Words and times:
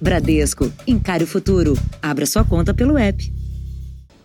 Bradesco, 0.00 0.72
encare 0.86 1.24
o 1.24 1.26
futuro. 1.26 1.74
Abra 2.00 2.24
sua 2.24 2.44
conta 2.44 2.72
pelo 2.72 2.96
app. 2.96 3.32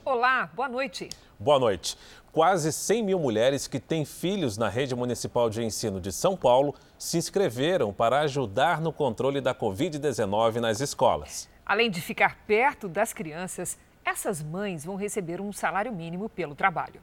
Olá, 0.05 0.47
boa 0.55 0.69
noite. 0.69 1.09
Boa 1.39 1.57
noite. 1.57 1.97
Quase 2.31 2.71
100 2.71 3.03
mil 3.03 3.17
mulheres 3.17 3.65
que 3.65 3.79
têm 3.79 4.05
filhos 4.05 4.55
na 4.55 4.69
rede 4.69 4.95
municipal 4.95 5.49
de 5.49 5.63
ensino 5.63 5.99
de 5.99 6.11
São 6.11 6.37
Paulo 6.37 6.75
se 6.95 7.17
inscreveram 7.17 7.91
para 7.91 8.19
ajudar 8.19 8.79
no 8.79 8.93
controle 8.93 9.41
da 9.41 9.55
Covid-19 9.55 10.57
nas 10.57 10.79
escolas. 10.79 11.49
Além 11.65 11.89
de 11.89 12.01
ficar 12.01 12.37
perto 12.45 12.87
das 12.87 13.11
crianças, 13.11 13.75
essas 14.05 14.43
mães 14.43 14.85
vão 14.85 14.95
receber 14.95 15.41
um 15.41 15.51
salário 15.51 15.91
mínimo 15.91 16.29
pelo 16.29 16.53
trabalho. 16.53 17.01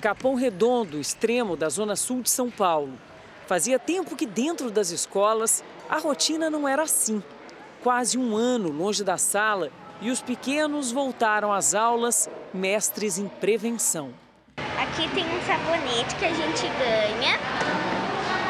Capão 0.00 0.34
Redondo, 0.34 0.98
extremo 0.98 1.56
da 1.56 1.68
zona 1.68 1.94
sul 1.94 2.20
de 2.20 2.30
São 2.30 2.50
Paulo. 2.50 2.94
Fazia 3.46 3.78
tempo 3.78 4.16
que 4.16 4.26
dentro 4.26 4.72
das 4.72 4.90
escolas 4.90 5.62
a 5.88 5.98
rotina 5.98 6.50
não 6.50 6.68
era 6.68 6.82
assim. 6.82 7.22
Quase 7.82 8.18
um 8.18 8.36
ano 8.36 8.70
longe 8.70 9.02
da 9.02 9.16
sala 9.16 9.70
e 10.00 10.10
os 10.10 10.20
pequenos 10.20 10.92
voltaram 10.92 11.52
às 11.52 11.74
aulas, 11.74 12.28
mestres 12.52 13.18
em 13.18 13.28
prevenção. 13.28 14.12
Aqui 14.56 15.08
tem 15.14 15.24
um 15.24 15.40
sabonete 15.46 16.14
que 16.16 16.24
a 16.24 16.32
gente 16.32 16.62
ganha 16.78 17.38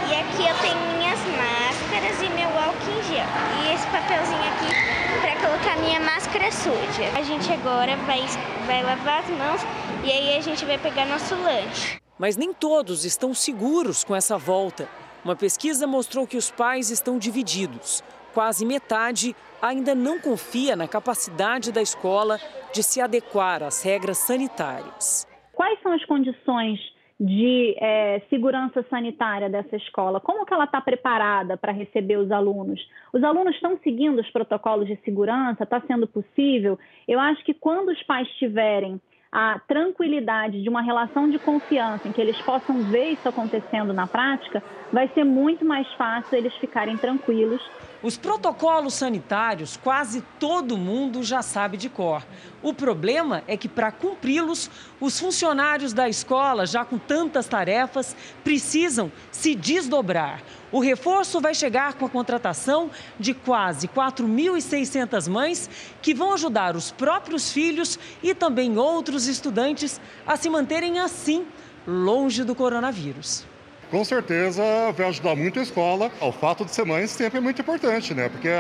e 0.09 0.15
aqui 0.15 0.49
eu 0.49 0.59
tenho 0.61 0.99
minhas 0.99 1.19
máscaras 1.37 2.23
e 2.23 2.29
meu 2.31 2.49
álcool 2.49 2.91
em 2.91 3.03
gel. 3.05 3.27
E 3.63 3.75
esse 3.75 3.87
papelzinho 3.87 4.41
aqui 4.41 5.21
para 5.21 5.49
colocar 5.49 5.77
minha 5.79 6.01
máscara 6.01 6.51
suja. 6.51 7.19
A 7.19 7.23
gente 7.23 7.53
agora 7.53 7.97
vai, 7.99 8.25
vai 8.67 8.83
lavar 8.83 9.23
as 9.23 9.31
mãos 9.31 9.61
e 10.05 10.11
aí 10.11 10.37
a 10.37 10.41
gente 10.41 10.65
vai 10.65 10.79
pegar 10.79 11.07
nosso 11.07 11.35
lanche. 11.35 11.99
Mas 12.19 12.37
nem 12.37 12.53
todos 12.53 13.05
estão 13.05 13.33
seguros 13.33 14.03
com 14.03 14.17
essa 14.17 14.37
volta. 14.37 14.89
Uma 15.25 15.35
pesquisa 15.35 15.87
mostrou 15.87 16.27
que 16.27 16.37
os 16.37 16.51
pais 16.51 16.91
estão 16.91 17.19
divididos. 17.19 18.03
Quase 18.33 18.65
metade 18.65 19.35
ainda 19.61 19.95
não 19.95 20.21
confia 20.21 20.77
na 20.77 20.87
capacidade 20.87 21.73
da 21.73 21.83
escola 21.83 22.39
de 22.73 22.83
se 22.83 23.01
adequar 23.01 23.63
às 23.63 23.83
regras 23.83 24.19
sanitárias. 24.19 25.27
Quais 25.53 25.81
são 25.83 25.93
as 25.93 26.05
condições 26.05 26.79
de 27.19 27.75
é, 27.81 28.23
segurança 28.31 28.85
sanitária 28.89 29.51
dessa 29.51 29.75
escola? 29.75 30.21
Como 30.21 30.47
que 30.47 30.55
ela 30.55 30.65
está 30.65 30.81
preparada 30.81 31.57
para 31.57 31.73
receber 31.73 32.17
os 32.17 32.31
alunos? 32.31 32.81
Os 33.13 33.25
alunos 33.25 33.57
estão 33.57 33.77
seguindo 33.83 34.21
os 34.21 34.31
protocolos 34.31 34.87
de 34.87 34.97
segurança? 35.05 35.65
Está 35.65 35.81
sendo 35.81 36.07
possível? 36.07 36.79
Eu 37.09 37.19
acho 37.19 37.45
que 37.45 37.55
quando 37.55 37.89
os 37.89 38.01
pais 38.05 38.29
tiverem 38.39 39.01
a 39.31 39.59
tranquilidade 39.61 40.63
de 40.63 40.69
uma 40.69 40.83
relação 40.83 41.29
de 41.29 41.39
confiança 41.39 42.09
em 42.09 42.13
que 42.13 42.21
eles 42.21 42.41
possam 42.43 42.83
ver 42.85 43.11
isso 43.13 43.29
acontecendo 43.29 43.93
na 43.93 44.07
prática, 44.07 44.63
vai 44.91 45.09
ser 45.09 45.25
muito 45.25 45.65
mais 45.65 45.91
fácil 45.95 46.37
eles 46.37 46.55
ficarem 46.57 46.99
tranquilos. 46.99 47.63
Os 48.01 48.17
protocolos 48.17 48.95
sanitários 48.95 49.77
quase 49.77 50.23
todo 50.39 50.79
mundo 50.79 51.25
já 51.25 51.43
sabe 51.43 51.77
de 51.77 51.89
cor. 51.89 52.25
O 52.63 52.73
problema 52.73 53.43
é 53.49 53.57
que, 53.57 53.69
para 53.69 53.91
cumpri-los, 53.91 54.71
os 55.01 55.19
funcionários 55.19 55.93
da 55.93 56.09
escola, 56.09 56.65
já 56.65 56.85
com 56.85 56.97
tantas 56.97 57.49
tarefas, 57.49 58.15
precisam 58.45 59.11
se 59.33 59.53
desdobrar. 59.57 60.41
O 60.71 60.79
reforço 60.79 61.41
vai 61.41 61.55
chegar 61.55 61.95
com 61.95 62.07
a 62.07 62.09
contratação 62.09 62.89
de 63.19 63.35
quase 63.35 63.89
4.600 63.89 65.29
mães 65.29 65.69
que 66.01 66.15
vão 66.15 66.35
ajudar 66.35 66.77
os 66.77 66.93
próprios 66.93 67.51
filhos 67.51 67.99
e 68.23 68.33
também 68.33 68.79
outros 68.79 69.27
estudantes 69.27 70.01
a 70.25 70.37
se 70.37 70.49
manterem 70.49 71.01
assim, 71.01 71.45
longe 71.85 72.45
do 72.45 72.55
coronavírus. 72.55 73.48
Com 73.91 74.05
certeza 74.05 74.63
vai 74.95 75.09
ajudar 75.09 75.35
muito 75.35 75.59
a 75.59 75.63
escola. 75.63 76.13
O 76.21 76.31
fato 76.31 76.63
de 76.63 76.75
ser 76.75 76.85
mãe 76.85 77.07
sempre 77.07 77.39
é 77.39 77.41
muito 77.41 77.63
importante, 77.63 78.13
né? 78.13 78.29
Porque, 78.29 78.51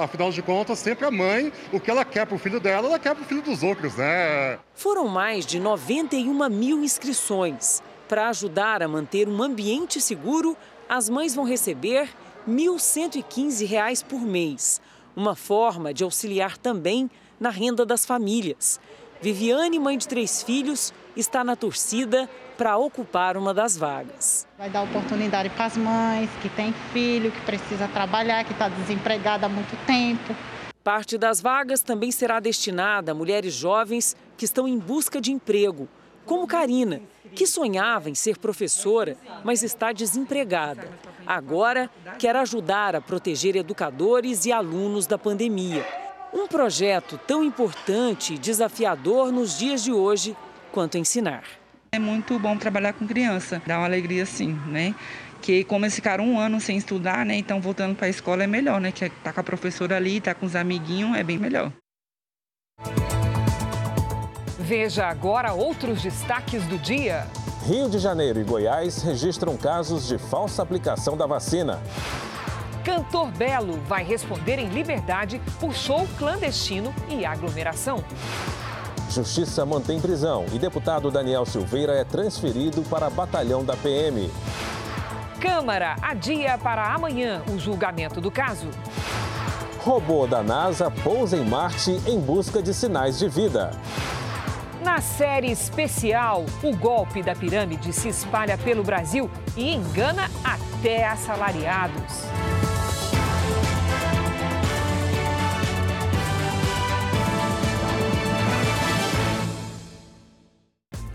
afinal 0.00 0.30
de 0.30 0.40
contas, 0.42 0.78
sempre 0.78 1.04
a 1.04 1.10
mãe, 1.10 1.52
o 1.72 1.80
que 1.80 1.90
ela 1.90 2.04
quer 2.04 2.24
para 2.24 2.36
o 2.36 2.38
filho 2.38 2.60
dela, 2.60 2.86
ela 2.86 2.98
quer 2.98 3.14
para 3.14 3.24
o 3.24 3.26
filho 3.26 3.42
dos 3.42 3.64
outros, 3.64 3.96
né? 3.96 4.60
Foram 4.74 5.08
mais 5.08 5.44
de 5.44 5.58
91 5.58 6.48
mil 6.48 6.84
inscrições. 6.84 7.82
Para 8.08 8.28
ajudar 8.28 8.80
a 8.82 8.88
manter 8.88 9.28
um 9.28 9.42
ambiente 9.42 10.00
seguro, 10.00 10.56
as 10.88 11.08
mães 11.08 11.34
vão 11.34 11.44
receber 11.44 12.08
R$ 12.46 12.52
1.115 12.52 14.04
por 14.04 14.20
mês. 14.20 14.80
Uma 15.16 15.34
forma 15.34 15.92
de 15.92 16.04
auxiliar 16.04 16.56
também 16.56 17.10
na 17.40 17.50
renda 17.50 17.84
das 17.84 18.06
famílias. 18.06 18.78
Viviane, 19.20 19.78
mãe 19.78 19.98
de 19.98 20.06
três 20.06 20.42
filhos, 20.42 20.94
está 21.16 21.42
na 21.42 21.56
torcida 21.56 22.28
para 22.56 22.76
ocupar 22.76 23.36
uma 23.36 23.54
das 23.54 23.76
vagas. 23.76 24.46
Vai 24.58 24.68
dar 24.68 24.82
oportunidade 24.82 25.48
para 25.50 25.64
as 25.66 25.76
mães 25.76 26.30
que 26.42 26.48
têm 26.50 26.72
filho, 26.92 27.32
que 27.32 27.40
precisa 27.40 27.88
trabalhar, 27.88 28.44
que 28.44 28.52
está 28.52 28.68
desempregada 28.68 29.46
há 29.46 29.48
muito 29.48 29.76
tempo. 29.86 30.34
Parte 30.84 31.18
das 31.18 31.40
vagas 31.40 31.80
também 31.80 32.10
será 32.10 32.40
destinada 32.40 33.12
a 33.12 33.14
mulheres 33.14 33.54
jovens 33.54 34.16
que 34.36 34.44
estão 34.44 34.66
em 34.66 34.78
busca 34.78 35.20
de 35.20 35.30
emprego, 35.32 35.88
como 36.24 36.46
Karina, 36.46 37.02
que 37.34 37.46
sonhava 37.46 38.08
em 38.08 38.14
ser 38.14 38.38
professora, 38.38 39.16
mas 39.44 39.62
está 39.62 39.92
desempregada. 39.92 40.88
Agora 41.26 41.90
quer 42.18 42.34
ajudar 42.36 42.96
a 42.96 43.00
proteger 43.00 43.56
educadores 43.56 44.46
e 44.46 44.52
alunos 44.52 45.06
da 45.06 45.18
pandemia. 45.18 45.86
Um 46.32 46.46
projeto 46.46 47.18
tão 47.26 47.42
importante 47.42 48.34
e 48.34 48.38
desafiador 48.38 49.32
nos 49.32 49.58
dias 49.58 49.82
de 49.82 49.92
hoje 49.92 50.36
quanto 50.70 50.96
ensinar. 50.96 51.42
É 51.92 51.98
muito 51.98 52.38
bom 52.38 52.56
trabalhar 52.56 52.92
com 52.92 53.06
criança, 53.06 53.60
dá 53.66 53.78
uma 53.78 53.86
alegria 53.86 54.24
sim, 54.24 54.52
né? 54.66 54.94
Que 55.42 55.64
como 55.64 55.84
eles 55.84 55.94
ficaram 55.94 56.24
um 56.24 56.38
ano 56.38 56.60
sem 56.60 56.76
estudar, 56.76 57.26
né? 57.26 57.36
Então 57.36 57.60
voltando 57.60 57.96
para 57.96 58.06
a 58.06 58.10
escola 58.10 58.44
é 58.44 58.46
melhor, 58.46 58.80
né? 58.80 58.92
Que 58.92 59.06
é 59.06 59.10
tá 59.24 59.32
com 59.32 59.40
a 59.40 59.42
professora 59.42 59.96
ali, 59.96 60.20
tá 60.20 60.34
com 60.34 60.46
os 60.46 60.54
amiguinhos, 60.54 61.16
é 61.16 61.22
bem 61.22 61.38
melhor. 61.38 61.72
Veja 64.58 65.06
agora 65.06 65.52
outros 65.52 66.00
destaques 66.00 66.64
do 66.66 66.78
dia. 66.78 67.26
Rio 67.66 67.90
de 67.90 67.98
Janeiro 67.98 68.40
e 68.40 68.44
Goiás 68.44 69.02
registram 69.02 69.56
casos 69.56 70.06
de 70.06 70.16
falsa 70.16 70.62
aplicação 70.62 71.16
da 71.16 71.26
vacina. 71.26 71.82
Cantor 72.84 73.30
Belo 73.32 73.78
vai 73.86 74.02
responder 74.04 74.58
em 74.58 74.68
liberdade 74.68 75.40
por 75.58 75.74
show 75.74 76.08
clandestino 76.16 76.94
e 77.08 77.26
aglomeração. 77.26 78.02
Justiça 79.10 79.66
mantém 79.66 80.00
prisão 80.00 80.46
e 80.52 80.58
deputado 80.58 81.10
Daniel 81.10 81.44
Silveira 81.44 81.94
é 81.94 82.04
transferido 82.04 82.82
para 82.82 83.10
batalhão 83.10 83.64
da 83.64 83.76
PM. 83.76 84.30
Câmara 85.40 85.96
adia 86.00 86.56
para 86.56 86.94
amanhã 86.94 87.42
o 87.52 87.58
julgamento 87.58 88.20
do 88.20 88.30
caso. 88.30 88.68
Robô 89.80 90.28
da 90.28 90.44
NASA 90.44 90.92
pousa 90.92 91.36
em 91.36 91.44
Marte 91.44 92.00
em 92.06 92.20
busca 92.20 92.62
de 92.62 92.72
sinais 92.72 93.18
de 93.18 93.28
vida. 93.28 93.72
Na 94.80 95.00
série 95.00 95.50
especial, 95.50 96.46
o 96.62 96.76
golpe 96.76 97.20
da 97.20 97.34
pirâmide 97.34 97.92
se 97.92 98.08
espalha 98.08 98.56
pelo 98.56 98.84
Brasil 98.84 99.28
e 99.56 99.74
engana 99.74 100.30
até 100.44 101.04
assalariados. 101.04 102.29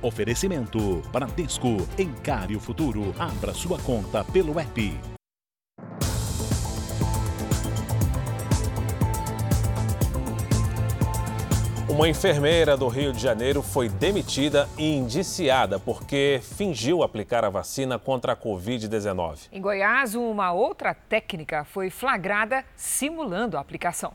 Oferecimento: 0.05 1.01
Bradesco. 1.11 1.77
Encare 1.97 2.55
o 2.55 2.59
futuro. 2.59 3.11
Abra 3.17 3.55
sua 3.55 3.79
conta 3.79 4.23
pelo 4.23 4.59
app. 4.59 4.99
Uma 11.89 12.07
enfermeira 12.07 12.77
do 12.77 12.87
Rio 12.87 13.11
de 13.11 13.19
Janeiro 13.19 13.63
foi 13.63 13.89
demitida 13.89 14.69
e 14.77 14.95
indiciada 14.95 15.79
porque 15.79 16.39
fingiu 16.43 17.01
aplicar 17.01 17.43
a 17.43 17.49
vacina 17.49 17.97
contra 17.97 18.33
a 18.33 18.35
Covid-19. 18.35 19.47
Em 19.51 19.59
Goiás, 19.59 20.13
uma 20.13 20.51
outra 20.51 20.93
técnica 20.93 21.63
foi 21.63 21.89
flagrada 21.89 22.63
simulando 22.75 23.57
a 23.57 23.59
aplicação. 23.59 24.13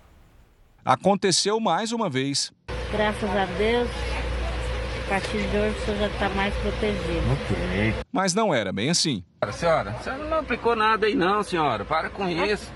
Aconteceu 0.84 1.58
mais 1.58 1.90
uma 1.90 2.08
vez. 2.08 2.52
Graças 2.92 3.30
a 3.30 3.46
Deus, 3.56 3.88
partir 5.10 5.42
de 5.48 5.56
hoje 5.56 5.76
você 5.80 5.96
já 5.96 6.06
está 6.06 6.28
mais 6.28 6.54
protegido. 6.54 7.32
Ok. 7.32 7.94
Mas 8.12 8.32
não 8.32 8.54
era 8.54 8.72
bem 8.72 8.90
assim. 8.90 9.24
Senhora, 9.52 9.90
a 9.90 10.02
senhora 10.04 10.24
não 10.24 10.38
aplicou 10.38 10.76
nada 10.76 11.06
aí 11.06 11.16
não, 11.16 11.42
senhora. 11.42 11.84
Para 11.84 12.08
com 12.08 12.28
isso. 12.28 12.70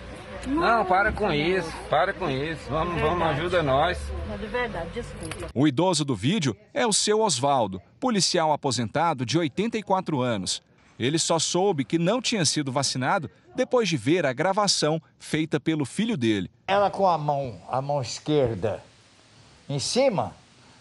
Não, 0.49 0.85
para 0.85 1.13
com 1.13 1.33
isso, 1.33 1.73
para 1.89 2.13
com 2.13 2.29
isso. 2.29 2.61
Vamos, 2.69 3.01
vamos, 3.01 3.23
ajuda 3.29 3.63
nós. 3.63 3.99
De 4.41 4.47
verdade, 4.47 4.91
desculpa. 4.93 5.47
O 5.55 5.69
idoso 5.69 6.05
do 6.05 6.17
vídeo 6.17 6.57
é 6.75 6.85
o 6.85 6.93
seu 6.93 7.21
Oswaldo, 7.21 7.81
policial 8.01 8.53
aposentado 8.53 9.25
de 9.25 9.39
84 9.39 10.21
anos. 10.21 10.61
Ele 10.99 11.21
só 11.21 11.39
soube 11.39 11.85
que 11.85 11.99
não 12.01 12.21
tinha 12.21 12.45
sido 12.45 12.73
vacinado 12.73 13.31
depois 13.55 13.89
de 13.89 13.97
ver 13.97 14.27
a 14.27 14.33
gravação 14.33 15.01
feita 15.21 15.61
pelo 15.61 15.85
filho 15.85 16.17
dele. 16.17 16.51
Ela 16.67 16.91
com 16.91 17.07
a 17.07 17.17
mão, 17.17 17.61
a 17.71 17.81
mão 17.81 18.03
esquerda 18.03 18.83
em 19.69 19.79
cima, 19.79 20.35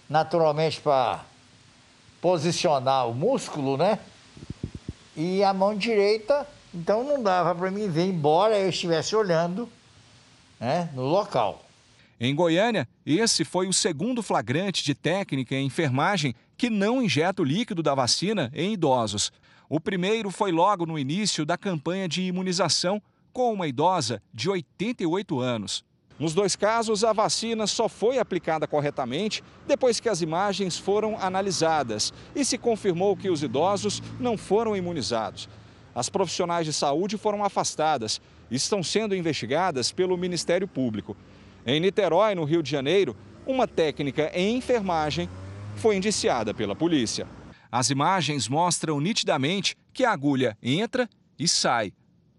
naturalmente 0.10 0.82
para 0.82 1.24
posicionar 2.24 3.10
o 3.10 3.14
músculo, 3.14 3.76
né? 3.76 4.00
E 5.14 5.44
a 5.44 5.54
mão 5.54 5.76
direita 5.76 6.48
então 6.74 7.04
não 7.04 7.22
dava 7.22 7.54
para 7.54 7.70
mim 7.70 7.90
ver, 7.90 8.06
embora 8.06 8.58
eu 8.58 8.70
estivesse 8.70 9.14
olhando 9.14 9.68
né, 10.58 10.90
no 10.94 11.04
local. 11.04 11.66
Em 12.18 12.34
Goiânia, 12.34 12.88
esse 13.06 13.44
foi 13.44 13.68
o 13.68 13.74
segundo 13.74 14.24
flagrante 14.24 14.86
de 14.86 14.96
técnica 14.96 15.54
em 15.54 15.66
enfermagem 15.66 16.34
que 16.58 16.70
não 16.70 17.04
injeta 17.04 17.42
o 17.42 17.46
líquido 17.46 17.84
da 17.84 17.94
vacina 17.94 18.50
em 18.56 18.72
idosos. 18.72 19.30
O 19.68 19.78
primeiro 19.78 20.32
foi 20.32 20.54
logo 20.54 20.86
no 20.86 20.98
início 20.98 21.46
da 21.46 21.58
campanha 21.58 22.08
de 22.08 22.22
imunização 22.22 23.02
com 23.34 23.52
uma 23.52 23.68
idosa 23.68 24.24
de 24.34 24.50
88 24.50 25.42
anos. 25.42 25.84
Nos 26.24 26.34
dois 26.34 26.56
casos, 26.56 27.04
a 27.04 27.12
vacina 27.12 27.68
só 27.68 27.90
foi 27.90 28.18
aplicada 28.18 28.66
corretamente 28.66 29.44
depois 29.68 30.00
que 30.00 30.08
as 30.08 30.22
imagens 30.22 30.78
foram 30.78 31.20
analisadas 31.20 32.14
e 32.34 32.46
se 32.46 32.58
confirmou 32.58 33.18
que 33.18 33.30
os 33.30 33.44
idosos 33.44 34.02
não 34.22 34.38
foram 34.38 34.74
imunizados. 34.74 35.50
As 35.94 36.08
profissionais 36.08 36.66
de 36.66 36.72
saúde 36.72 37.18
foram 37.18 37.44
afastadas 37.44 38.22
e 38.50 38.56
estão 38.56 38.82
sendo 38.82 39.14
investigadas 39.14 39.92
pelo 39.92 40.16
Ministério 40.16 40.66
Público. 40.66 41.14
Em 41.66 41.78
Niterói, 41.82 42.36
no 42.36 42.46
Rio 42.46 42.64
de 42.64 42.72
Janeiro, 42.72 43.18
uma 43.46 43.68
técnica 43.68 44.32
em 44.34 44.56
enfermagem 44.56 45.28
foi 45.76 45.98
indiciada 45.98 46.54
pela 46.54 46.74
polícia. 46.74 47.28
As 47.70 47.90
imagens 47.90 48.48
mostram 48.48 49.02
nitidamente 49.02 49.76
que 49.92 50.06
a 50.06 50.14
agulha 50.14 50.58
entra 50.64 51.10
e 51.38 51.50
sai. 51.50 51.92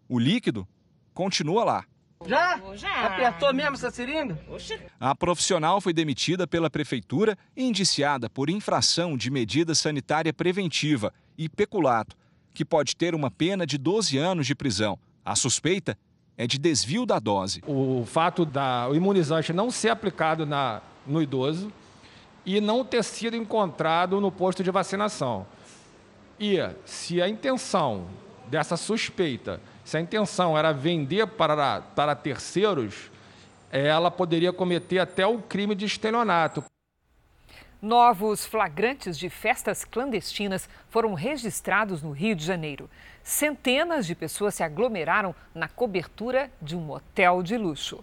O 0.08 0.18
líquido 0.18 0.66
continua 1.12 1.64
lá. 1.64 1.84
Já? 2.26 2.60
Já. 2.74 3.06
Apertou 3.06 3.52
mesmo 3.52 3.74
essa 3.74 3.90
seringa? 3.90 4.38
Oxi. 4.48 4.78
A 4.98 5.14
profissional 5.14 5.80
foi 5.80 5.92
demitida 5.92 6.46
pela 6.46 6.70
prefeitura 6.70 7.36
e 7.56 7.64
indiciada 7.64 8.30
por 8.30 8.48
infração 8.48 9.16
de 9.16 9.30
medida 9.30 9.74
sanitária 9.74 10.32
preventiva 10.32 11.12
e 11.36 11.48
peculato, 11.48 12.16
que 12.52 12.64
pode 12.64 12.96
ter 12.96 13.14
uma 13.14 13.30
pena 13.30 13.66
de 13.66 13.76
12 13.76 14.16
anos 14.16 14.46
de 14.46 14.54
prisão. 14.54 14.98
A 15.24 15.34
suspeita 15.36 15.98
é 16.36 16.46
de 16.46 16.58
desvio 16.58 17.06
da 17.06 17.18
dose. 17.18 17.62
O 17.66 18.04
fato 18.06 18.44
da 18.44 18.88
o 18.88 18.94
imunizante 18.94 19.52
não 19.52 19.70
ser 19.70 19.90
aplicado 19.90 20.44
na, 20.44 20.80
no 21.06 21.22
idoso 21.22 21.72
e 22.44 22.60
não 22.60 22.84
ter 22.84 23.02
sido 23.04 23.36
encontrado 23.36 24.20
no 24.20 24.30
posto 24.30 24.62
de 24.62 24.70
vacinação. 24.70 25.46
E 26.38 26.58
se 26.84 27.22
a 27.22 27.28
intenção 27.28 28.06
dessa 28.48 28.76
suspeita 28.76 29.60
se 29.84 29.96
a 29.96 30.00
intenção 30.00 30.56
era 30.56 30.72
vender 30.72 31.26
para, 31.26 31.80
para 31.80 32.16
terceiros, 32.16 33.10
ela 33.70 34.10
poderia 34.10 34.52
cometer 34.52 34.98
até 34.98 35.26
o 35.26 35.38
crime 35.38 35.74
de 35.74 35.84
estelionato. 35.84 36.64
Novos 37.82 38.46
flagrantes 38.46 39.18
de 39.18 39.28
festas 39.28 39.84
clandestinas 39.84 40.68
foram 40.88 41.12
registrados 41.12 42.02
no 42.02 42.12
Rio 42.12 42.34
de 42.34 42.42
Janeiro. 42.42 42.88
Centenas 43.22 44.06
de 44.06 44.14
pessoas 44.14 44.54
se 44.54 44.62
aglomeraram 44.62 45.34
na 45.54 45.68
cobertura 45.68 46.50
de 46.62 46.74
um 46.74 46.90
hotel 46.90 47.42
de 47.42 47.58
luxo. 47.58 48.02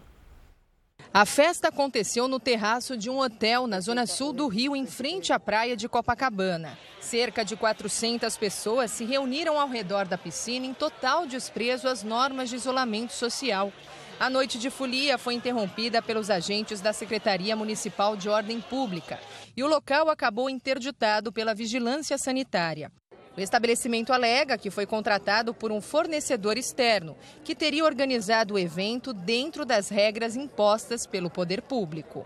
A 1.14 1.26
festa 1.26 1.68
aconteceu 1.68 2.28
no 2.28 2.40
terraço 2.40 2.96
de 2.96 3.10
um 3.10 3.20
hotel 3.20 3.68
na 3.68 3.82
zona 3.82 4.06
sul 4.06 4.32
do 4.32 4.48
Rio, 4.48 4.76
em 4.76 4.86
frente 4.86 5.34
à 5.34 5.40
praia 5.40 5.76
de 5.76 5.90
Copacabana. 5.90 6.78
Cerca 7.02 7.44
de 7.44 7.58
400 7.58 8.38
pessoas 8.38 8.92
se 8.92 9.04
reuniram 9.04 9.60
ao 9.60 9.68
redor 9.68 10.06
da 10.06 10.18
piscina 10.18 10.66
em 10.66 10.74
total 10.74 11.26
desprezo 11.26 11.88
às 11.88 12.02
normas 12.02 12.50
de 12.50 12.56
isolamento 12.56 13.12
social. 13.12 13.74
A 14.22 14.30
noite 14.30 14.60
de 14.60 14.70
folia 14.70 15.18
foi 15.18 15.34
interrompida 15.34 16.02
pelos 16.02 16.30
agentes 16.30 16.80
da 16.80 16.94
Secretaria 16.94 17.56
Municipal 17.56 18.16
de 18.16 18.30
Ordem 18.30 18.62
Pública 18.62 19.20
e 19.58 19.64
o 19.64 19.68
local 19.68 20.10
acabou 20.10 20.50
interditado 20.50 21.32
pela 21.32 21.56
Vigilância 21.56 22.18
Sanitária. 22.18 22.92
O 23.36 23.40
estabelecimento 23.40 24.12
alega 24.12 24.58
que 24.58 24.70
foi 24.70 24.86
contratado 24.86 25.54
por 25.54 25.72
um 25.72 25.80
fornecedor 25.80 26.58
externo, 26.58 27.16
que 27.46 27.56
teria 27.56 27.86
organizado 27.86 28.56
o 28.56 28.60
evento 28.60 29.14
dentro 29.14 29.64
das 29.66 29.88
regras 29.88 30.36
impostas 30.36 31.06
pelo 31.06 31.30
poder 31.30 31.62
público. 31.62 32.26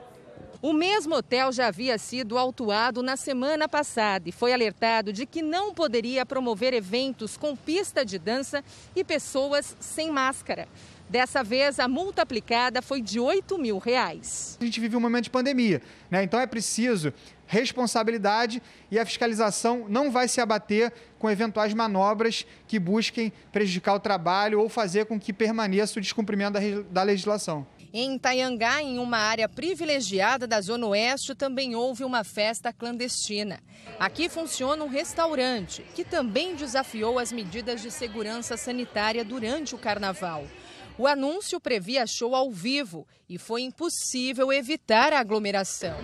O 0.64 0.74
mesmo 0.74 1.14
hotel 1.14 1.52
já 1.52 1.68
havia 1.68 1.96
sido 2.00 2.40
autuado 2.40 3.04
na 3.04 3.16
semana 3.16 3.70
passada 3.70 4.28
e 4.28 4.32
foi 4.32 4.52
alertado 4.52 5.14
de 5.14 5.28
que 5.28 5.44
não 5.44 5.76
poderia 5.76 6.26
promover 6.26 6.74
eventos 6.74 7.38
com 7.38 7.56
pista 7.56 8.04
de 8.04 8.18
dança 8.18 8.64
e 8.96 9.04
pessoas 9.04 9.78
sem 9.80 10.10
máscara. 10.10 10.68
Dessa 11.08 11.44
vez, 11.44 11.80
a 11.80 11.88
multa 11.88 12.24
aplicada 12.24 12.82
foi 12.82 13.00
de 13.00 13.20
8 13.20 13.60
mil 13.60 13.78
reais. 13.78 14.58
A 14.60 14.66
gente 14.66 14.80
vive 14.80 14.98
um 14.98 15.00
momento 15.00 15.26
de 15.26 15.30
pandemia, 15.30 15.84
né? 16.10 16.24
então 16.24 16.40
é 16.40 16.48
preciso 16.48 17.14
responsabilidade 17.48 18.62
e 18.90 18.98
a 18.98 19.06
fiscalização 19.06 19.86
não 19.88 20.12
vai 20.12 20.28
se 20.28 20.42
abater 20.42 20.92
com 21.20 21.30
eventuais 21.30 21.74
manobras 21.74 22.46
que 22.68 22.80
busquem 22.80 23.32
prejudicar 23.52 23.96
o 23.96 24.00
trabalho 24.00 24.60
ou 24.60 24.70
fazer 24.70 25.06
com 25.06 25.20
que 25.20 25.34
permaneça 25.34 26.00
o 26.00 26.02
descumprimento 26.02 26.60
da 26.92 27.04
legislação. 27.04 27.66
Em 27.98 28.16
Itaiangá, 28.16 28.82
em 28.82 29.00
uma 29.00 29.18
área 29.18 29.48
privilegiada 29.48 30.46
da 30.46 30.60
Zona 30.60 30.88
Oeste, 30.88 31.34
também 31.34 31.76
houve 31.76 32.04
uma 32.04 32.26
festa 32.26 32.74
clandestina. 32.74 33.62
Aqui 33.98 34.28
funciona 34.28 34.84
um 34.84 34.90
restaurante, 34.90 35.82
que 35.96 36.04
também 36.04 36.56
desafiou 36.56 37.18
as 37.18 37.32
medidas 37.32 37.82
de 37.82 37.90
segurança 37.90 38.58
sanitária 38.58 39.24
durante 39.24 39.76
o 39.76 39.78
carnaval. 39.78 40.46
O 40.98 41.08
anúncio 41.08 41.60
previa 41.60 42.06
show 42.06 42.36
ao 42.36 42.52
vivo 42.52 43.08
e 43.30 43.38
foi 43.38 43.62
impossível 43.62 44.52
evitar 44.52 45.14
a 45.14 45.20
aglomeração. 45.20 45.96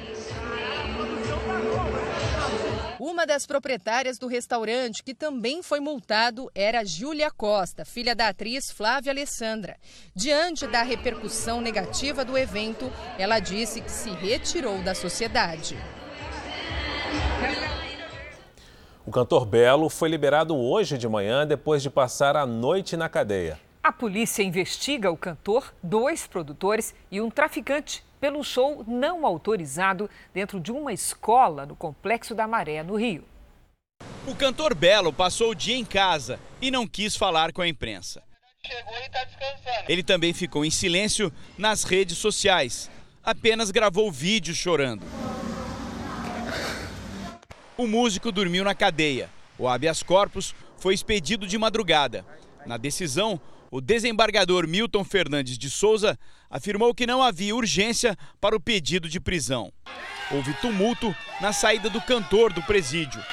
Uma 3.04 3.26
das 3.26 3.48
proprietárias 3.48 4.20
do 4.20 4.28
restaurante, 4.28 5.02
que 5.02 5.16
também 5.16 5.64
foi 5.64 5.80
multado, 5.80 6.52
era 6.54 6.86
Júlia 6.86 7.32
Costa, 7.32 7.84
filha 7.84 8.14
da 8.14 8.28
atriz 8.28 8.70
Flávia 8.70 9.12
Alessandra. 9.12 9.76
Diante 10.16 10.68
da 10.68 10.84
repercussão 10.84 11.62
negativa 11.62 12.24
do 12.24 12.38
evento, 12.38 12.92
ela 13.18 13.40
disse 13.40 13.82
que 13.82 13.90
se 13.90 14.12
retirou 14.12 14.84
da 14.84 14.94
sociedade. 14.94 15.76
O 19.04 19.10
cantor 19.10 19.48
Belo 19.48 19.90
foi 19.90 20.08
liberado 20.08 20.56
hoje 20.56 20.96
de 20.96 21.08
manhã 21.08 21.48
depois 21.48 21.82
de 21.82 21.90
passar 21.90 22.38
a 22.38 22.46
noite 22.46 22.96
na 22.96 23.10
cadeia. 23.10 23.60
A 23.82 23.92
polícia 23.92 24.44
investiga 24.44 25.10
o 25.10 25.18
cantor, 25.18 25.74
dois 25.82 26.28
produtores 26.28 26.94
e 27.10 27.20
um 27.20 27.32
traficante 27.32 28.04
pelo 28.22 28.44
show 28.44 28.86
não 28.88 29.26
autorizado 29.26 30.08
dentro 30.32 30.60
de 30.60 30.72
uma 30.72 30.94
escola 30.94 31.66
no 31.66 31.76
Complexo 31.76 32.36
da 32.36 32.48
Maré, 32.48 32.84
no 32.84 32.96
Rio. 32.96 33.26
O 34.28 34.36
cantor 34.36 34.76
Belo 34.76 35.12
passou 35.12 35.50
o 35.50 35.56
dia 35.56 35.76
em 35.76 35.84
casa 35.84 36.40
e 36.62 36.70
não 36.70 36.88
quis 36.88 37.16
falar 37.16 37.52
com 37.52 37.64
a 37.64 37.68
imprensa. 37.68 38.22
Ele 39.90 40.04
também 40.04 40.34
ficou 40.34 40.64
em 40.64 40.70
silêncio 40.70 41.34
nas 41.58 41.84
redes 41.84 42.20
sociais. 42.20 42.92
Apenas 43.24 43.72
gravou 43.72 44.12
vídeos 44.12 44.58
chorando. 44.58 45.04
O 47.76 47.88
músico 47.88 48.32
dormiu 48.32 48.64
na 48.64 48.76
cadeia. 48.76 49.30
O 49.58 49.68
habeas 49.68 50.04
corpus 50.04 50.54
foi 50.78 50.94
expedido 50.94 51.48
de 51.48 51.58
madrugada. 51.58 52.24
Na 52.68 52.78
decisão, 52.78 53.42
o 53.72 53.80
desembargador 53.80 54.68
Milton 54.68 55.06
Fernandes 55.06 55.58
de 55.58 55.70
Souza 55.70 56.20
afirmou 56.50 56.94
que 56.94 57.08
não 57.08 57.24
havia 57.24 57.56
urgência 57.56 58.18
para 58.42 58.54
o 58.54 58.60
pedido 58.60 59.08
de 59.08 59.18
prisão. 59.18 59.72
Houve 60.30 60.54
tumulto 60.56 61.16
na 61.40 61.54
saída 61.54 61.90
do 61.90 62.02
cantor 62.02 62.52
do 62.52 62.62
presídio. 62.64 63.24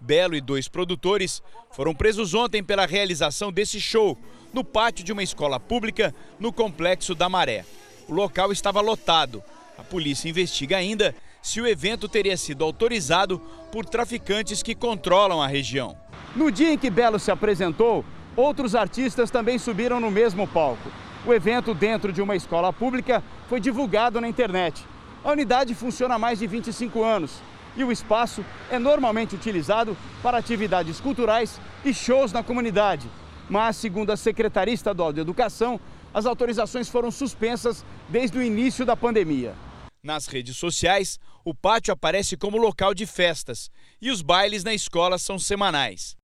Belo 0.00 0.34
e 0.34 0.40
dois 0.40 0.66
produtores 0.66 1.42
foram 1.72 1.94
presos 1.94 2.32
ontem 2.32 2.64
pela 2.64 2.86
realização 2.86 3.52
desse 3.52 3.78
show 3.78 4.18
no 4.52 4.64
pátio 4.64 5.04
de 5.04 5.12
uma 5.12 5.22
escola 5.22 5.60
pública 5.60 6.14
no 6.40 6.52
Complexo 6.52 7.14
da 7.14 7.28
Maré. 7.28 7.66
O 8.08 8.14
local 8.14 8.50
estava 8.50 8.80
lotado. 8.80 9.42
A 9.76 9.82
polícia 9.82 10.28
investiga 10.28 10.78
ainda 10.78 11.14
se 11.42 11.60
o 11.60 11.66
evento 11.66 12.08
teria 12.08 12.36
sido 12.36 12.64
autorizado 12.64 13.38
por 13.70 13.84
traficantes 13.84 14.62
que 14.62 14.74
controlam 14.74 15.40
a 15.40 15.46
região. 15.46 15.96
No 16.34 16.50
dia 16.50 16.72
em 16.72 16.78
que 16.78 16.90
Belo 16.90 17.18
se 17.18 17.30
apresentou, 17.30 18.04
Outros 18.36 18.74
artistas 18.74 19.30
também 19.30 19.58
subiram 19.58 20.00
no 20.00 20.10
mesmo 20.10 20.48
palco. 20.48 20.90
O 21.26 21.34
evento, 21.34 21.74
dentro 21.74 22.12
de 22.12 22.22
uma 22.22 22.34
escola 22.34 22.72
pública, 22.72 23.22
foi 23.48 23.60
divulgado 23.60 24.20
na 24.20 24.28
internet. 24.28 24.84
A 25.22 25.30
unidade 25.30 25.74
funciona 25.74 26.14
há 26.14 26.18
mais 26.18 26.38
de 26.38 26.46
25 26.46 27.02
anos 27.04 27.32
e 27.76 27.84
o 27.84 27.92
espaço 27.92 28.44
é 28.70 28.78
normalmente 28.78 29.34
utilizado 29.34 29.96
para 30.22 30.38
atividades 30.38 30.98
culturais 30.98 31.60
e 31.84 31.92
shows 31.92 32.32
na 32.32 32.42
comunidade. 32.42 33.06
Mas, 33.50 33.76
segundo 33.76 34.10
a 34.10 34.16
Secretaria 34.16 34.72
Estadual 34.72 35.12
de 35.12 35.20
Educação, 35.20 35.78
as 36.14 36.24
autorizações 36.24 36.88
foram 36.88 37.10
suspensas 37.10 37.84
desde 38.08 38.38
o 38.38 38.42
início 38.42 38.86
da 38.86 38.96
pandemia. 38.96 39.54
Nas 40.02 40.26
redes 40.26 40.56
sociais, 40.56 41.20
o 41.44 41.54
pátio 41.54 41.92
aparece 41.92 42.36
como 42.36 42.56
local 42.56 42.94
de 42.94 43.06
festas 43.06 43.70
e 44.00 44.10
os 44.10 44.22
bailes 44.22 44.64
na 44.64 44.74
escola 44.74 45.18
são 45.18 45.38
semanais. 45.38 46.16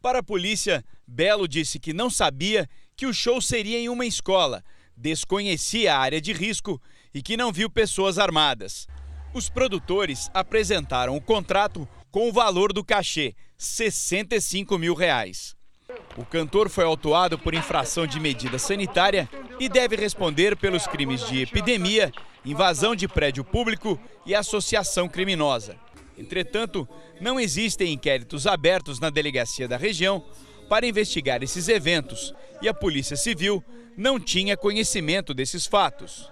Para 0.00 0.18
a 0.18 0.22
polícia, 0.22 0.84
Belo 1.06 1.46
disse 1.46 1.78
que 1.78 1.92
não 1.92 2.08
sabia 2.08 2.68
que 2.96 3.06
o 3.06 3.12
show 3.12 3.40
seria 3.40 3.78
em 3.78 3.88
uma 3.88 4.06
escola, 4.06 4.64
desconhecia 4.96 5.94
a 5.94 5.98
área 5.98 6.20
de 6.20 6.32
risco 6.32 6.80
e 7.12 7.22
que 7.22 7.36
não 7.36 7.52
viu 7.52 7.68
pessoas 7.68 8.18
armadas. 8.18 8.86
Os 9.32 9.48
produtores 9.48 10.30
apresentaram 10.32 11.16
o 11.16 11.20
contrato 11.20 11.88
com 12.10 12.28
o 12.28 12.32
valor 12.32 12.72
do 12.72 12.84
cachê, 12.84 13.34
65 13.58 14.78
mil 14.78 14.94
reais. 14.94 15.56
O 16.16 16.24
cantor 16.24 16.68
foi 16.68 16.84
autuado 16.84 17.38
por 17.38 17.54
infração 17.54 18.06
de 18.06 18.20
medida 18.20 18.58
sanitária 18.58 19.28
e 19.58 19.68
deve 19.68 19.96
responder 19.96 20.56
pelos 20.56 20.86
crimes 20.86 21.26
de 21.28 21.42
epidemia, 21.42 22.12
invasão 22.44 22.94
de 22.94 23.08
prédio 23.08 23.44
público 23.44 23.98
e 24.24 24.34
associação 24.34 25.08
criminosa. 25.08 25.76
Entretanto, 26.16 26.88
não 27.20 27.40
existem 27.40 27.92
inquéritos 27.92 28.46
abertos 28.46 29.00
na 29.00 29.10
delegacia 29.10 29.66
da 29.66 29.76
região 29.76 30.24
para 30.74 30.88
investigar 30.88 31.40
esses 31.40 31.68
eventos 31.68 32.34
e 32.60 32.68
a 32.68 32.74
Polícia 32.74 33.16
Civil 33.16 33.62
não 33.96 34.18
tinha 34.18 34.56
conhecimento 34.56 35.32
desses 35.32 35.66
fatos. 35.66 36.28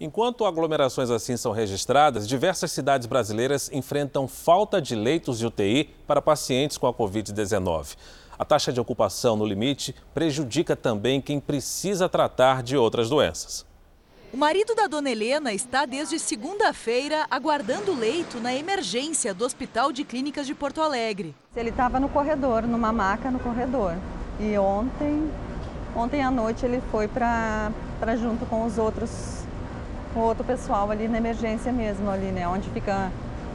Enquanto 0.00 0.46
aglomerações 0.46 1.10
assim 1.10 1.36
são 1.36 1.52
registradas, 1.52 2.26
diversas 2.26 2.72
cidades 2.72 3.06
brasileiras 3.06 3.70
enfrentam 3.74 4.26
falta 4.26 4.80
de 4.80 4.94
leitos 4.94 5.38
de 5.38 5.44
UTI 5.44 5.90
para 6.06 6.22
pacientes 6.22 6.78
com 6.78 6.86
a 6.86 6.94
Covid-19. 6.94 7.94
A 8.38 8.44
taxa 8.46 8.72
de 8.72 8.80
ocupação 8.80 9.36
no 9.36 9.44
limite 9.44 9.94
prejudica 10.14 10.74
também 10.74 11.20
quem 11.20 11.38
precisa 11.38 12.08
tratar 12.08 12.62
de 12.62 12.74
outras 12.74 13.10
doenças. 13.10 13.66
O 14.32 14.36
marido 14.36 14.76
da 14.76 14.86
dona 14.86 15.10
Helena 15.10 15.52
está 15.52 15.84
desde 15.84 16.16
segunda-feira 16.16 17.26
aguardando 17.28 17.92
leito 17.92 18.38
na 18.38 18.54
emergência 18.54 19.34
do 19.34 19.44
Hospital 19.44 19.90
de 19.90 20.04
Clínicas 20.04 20.46
de 20.46 20.54
Porto 20.54 20.80
Alegre. 20.80 21.34
Ele 21.56 21.70
estava 21.70 21.98
no 21.98 22.08
corredor, 22.08 22.62
numa 22.62 22.92
maca 22.92 23.28
no 23.28 23.40
corredor. 23.40 23.96
E 24.38 24.56
ontem, 24.56 25.28
ontem 25.96 26.22
à 26.22 26.30
noite 26.30 26.64
ele 26.64 26.80
foi 26.92 27.08
para 27.08 27.72
junto 28.16 28.46
com 28.46 28.64
os 28.64 28.78
outros, 28.78 29.42
com 30.14 30.20
outro 30.20 30.44
pessoal 30.44 30.88
ali 30.92 31.08
na 31.08 31.18
emergência 31.18 31.72
mesmo, 31.72 32.08
ali, 32.08 32.30
né? 32.30 32.46
Onde 32.46 32.70
fica 32.70 33.10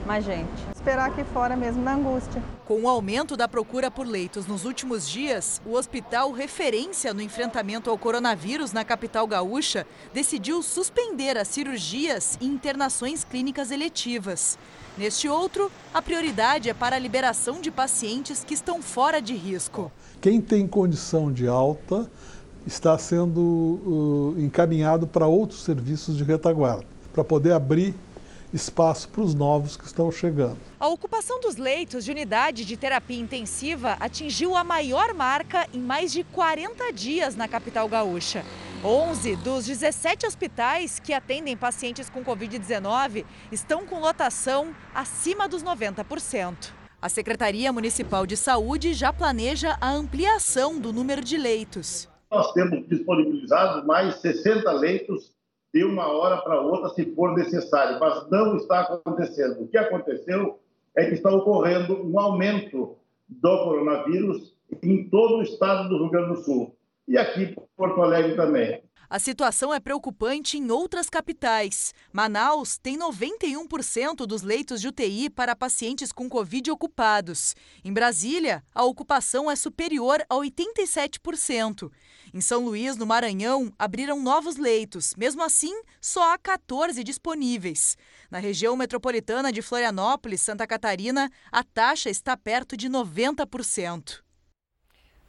mais 0.05 0.23
gente. 0.23 0.49
Esperar 0.73 1.09
aqui 1.09 1.23
fora 1.25 1.55
mesmo, 1.55 1.81
na 1.81 1.95
angústia. 1.95 2.41
Com 2.65 2.81
o 2.81 2.89
aumento 2.89 3.35
da 3.35 3.47
procura 3.47 3.89
por 3.89 4.05
leitos 4.05 4.45
nos 4.45 4.65
últimos 4.65 5.09
dias, 5.09 5.61
o 5.65 5.73
hospital 5.73 6.31
referência 6.31 7.13
no 7.13 7.21
enfrentamento 7.21 7.89
ao 7.89 7.97
coronavírus 7.97 8.71
na 8.71 8.85
capital 8.85 9.27
gaúcha 9.27 9.85
decidiu 10.13 10.61
suspender 10.61 11.37
as 11.37 11.47
cirurgias 11.47 12.37
e 12.39 12.45
internações 12.45 13.23
clínicas 13.23 13.71
eletivas. 13.71 14.57
Neste 14.97 15.27
outro, 15.27 15.69
a 15.93 16.01
prioridade 16.01 16.69
é 16.69 16.73
para 16.73 16.95
a 16.95 16.99
liberação 16.99 17.59
de 17.59 17.69
pacientes 17.69 18.43
que 18.43 18.53
estão 18.53 18.81
fora 18.81 19.21
de 19.21 19.35
risco. 19.35 19.91
Quem 20.21 20.39
tem 20.39 20.65
condição 20.65 21.31
de 21.31 21.47
alta 21.47 22.09
está 22.65 22.97
sendo 22.97 23.41
uh, 23.41 24.35
encaminhado 24.37 25.05
para 25.05 25.27
outros 25.27 25.63
serviços 25.63 26.15
de 26.15 26.23
retaguarda, 26.23 26.85
para 27.13 27.23
poder 27.23 27.51
abrir 27.51 27.93
espaço 28.55 29.09
para 29.09 29.21
os 29.21 29.35
novos 29.35 29.75
que 29.75 29.85
estão 29.85 30.11
chegando. 30.11 30.57
A 30.79 30.87
ocupação 30.87 31.39
dos 31.41 31.57
leitos 31.57 32.05
de 32.05 32.11
unidade 32.11 32.63
de 32.63 32.77
terapia 32.77 33.19
intensiva 33.19 33.97
atingiu 33.99 34.55
a 34.55 34.63
maior 34.63 35.13
marca 35.13 35.67
em 35.73 35.79
mais 35.79 36.11
de 36.11 36.23
40 36.23 36.91
dias 36.93 37.35
na 37.35 37.47
capital 37.47 37.87
gaúcha. 37.89 38.45
11 38.83 39.35
dos 39.37 39.65
17 39.65 40.25
hospitais 40.25 40.99
que 40.99 41.13
atendem 41.13 41.57
pacientes 41.57 42.09
com 42.09 42.23
Covid-19 42.23 43.25
estão 43.51 43.85
com 43.85 43.99
lotação 43.99 44.73
acima 44.93 45.47
dos 45.47 45.63
90%. 45.63 46.71
A 47.01 47.09
Secretaria 47.09 47.71
Municipal 47.73 48.25
de 48.25 48.37
Saúde 48.37 48.93
já 48.93 49.11
planeja 49.11 49.77
a 49.81 49.91
ampliação 49.91 50.79
do 50.79 50.93
número 50.93 51.23
de 51.23 51.37
leitos. 51.37 52.07
Nós 52.31 52.51
temos 52.53 52.87
disponibilizados 52.87 53.85
mais 53.85 54.15
60 54.15 54.71
leitos 54.71 55.34
de 55.75 55.83
uma 55.83 56.07
hora 56.07 56.37
para 56.37 56.61
outra, 56.61 56.87
se 56.91 57.13
for 57.13 57.35
necessário, 57.35 57.99
mas 57.99 58.29
não 58.29 58.55
está 58.55 58.79
acontecendo. 58.79 59.61
O 59.61 59.67
que 59.67 59.77
aconteceu 59.77 60.57
é 60.95 61.03
que 61.03 61.15
está 61.15 61.29
ocorrendo 61.29 62.01
um 62.01 62.17
aumento 62.17 62.95
do 63.27 63.63
coronavírus 63.65 64.55
em 64.81 65.09
todo 65.09 65.39
o 65.39 65.41
estado 65.41 65.89
do 65.89 65.97
Rio 65.97 66.09
Grande 66.09 66.29
do 66.29 66.43
Sul 66.45 66.73
e 67.05 67.17
aqui 67.17 67.43
em 67.43 67.55
Porto 67.75 68.01
Alegre 68.01 68.37
também. 68.37 68.81
A 69.09 69.19
situação 69.19 69.73
é 69.73 69.79
preocupante 69.79 70.57
em 70.57 70.71
outras 70.71 71.09
capitais. 71.09 71.93
Manaus 72.11 72.77
tem 72.77 72.97
91% 72.97 74.25
dos 74.25 74.41
leitos 74.41 74.81
de 74.81 74.87
UTI 74.87 75.29
para 75.29 75.55
pacientes 75.55 76.11
com 76.11 76.27
Covid 76.27 76.71
ocupados. 76.71 77.55
Em 77.83 77.93
Brasília, 77.93 78.63
a 78.73 78.83
ocupação 78.83 79.49
é 79.49 79.55
superior 79.55 80.25
a 80.29 80.35
87%. 80.35 81.91
Em 82.33 82.41
São 82.41 82.65
Luís, 82.65 82.97
no 82.97 83.05
Maranhão, 83.05 83.71
abriram 83.77 84.21
novos 84.21 84.57
leitos. 84.57 85.13
Mesmo 85.15 85.43
assim, 85.43 85.79
só 86.01 86.33
há 86.33 86.37
14 86.37 87.03
disponíveis. 87.03 87.95
Na 88.29 88.39
região 88.39 88.75
metropolitana 88.75 89.51
de 89.51 89.61
Florianópolis, 89.61 90.41
Santa 90.41 90.65
Catarina, 90.65 91.31
a 91.51 91.63
taxa 91.63 92.09
está 92.09 92.35
perto 92.35 92.75
de 92.75 92.89
90%. 92.89 94.24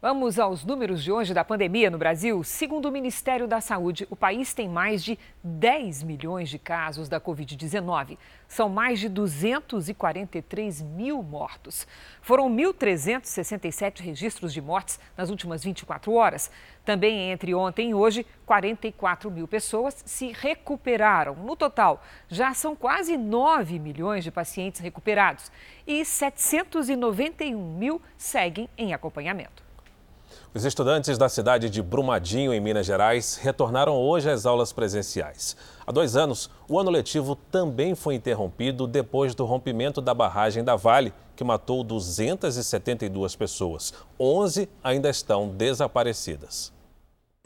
Vamos 0.02 0.38
aos 0.38 0.62
números 0.62 1.02
de 1.02 1.10
hoje 1.10 1.32
da 1.32 1.42
pandemia 1.42 1.90
no 1.90 1.96
Brasil. 1.96 2.44
Segundo 2.44 2.84
o 2.84 2.92
Ministério 2.92 3.48
da 3.48 3.62
Saúde, 3.62 4.06
o 4.10 4.14
país 4.14 4.52
tem 4.52 4.68
mais 4.68 5.02
de 5.02 5.18
10 5.42 6.02
milhões 6.02 6.50
de 6.50 6.58
casos 6.58 7.08
da 7.08 7.18
Covid-19. 7.18 8.18
São 8.46 8.68
mais 8.68 9.00
de 9.00 9.08
243 9.08 10.82
mil 10.82 11.22
mortos. 11.22 11.86
Foram 12.20 12.54
1.367 12.54 14.00
registros 14.00 14.52
de 14.52 14.60
mortes 14.60 15.00
nas 15.16 15.30
últimas 15.30 15.64
24 15.64 16.12
horas. 16.12 16.50
Também 16.84 17.30
entre 17.30 17.54
ontem 17.54 17.90
e 17.90 17.94
hoje, 17.94 18.26
44 18.44 19.30
mil 19.30 19.48
pessoas 19.48 20.02
se 20.04 20.30
recuperaram. 20.30 21.34
No 21.36 21.56
total, 21.56 22.04
já 22.28 22.52
são 22.52 22.76
quase 22.76 23.16
9 23.16 23.78
milhões 23.78 24.22
de 24.22 24.30
pacientes 24.30 24.82
recuperados 24.82 25.50
e 25.86 26.04
791 26.04 27.78
mil 27.78 28.02
seguem 28.18 28.68
em 28.76 28.92
acompanhamento. 28.92 29.65
Os 30.56 30.64
estudantes 30.64 31.18
da 31.18 31.28
cidade 31.28 31.68
de 31.68 31.82
Brumadinho, 31.82 32.50
em 32.50 32.58
Minas 32.58 32.86
Gerais, 32.86 33.36
retornaram 33.36 33.94
hoje 33.94 34.30
às 34.30 34.46
aulas 34.46 34.72
presenciais. 34.72 35.54
Há 35.86 35.92
dois 35.92 36.16
anos, 36.16 36.48
o 36.66 36.80
ano 36.80 36.90
letivo 36.90 37.36
também 37.36 37.94
foi 37.94 38.14
interrompido 38.14 38.86
depois 38.86 39.34
do 39.34 39.44
rompimento 39.44 40.00
da 40.00 40.14
barragem 40.14 40.64
da 40.64 40.74
Vale, 40.74 41.12
que 41.36 41.44
matou 41.44 41.84
272 41.84 43.36
pessoas. 43.36 43.92
11 44.18 44.66
ainda 44.82 45.10
estão 45.10 45.46
desaparecidas. 45.46 46.72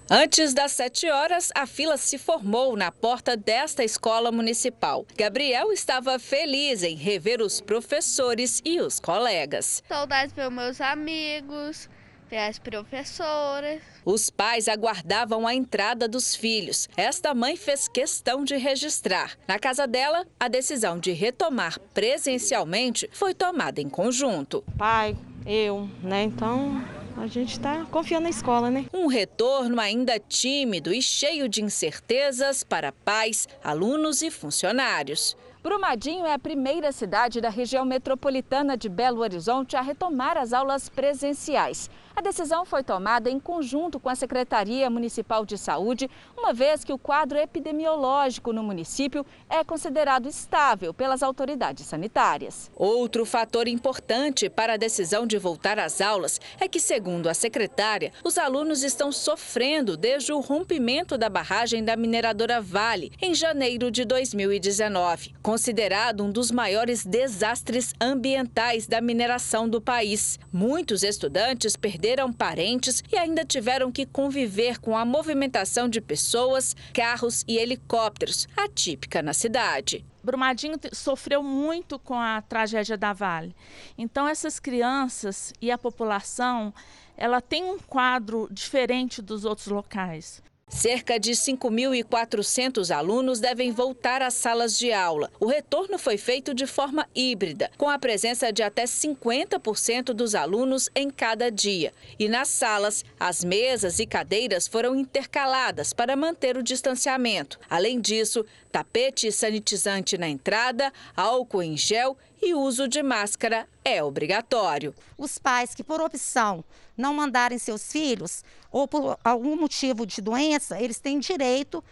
Antes 0.09 0.55
das 0.55 0.71
7 0.71 1.11
horas, 1.11 1.51
a 1.53 1.67
fila 1.67 1.97
se 1.97 2.17
formou 2.17 2.77
na 2.77 2.93
porta 2.93 3.37
desta 3.37 3.83
escola 3.83 4.31
municipal. 4.31 5.05
Gabriel 5.17 5.73
estava 5.73 6.17
feliz 6.21 6.85
em 6.85 6.95
rever 6.95 7.43
os 7.43 7.61
professores 7.61 8.63
e 8.65 8.81
os 8.81 9.01
colegas. 9.01 9.83
Saudades 9.89 10.33
pelos 10.33 10.53
meus 10.53 10.81
amigos, 10.81 11.89
as 12.37 12.59
professoras. 12.59 13.81
Os 14.05 14.31
pais 14.31 14.69
aguardavam 14.69 15.47
a 15.47 15.55
entrada 15.55 16.09
dos 16.09 16.35
filhos. 16.35 16.89
Esta 16.97 17.35
mãe 17.35 17.57
fez 17.57 17.89
questão 17.89 18.45
de 18.45 18.57
registrar. 18.57 19.37
Na 19.47 19.59
casa 19.59 19.87
dela, 19.87 20.27
a 20.39 20.49
decisão 20.49 20.99
de 20.99 21.13
retomar 21.13 21.79
presencialmente 21.93 23.09
foi 23.13 23.35
tomada 23.35 23.81
em 23.81 23.89
conjunto. 23.89 24.65
Pai, 24.79 25.17
eu, 25.47 25.89
né? 26.03 26.25
Então, 26.25 26.83
a 27.17 27.27
gente 27.27 27.53
está 27.53 27.85
confiando 27.91 28.25
na 28.25 28.31
escola, 28.31 28.71
né? 28.71 28.87
Um 28.95 29.07
retorno 29.07 29.81
ainda 29.81 30.19
tímido 30.19 30.93
e 30.93 31.03
cheio 31.03 31.49
de 31.49 31.63
incertezas 31.63 32.65
para 32.65 32.93
pais, 32.93 33.47
alunos 33.63 34.23
e 34.23 34.31
funcionários. 34.31 35.37
Brumadinho 35.63 36.25
é 36.25 36.33
a 36.33 36.39
primeira 36.39 36.91
cidade 36.91 37.39
da 37.39 37.51
região 37.51 37.85
metropolitana 37.85 38.79
de 38.79 38.89
Belo 38.89 39.21
Horizonte 39.21 39.77
a 39.77 39.83
retomar 39.83 40.39
as 40.39 40.55
aulas 40.55 40.89
presenciais. 40.89 41.91
A 42.21 42.23
decisão 42.23 42.67
foi 42.67 42.85
tomada 42.85 43.31
em 43.31 43.41
conjunto 43.41 43.99
com 43.99 44.11
a 44.11 44.15
Secretaria 44.15 44.91
Municipal 44.91 45.47
de 45.47 45.57
Saúde, 45.57 46.07
uma 46.37 46.53
vez 46.53 46.85
que 46.85 46.93
o 46.93 46.99
quadro 46.99 47.39
epidemiológico 47.39 48.53
no 48.53 48.63
município 48.63 49.25
é 49.49 49.65
considerado 49.65 50.29
estável 50.29 50.93
pelas 50.93 51.23
autoridades 51.23 51.87
sanitárias. 51.87 52.71
Outro 52.77 53.25
fator 53.25 53.67
importante 53.67 54.51
para 54.51 54.75
a 54.75 54.77
decisão 54.77 55.27
de 55.27 55.39
voltar 55.39 55.79
às 55.79 56.03
aulas 56.03 56.39
é 56.61 56.69
que, 56.69 56.79
segundo 56.79 57.27
a 57.27 57.33
secretária, 57.33 58.13
os 58.23 58.37
alunos 58.37 58.83
estão 58.83 59.11
sofrendo 59.11 59.97
desde 59.97 60.31
o 60.31 60.41
rompimento 60.41 61.17
da 61.17 61.31
barragem 61.31 61.83
da 61.83 61.97
mineradora 61.97 62.61
Vale 62.61 63.13
em 63.23 63.35
janeiro 63.35 63.91
de 63.91 64.05
2019, 64.05 65.37
considerado 65.43 66.23
um 66.23 66.31
dos 66.31 66.51
maiores 66.51 67.03
desastres 67.03 67.95
ambientais 67.99 68.87
da 68.87 69.01
mineração 69.01 69.67
do 69.67 69.81
país. 69.81 70.39
Muitos 70.53 71.03
estudantes 71.03 71.77
perderam 71.77 72.10
perderam 72.11 72.33
parentes 72.33 73.05
e 73.13 73.17
ainda 73.17 73.45
tiveram 73.45 73.93
que 73.93 74.05
conviver 74.05 74.81
com 74.81 74.97
a 74.97 75.05
movimentação 75.05 75.89
de 75.89 76.01
pessoas, 76.01 76.75
carros 76.93 77.45
e 77.47 77.57
helicópteros, 77.57 78.49
atípica 78.57 79.23
na 79.23 79.33
cidade. 79.33 80.05
Brumadinho 80.21 80.77
sofreu 80.93 81.41
muito 81.41 82.01
com 82.01 82.15
a 82.15 82.43
tragédia 82.43 82.99
da 82.99 83.13
Vale. 83.13 83.55
Então 83.97 84.27
essas 84.27 84.59
crianças 84.59 85.53
e 85.61 85.71
a 85.71 85.79
população, 85.79 86.75
ela 87.17 87.41
tem 87.41 87.63
um 87.63 87.79
quadro 87.79 88.49
diferente 88.51 89.23
dos 89.23 89.45
outros 89.45 89.69
locais. 89.69 90.43
Cerca 90.71 91.19
de 91.19 91.33
5.400 91.33 92.95
alunos 92.97 93.41
devem 93.41 93.73
voltar 93.73 94.23
às 94.23 94.35
salas 94.35 94.79
de 94.79 94.93
aula. 94.93 95.29
O 95.41 95.47
retorno 95.47 95.99
foi 95.99 96.17
feito 96.17 96.55
de 96.55 96.65
forma 96.65 97.09
híbrida, 97.13 97.71
com 97.77 97.91
a 97.91 97.99
presença 97.99 98.53
de 98.53 98.63
até 98.63 98.85
50% 98.85 100.15
dos 100.15 100.35
alunos 100.35 100.89
em 100.95 101.11
cada 101.11 101.51
dia. 101.51 101.93
E 102.19 102.29
nas 102.29 102.49
salas, 102.49 103.05
as 103.19 103.43
mesas 103.43 103.99
e 103.99 104.07
cadeiras 104.07 104.69
foram 104.69 104.95
intercaladas 104.95 105.93
para 105.93 106.17
manter 106.17 106.57
o 106.57 106.63
distanciamento. 106.63 107.59
Além 107.69 108.01
disso, 108.01 108.47
tapete 108.71 109.33
sanitizante 109.33 110.17
na 110.17 110.29
entrada, 110.29 110.93
álcool 111.17 111.65
em 111.65 111.77
gel 111.77 112.17
e 112.43 112.55
uso 112.55 112.89
de 112.89 113.03
máscara 113.03 113.69
é 113.85 114.03
obrigatório. 114.03 114.95
Os 115.19 115.39
pais 115.39 115.75
que, 115.75 115.85
por 115.85 116.01
opção, 116.01 116.65
não 116.97 117.15
mandarem 117.15 117.59
seus 117.59 117.91
filhos 117.91 118.45
ou 118.71 118.87
por 118.87 119.19
algum 119.25 119.57
motivo 119.57 120.07
de 120.07 120.21
doença, 120.21 120.81
eles 120.81 120.99
têm 120.99 121.19
direito 121.19 121.83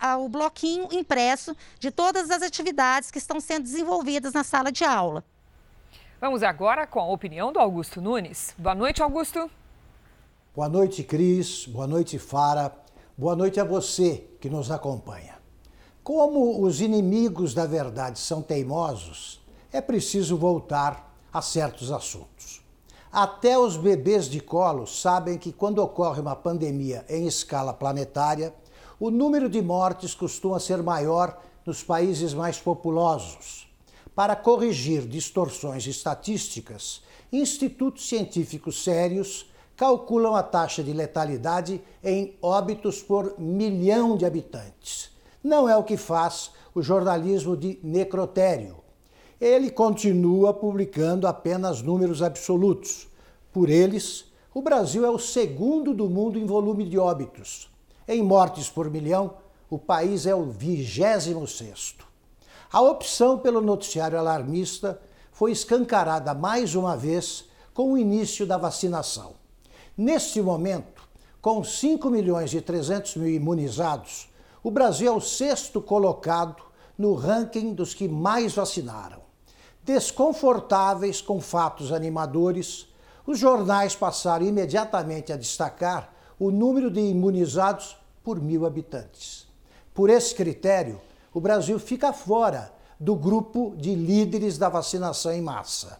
ao 0.00 0.28
bloquinho 0.28 0.88
impresso 0.92 1.56
de 1.78 1.90
todas 1.90 2.30
as 2.30 2.42
atividades 2.42 3.10
que 3.10 3.18
estão 3.18 3.40
sendo 3.40 3.64
desenvolvidas 3.64 4.32
na 4.32 4.44
sala 4.44 4.70
de 4.70 4.84
aula. 4.84 5.24
Vamos 6.20 6.42
agora 6.42 6.86
com 6.86 7.00
a 7.00 7.10
opinião 7.10 7.52
do 7.52 7.60
Augusto 7.60 8.00
Nunes. 8.00 8.54
Boa 8.58 8.74
noite, 8.74 9.02
Augusto. 9.02 9.50
Boa 10.54 10.68
noite, 10.68 11.04
Cris. 11.04 11.66
Boa 11.66 11.86
noite, 11.86 12.18
Fara. 12.18 12.74
Boa 13.16 13.36
noite 13.36 13.60
a 13.60 13.64
você 13.64 14.24
que 14.40 14.50
nos 14.50 14.70
acompanha. 14.70 15.38
Como 16.02 16.62
os 16.62 16.80
inimigos 16.80 17.54
da 17.54 17.66
verdade 17.66 18.18
são 18.18 18.42
teimosos, 18.42 19.37
é 19.72 19.80
preciso 19.80 20.36
voltar 20.36 21.14
a 21.32 21.42
certos 21.42 21.92
assuntos. 21.92 22.62
Até 23.12 23.58
os 23.58 23.76
bebês 23.76 24.26
de 24.26 24.40
colo 24.40 24.86
sabem 24.86 25.38
que 25.38 25.52
quando 25.52 25.78
ocorre 25.78 26.20
uma 26.20 26.36
pandemia 26.36 27.04
em 27.08 27.26
escala 27.26 27.72
planetária, 27.72 28.54
o 29.00 29.10
número 29.10 29.48
de 29.48 29.62
mortes 29.62 30.14
costuma 30.14 30.58
ser 30.58 30.82
maior 30.82 31.40
nos 31.64 31.82
países 31.82 32.34
mais 32.34 32.58
populosos. 32.58 33.68
Para 34.14 34.34
corrigir 34.34 35.06
distorções 35.06 35.86
estatísticas, 35.86 37.02
institutos 37.32 38.08
científicos 38.08 38.82
sérios 38.82 39.50
calculam 39.76 40.34
a 40.34 40.42
taxa 40.42 40.82
de 40.82 40.92
letalidade 40.92 41.80
em 42.02 42.36
óbitos 42.42 43.00
por 43.00 43.38
milhão 43.38 44.16
de 44.16 44.26
habitantes. 44.26 45.10
Não 45.42 45.68
é 45.68 45.76
o 45.76 45.84
que 45.84 45.96
faz 45.96 46.50
o 46.74 46.82
jornalismo 46.82 47.56
de 47.56 47.78
necrotério, 47.82 48.76
ele 49.40 49.70
continua 49.70 50.52
publicando 50.52 51.26
apenas 51.26 51.80
números 51.80 52.22
absolutos. 52.22 53.06
Por 53.52 53.68
eles, 53.68 54.24
o 54.52 54.60
Brasil 54.60 55.04
é 55.04 55.10
o 55.10 55.18
segundo 55.18 55.94
do 55.94 56.08
mundo 56.08 56.38
em 56.38 56.44
volume 56.44 56.84
de 56.84 56.98
óbitos. 56.98 57.70
Em 58.06 58.22
mortes 58.22 58.68
por 58.68 58.90
milhão, 58.90 59.34
o 59.70 59.78
país 59.78 60.26
é 60.26 60.34
o 60.34 60.46
vigésimo 60.46 61.46
sexto. 61.46 62.06
A 62.72 62.80
opção 62.80 63.38
pelo 63.38 63.60
noticiário 63.60 64.18
alarmista 64.18 65.00
foi 65.30 65.52
escancarada 65.52 66.34
mais 66.34 66.74
uma 66.74 66.96
vez 66.96 67.44
com 67.72 67.92
o 67.92 67.98
início 67.98 68.44
da 68.44 68.58
vacinação. 68.58 69.34
Neste 69.96 70.42
momento, 70.42 71.08
com 71.40 71.62
5 71.62 72.10
milhões 72.10 72.52
e 72.52 72.60
300 72.60 73.16
mil 73.16 73.28
imunizados, 73.28 74.28
o 74.62 74.70
Brasil 74.70 75.12
é 75.12 75.16
o 75.16 75.20
sexto 75.20 75.80
colocado 75.80 76.62
no 76.96 77.14
ranking 77.14 77.72
dos 77.72 77.94
que 77.94 78.08
mais 78.08 78.54
vacinaram. 78.54 79.27
Desconfortáveis 79.88 81.22
com 81.22 81.40
fatos 81.40 81.92
animadores, 81.92 82.86
os 83.26 83.38
jornais 83.38 83.96
passaram 83.96 84.44
imediatamente 84.44 85.32
a 85.32 85.36
destacar 85.38 86.12
o 86.38 86.50
número 86.50 86.90
de 86.90 87.00
imunizados 87.00 87.96
por 88.22 88.38
mil 88.38 88.66
habitantes. 88.66 89.48
Por 89.94 90.10
esse 90.10 90.34
critério, 90.34 91.00
o 91.32 91.40
Brasil 91.40 91.78
fica 91.78 92.12
fora 92.12 92.70
do 93.00 93.16
grupo 93.16 93.74
de 93.78 93.94
líderes 93.94 94.58
da 94.58 94.68
vacinação 94.68 95.32
em 95.32 95.40
massa. 95.40 95.98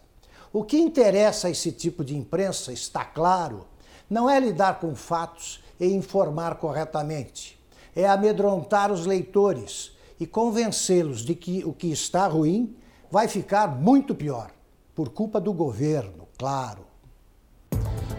O 0.52 0.62
que 0.64 0.76
interessa 0.76 1.48
a 1.48 1.50
esse 1.50 1.72
tipo 1.72 2.04
de 2.04 2.14
imprensa, 2.14 2.70
está 2.70 3.06
claro, 3.06 3.64
não 4.10 4.28
é 4.28 4.38
lidar 4.38 4.80
com 4.80 4.94
fatos 4.94 5.64
e 5.80 5.86
informar 5.86 6.56
corretamente, 6.56 7.58
é 7.96 8.06
amedrontar 8.06 8.92
os 8.92 9.06
leitores 9.06 9.92
e 10.20 10.26
convencê-los 10.26 11.22
de 11.22 11.34
que 11.34 11.64
o 11.64 11.72
que 11.72 11.90
está 11.90 12.26
ruim 12.26 12.76
vai 13.10 13.28
ficar 13.28 13.68
muito 13.68 14.14
pior, 14.14 14.50
por 14.94 15.10
culpa 15.10 15.40
do 15.40 15.52
governo, 15.52 16.28
claro. 16.38 16.86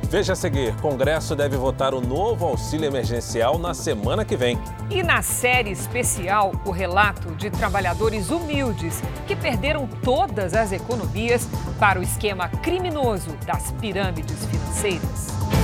Veja 0.10 0.34
a 0.34 0.36
seguir: 0.36 0.75
Congresso 0.82 1.36
deve 1.36 1.56
votar 1.56 1.93
o 1.93 2.02
novo 2.02 2.47
auxílio 2.47 2.88
emergencial 2.88 3.60
na 3.60 3.75
semana 3.75 4.25
que 4.25 4.36
vem. 4.36 4.58
E 4.89 5.04
na 5.04 5.21
série 5.21 5.69
especial, 5.69 6.52
o 6.65 6.71
relato 6.71 7.36
de 7.36 7.52
trabalhadores 7.52 8.32
humildes 8.32 9.02
que 9.28 9.36
perderam 9.36 9.88
todas 10.04 10.56
as 10.56 10.71
economias 10.71 11.47
para 11.80 11.99
o 11.99 12.04
esquema 12.04 12.49
criminoso 12.49 13.38
das 13.45 13.71
pirâmides 13.73 14.45
financeiras. 14.45 15.59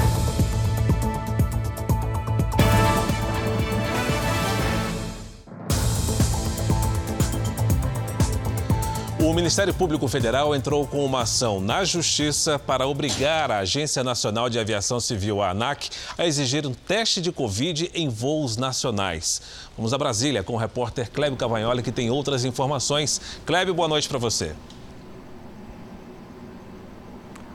O 9.25 9.33
Ministério 9.33 9.73
Público 9.73 10.07
Federal 10.07 10.53
entrou 10.53 10.85
com 10.85 11.03
uma 11.03 11.21
ação 11.21 11.59
na 11.59 11.83
Justiça 11.83 12.59
para 12.59 12.85
obrigar 12.85 13.49
a 13.49 13.57
Agência 13.57 14.03
Nacional 14.03 14.51
de 14.51 14.59
Aviação 14.59 14.99
Civil, 14.99 15.41
a 15.41 15.49
ANAC, 15.49 15.89
a 16.15 16.27
exigir 16.27 16.67
um 16.67 16.75
teste 16.75 17.19
de 17.19 17.31
Covid 17.31 17.89
em 17.95 18.07
voos 18.07 18.55
nacionais. 18.55 19.41
Vamos 19.75 19.95
a 19.95 19.97
Brasília 19.97 20.43
com 20.43 20.53
o 20.53 20.57
repórter 20.57 21.09
Clébio 21.09 21.39
Cavagnoli, 21.39 21.81
que 21.81 21.91
tem 21.91 22.11
outras 22.11 22.45
informações. 22.45 23.19
Clébio, 23.47 23.73
boa 23.73 23.87
noite 23.87 24.07
para 24.07 24.19
você. 24.19 24.53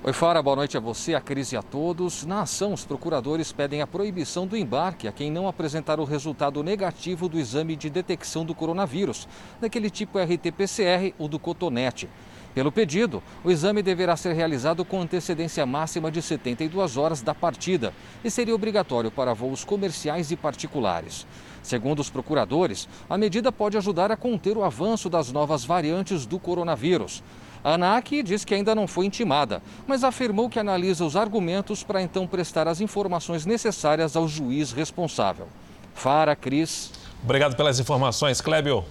Oi, 0.02 0.14
Fara, 0.14 0.42
boa 0.42 0.56
noite 0.56 0.78
a 0.78 0.80
você, 0.80 1.14
a 1.14 1.20
Cris 1.20 1.52
e 1.52 1.58
a 1.58 1.62
todos. 1.62 2.24
Na 2.24 2.40
ação, 2.40 2.72
os 2.72 2.86
procuradores 2.86 3.52
pedem 3.52 3.82
a 3.82 3.86
proibição 3.86 4.46
do 4.46 4.56
embarque 4.56 5.06
a 5.06 5.12
quem 5.12 5.30
não 5.30 5.46
apresentar 5.46 6.00
o 6.00 6.04
resultado 6.04 6.62
negativo 6.62 7.28
do 7.28 7.38
exame 7.38 7.76
de 7.76 7.90
detecção 7.90 8.42
do 8.42 8.54
coronavírus, 8.54 9.28
daquele 9.60 9.90
tipo 9.90 10.18
RT-PCR 10.18 11.12
ou 11.18 11.28
do 11.28 11.38
cotonete. 11.38 12.08
Pelo 12.54 12.72
pedido, 12.72 13.22
o 13.44 13.50
exame 13.50 13.82
deverá 13.82 14.16
ser 14.16 14.32
realizado 14.32 14.86
com 14.86 15.02
antecedência 15.02 15.66
máxima 15.66 16.10
de 16.10 16.22
72 16.22 16.96
horas 16.96 17.20
da 17.20 17.34
partida 17.34 17.92
e 18.24 18.30
seria 18.30 18.54
obrigatório 18.54 19.10
para 19.10 19.34
voos 19.34 19.64
comerciais 19.64 20.30
e 20.30 20.36
particulares. 20.36 21.26
Segundo 21.62 22.00
os 22.00 22.08
procuradores, 22.08 22.88
a 23.08 23.18
medida 23.18 23.52
pode 23.52 23.76
ajudar 23.76 24.10
a 24.10 24.16
conter 24.16 24.56
o 24.56 24.64
avanço 24.64 25.10
das 25.10 25.30
novas 25.30 25.62
variantes 25.62 26.24
do 26.24 26.38
coronavírus. 26.38 27.22
A 27.62 27.74
ANAC 27.74 28.22
diz 28.22 28.44
que 28.44 28.54
ainda 28.54 28.74
não 28.74 28.86
foi 28.86 29.06
intimada, 29.06 29.62
mas 29.86 30.02
afirmou 30.02 30.48
que 30.48 30.58
analisa 30.58 31.04
os 31.04 31.14
argumentos 31.14 31.82
para 31.82 32.00
então 32.00 32.26
prestar 32.26 32.66
as 32.66 32.80
informações 32.80 33.44
necessárias 33.44 34.16
ao 34.16 34.26
juiz 34.26 34.72
responsável. 34.72 35.46
Fara, 35.94 36.34
Cris. 36.34 36.90
Obrigado 37.22 37.54
pelas 37.56 37.78
informações, 37.78 38.40
Clébio. 38.40 38.84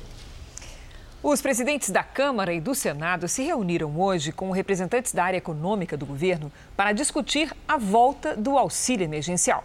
Os 1.21 1.41
presidentes 1.41 1.89
da 1.89 2.03
Câmara 2.03 2.53
e 2.53 2.61
do 2.61 2.75
Senado 2.75 3.27
se 3.27 3.43
reuniram 3.43 3.99
hoje 3.99 4.31
com 4.31 4.51
representantes 4.51 5.11
da 5.11 5.23
área 5.23 5.37
econômica 5.37 5.97
do 5.97 6.05
governo 6.05 6.51
para 6.77 6.93
discutir 6.93 7.51
a 7.67 7.75
volta 7.75 8.37
do 8.37 8.57
auxílio 8.57 9.03
emergencial. 9.03 9.63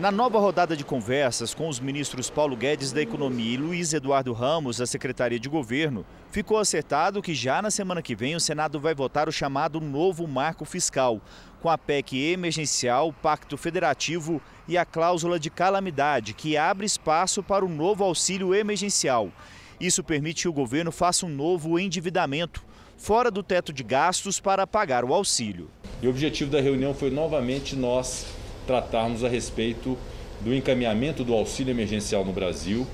Na 0.00 0.10
nova 0.10 0.38
rodada 0.38 0.74
de 0.74 0.82
conversas 0.82 1.52
com 1.52 1.68
os 1.68 1.78
ministros 1.78 2.30
Paulo 2.30 2.56
Guedes 2.56 2.90
da 2.90 3.02
Economia 3.02 3.52
e 3.52 3.56
Luiz 3.58 3.92
Eduardo 3.92 4.32
Ramos 4.32 4.78
da 4.78 4.86
Secretaria 4.86 5.38
de 5.38 5.46
Governo, 5.46 6.06
ficou 6.30 6.56
acertado 6.56 7.20
que 7.20 7.34
já 7.34 7.60
na 7.60 7.70
semana 7.70 8.00
que 8.00 8.16
vem 8.16 8.34
o 8.34 8.40
Senado 8.40 8.80
vai 8.80 8.94
votar 8.94 9.28
o 9.28 9.32
chamado 9.32 9.78
novo 9.78 10.26
marco 10.26 10.64
fiscal, 10.64 11.20
com 11.60 11.68
a 11.68 11.76
PEC 11.76 12.32
emergencial, 12.32 13.12
Pacto 13.12 13.58
Federativo 13.58 14.40
e 14.66 14.78
a 14.78 14.86
cláusula 14.86 15.38
de 15.38 15.50
calamidade, 15.50 16.32
que 16.32 16.56
abre 16.56 16.86
espaço 16.86 17.42
para 17.42 17.62
o 17.62 17.68
novo 17.68 18.02
auxílio 18.02 18.54
emergencial. 18.54 19.30
Isso 19.78 20.02
permite 20.02 20.44
que 20.44 20.48
o 20.48 20.52
governo 20.54 20.90
faça 20.90 21.26
um 21.26 21.28
novo 21.28 21.78
endividamento, 21.78 22.64
fora 22.96 23.30
do 23.30 23.42
teto 23.42 23.70
de 23.70 23.82
gastos, 23.82 24.40
para 24.40 24.66
pagar 24.66 25.04
o 25.04 25.12
auxílio. 25.12 25.68
E 26.00 26.06
o 26.06 26.10
objetivo 26.10 26.50
da 26.50 26.58
reunião 26.58 26.94
foi 26.94 27.10
novamente 27.10 27.76
nós 27.76 28.39
tratarmos 28.70 29.24
a 29.24 29.28
respeito 29.28 29.98
do 30.40 30.54
encaminhamento 30.54 31.24
do 31.24 31.34
auxílio 31.34 31.72
emergencial 31.72 32.24
no 32.24 32.32
Brasil 32.32 32.86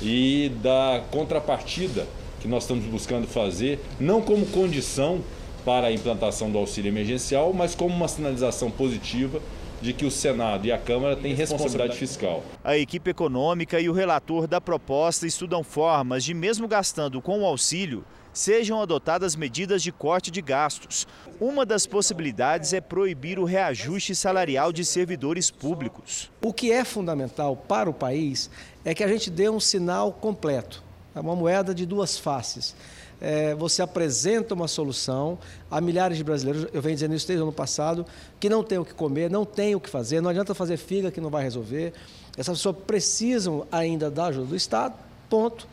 e 0.00 0.52
da 0.62 1.02
contrapartida 1.10 2.06
que 2.40 2.46
nós 2.46 2.62
estamos 2.62 2.84
buscando 2.84 3.26
fazer, 3.26 3.80
não 3.98 4.22
como 4.22 4.46
condição 4.46 5.20
para 5.64 5.88
a 5.88 5.92
implantação 5.92 6.48
do 6.48 6.58
auxílio 6.58 6.90
emergencial, 6.90 7.52
mas 7.52 7.74
como 7.74 7.92
uma 7.92 8.06
sinalização 8.06 8.70
positiva 8.70 9.40
de 9.82 9.92
que 9.92 10.04
o 10.04 10.12
Senado 10.12 10.64
e 10.64 10.70
a 10.70 10.78
Câmara 10.78 11.16
têm 11.16 11.34
responsabilidade 11.34 11.98
fiscal. 11.98 12.44
A 12.62 12.76
equipe 12.76 13.10
econômica 13.10 13.80
e 13.80 13.88
o 13.88 13.92
relator 13.92 14.46
da 14.46 14.60
proposta 14.60 15.26
estudam 15.26 15.64
formas 15.64 16.22
de, 16.22 16.32
mesmo 16.34 16.68
gastando 16.68 17.20
com 17.20 17.40
o 17.40 17.44
auxílio, 17.44 18.04
sejam 18.36 18.82
adotadas 18.82 19.34
medidas 19.34 19.82
de 19.82 19.90
corte 19.90 20.30
de 20.30 20.42
gastos. 20.42 21.06
Uma 21.40 21.64
das 21.64 21.86
possibilidades 21.86 22.74
é 22.74 22.82
proibir 22.82 23.38
o 23.38 23.44
reajuste 23.44 24.14
salarial 24.14 24.74
de 24.74 24.84
servidores 24.84 25.50
públicos. 25.50 26.30
O 26.44 26.52
que 26.52 26.70
é 26.70 26.84
fundamental 26.84 27.56
para 27.56 27.88
o 27.88 27.94
país 27.94 28.50
é 28.84 28.94
que 28.94 29.02
a 29.02 29.08
gente 29.08 29.30
dê 29.30 29.48
um 29.48 29.58
sinal 29.58 30.12
completo, 30.12 30.84
é 31.14 31.20
uma 31.20 31.34
moeda 31.34 31.74
de 31.74 31.86
duas 31.86 32.18
faces. 32.18 32.76
É, 33.18 33.54
você 33.54 33.80
apresenta 33.80 34.52
uma 34.52 34.68
solução 34.68 35.38
a 35.70 35.80
milhares 35.80 36.18
de 36.18 36.22
brasileiros, 36.22 36.68
eu 36.74 36.82
venho 36.82 36.94
dizendo 36.94 37.14
isso 37.14 37.26
desde 37.26 37.40
o 37.40 37.46
ano 37.46 37.54
passado, 37.54 38.04
que 38.38 38.50
não 38.50 38.62
tem 38.62 38.76
o 38.76 38.84
que 38.84 38.92
comer, 38.92 39.30
não 39.30 39.46
tem 39.46 39.74
o 39.74 39.80
que 39.80 39.88
fazer, 39.88 40.20
não 40.20 40.28
adianta 40.28 40.54
fazer 40.54 40.76
figa 40.76 41.10
que 41.10 41.22
não 41.22 41.30
vai 41.30 41.42
resolver. 41.42 41.94
Essas 42.36 42.58
pessoas 42.58 42.76
precisam 42.86 43.66
ainda 43.72 44.10
da 44.10 44.26
ajuda 44.26 44.48
do 44.48 44.56
Estado, 44.56 44.94
ponto. 45.30 45.66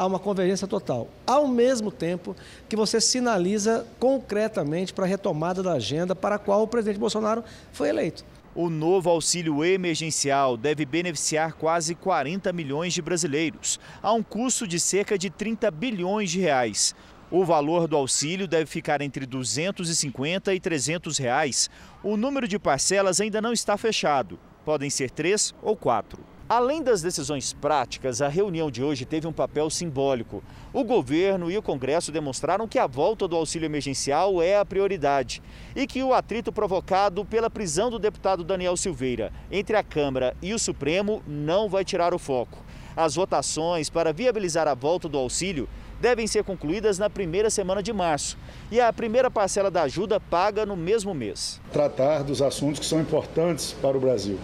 Há 0.00 0.06
uma 0.06 0.18
convergência 0.18 0.66
total. 0.66 1.10
Ao 1.26 1.46
mesmo 1.46 1.92
tempo 1.92 2.34
que 2.70 2.74
você 2.74 3.02
sinaliza 3.02 3.86
concretamente 3.98 4.94
para 4.94 5.04
a 5.04 5.06
retomada 5.06 5.62
da 5.62 5.74
agenda 5.74 6.16
para 6.16 6.36
a 6.36 6.38
qual 6.38 6.62
o 6.62 6.66
presidente 6.66 6.98
Bolsonaro 6.98 7.44
foi 7.70 7.90
eleito. 7.90 8.24
O 8.54 8.70
novo 8.70 9.10
auxílio 9.10 9.62
emergencial 9.62 10.56
deve 10.56 10.86
beneficiar 10.86 11.52
quase 11.52 11.94
40 11.94 12.50
milhões 12.50 12.94
de 12.94 13.02
brasileiros, 13.02 13.78
a 14.02 14.10
um 14.14 14.22
custo 14.22 14.66
de 14.66 14.80
cerca 14.80 15.18
de 15.18 15.28
30 15.28 15.70
bilhões 15.70 16.30
de 16.30 16.40
reais. 16.40 16.94
O 17.30 17.44
valor 17.44 17.86
do 17.86 17.94
auxílio 17.94 18.48
deve 18.48 18.64
ficar 18.64 19.02
entre 19.02 19.26
250 19.26 20.54
e 20.54 20.58
300 20.58 21.18
reais. 21.18 21.68
O 22.02 22.16
número 22.16 22.48
de 22.48 22.58
parcelas 22.58 23.20
ainda 23.20 23.42
não 23.42 23.52
está 23.52 23.76
fechado. 23.76 24.38
Podem 24.64 24.88
ser 24.88 25.10
três 25.10 25.54
ou 25.60 25.76
quatro. 25.76 26.24
Além 26.50 26.82
das 26.82 27.00
decisões 27.00 27.52
práticas, 27.52 28.20
a 28.20 28.26
reunião 28.26 28.72
de 28.72 28.82
hoje 28.82 29.04
teve 29.04 29.24
um 29.24 29.32
papel 29.32 29.70
simbólico. 29.70 30.42
O 30.72 30.82
governo 30.82 31.48
e 31.48 31.56
o 31.56 31.62
Congresso 31.62 32.10
demonstraram 32.10 32.66
que 32.66 32.76
a 32.76 32.88
volta 32.88 33.28
do 33.28 33.36
auxílio 33.36 33.66
emergencial 33.66 34.42
é 34.42 34.56
a 34.56 34.64
prioridade 34.64 35.40
e 35.76 35.86
que 35.86 36.02
o 36.02 36.12
atrito 36.12 36.50
provocado 36.50 37.24
pela 37.24 37.48
prisão 37.48 37.88
do 37.88 38.00
deputado 38.00 38.42
Daniel 38.42 38.76
Silveira 38.76 39.32
entre 39.48 39.76
a 39.76 39.84
Câmara 39.84 40.36
e 40.42 40.52
o 40.52 40.58
Supremo 40.58 41.22
não 41.24 41.68
vai 41.68 41.84
tirar 41.84 42.12
o 42.12 42.18
foco. 42.18 42.58
As 42.96 43.14
votações 43.14 43.88
para 43.88 44.12
viabilizar 44.12 44.66
a 44.66 44.74
volta 44.74 45.08
do 45.08 45.18
auxílio 45.18 45.68
devem 46.00 46.26
ser 46.26 46.42
concluídas 46.42 46.98
na 46.98 47.08
primeira 47.08 47.48
semana 47.48 47.80
de 47.80 47.92
março 47.92 48.36
e 48.72 48.80
a 48.80 48.92
primeira 48.92 49.30
parcela 49.30 49.70
da 49.70 49.82
ajuda 49.82 50.18
paga 50.18 50.66
no 50.66 50.76
mesmo 50.76 51.14
mês. 51.14 51.60
Tratar 51.72 52.24
dos 52.24 52.42
assuntos 52.42 52.80
que 52.80 52.86
são 52.86 53.00
importantes 53.00 53.72
para 53.80 53.96
o 53.96 54.00
Brasil 54.00 54.36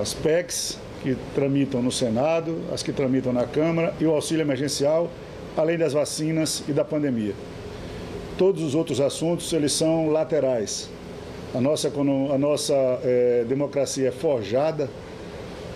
as 0.00 0.14
PECs 0.14 0.78
que 1.02 1.16
tramitam 1.34 1.82
no 1.82 1.92
Senado, 1.92 2.62
as 2.72 2.82
que 2.82 2.92
tramitam 2.92 3.32
na 3.32 3.46
Câmara 3.46 3.94
e 4.00 4.06
o 4.06 4.12
auxílio 4.12 4.42
emergencial, 4.42 5.10
além 5.56 5.76
das 5.76 5.92
vacinas 5.92 6.62
e 6.66 6.72
da 6.72 6.84
pandemia. 6.84 7.34
Todos 8.38 8.62
os 8.62 8.74
outros 8.74 9.00
assuntos 9.00 9.52
eles 9.52 9.72
são 9.72 10.08
laterais. 10.08 10.88
A 11.54 11.60
nossa, 11.60 11.88
a 11.88 12.38
nossa 12.38 12.74
é, 13.04 13.44
democracia 13.48 14.08
é 14.08 14.10
forjada 14.10 14.90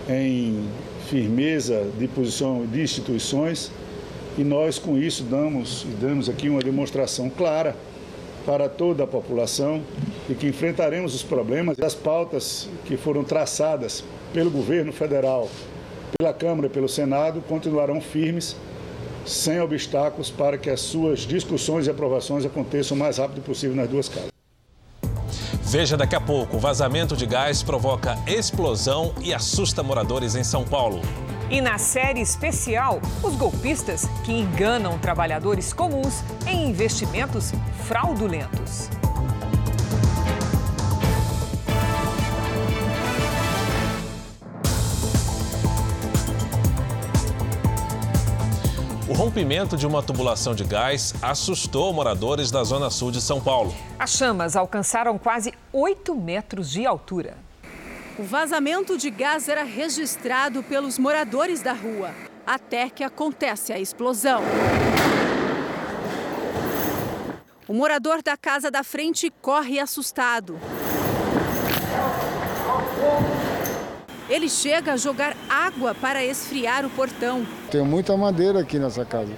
em 0.09 0.67
firmeza 1.07 1.85
de 1.97 2.07
posição 2.07 2.65
de 2.65 2.81
instituições 2.81 3.71
e 4.37 4.43
nós 4.43 4.79
com 4.79 4.97
isso 4.97 5.23
damos, 5.23 5.85
damos 5.99 6.29
aqui 6.29 6.49
uma 6.49 6.61
demonstração 6.61 7.29
clara 7.29 7.75
para 8.45 8.67
toda 8.67 9.03
a 9.03 9.07
população 9.07 9.81
e 10.31 10.35
que 10.35 10.47
enfrentaremos 10.47 11.13
os 11.13 11.23
problemas 11.23 11.77
e 11.77 11.83
as 11.83 11.93
pautas 11.93 12.69
que 12.85 12.95
foram 12.95 13.21
traçadas 13.21 14.01
pelo 14.33 14.49
governo 14.49 14.93
federal, 14.93 15.49
pela 16.17 16.33
Câmara 16.33 16.67
e 16.67 16.69
pelo 16.69 16.87
Senado 16.87 17.41
continuarão 17.41 17.99
firmes, 17.99 18.55
sem 19.25 19.59
obstáculos, 19.59 20.29
para 20.29 20.57
que 20.57 20.69
as 20.69 20.79
suas 20.79 21.19
discussões 21.19 21.85
e 21.85 21.89
aprovações 21.89 22.45
aconteçam 22.45 22.95
o 22.95 22.99
mais 22.99 23.17
rápido 23.17 23.41
possível 23.41 23.75
nas 23.75 23.89
duas 23.89 24.07
casas. 24.07 24.31
Veja 25.63 25.97
daqui 25.97 26.15
a 26.15 26.21
pouco: 26.21 26.57
vazamento 26.57 27.15
de 27.15 27.25
gás 27.25 27.61
provoca 27.61 28.17
explosão 28.25 29.13
e 29.21 29.33
assusta 29.33 29.83
moradores 29.83 30.35
em 30.35 30.45
São 30.45 30.63
Paulo. 30.63 31.01
E 31.49 31.59
na 31.59 31.77
série 31.77 32.21
especial, 32.21 33.01
os 33.21 33.35
golpistas 33.35 34.05
que 34.23 34.31
enganam 34.31 34.97
trabalhadores 34.97 35.73
comuns 35.73 36.23
em 36.47 36.69
investimentos 36.69 37.51
fraudulentos. 37.85 38.89
O 49.11 49.13
rompimento 49.13 49.75
de 49.75 49.85
uma 49.85 50.01
tubulação 50.01 50.55
de 50.55 50.63
gás 50.63 51.13
assustou 51.21 51.91
moradores 51.91 52.49
da 52.49 52.63
zona 52.63 52.89
sul 52.89 53.11
de 53.11 53.19
São 53.21 53.41
Paulo. 53.41 53.75
As 53.99 54.11
chamas 54.11 54.55
alcançaram 54.55 55.17
quase 55.17 55.53
8 55.73 56.15
metros 56.15 56.71
de 56.71 56.85
altura. 56.85 57.35
O 58.17 58.23
vazamento 58.23 58.97
de 58.97 59.09
gás 59.09 59.49
era 59.49 59.63
registrado 59.63 60.63
pelos 60.63 60.97
moradores 60.97 61.61
da 61.61 61.73
rua, 61.73 62.11
até 62.47 62.89
que 62.89 63.03
acontece 63.03 63.73
a 63.73 63.77
explosão. 63.77 64.41
O 67.67 67.73
morador 67.73 68.23
da 68.23 68.37
casa 68.37 68.71
da 68.71 68.81
frente 68.81 69.29
corre 69.41 69.77
assustado. 69.77 70.57
Ele 74.31 74.47
chega 74.47 74.93
a 74.93 74.97
jogar 74.97 75.35
água 75.49 75.93
para 75.93 76.23
esfriar 76.23 76.85
o 76.85 76.89
portão. 76.89 77.45
Tem 77.69 77.81
muita 77.81 78.15
madeira 78.15 78.61
aqui 78.61 78.79
nessa 78.79 79.03
casa. 79.03 79.33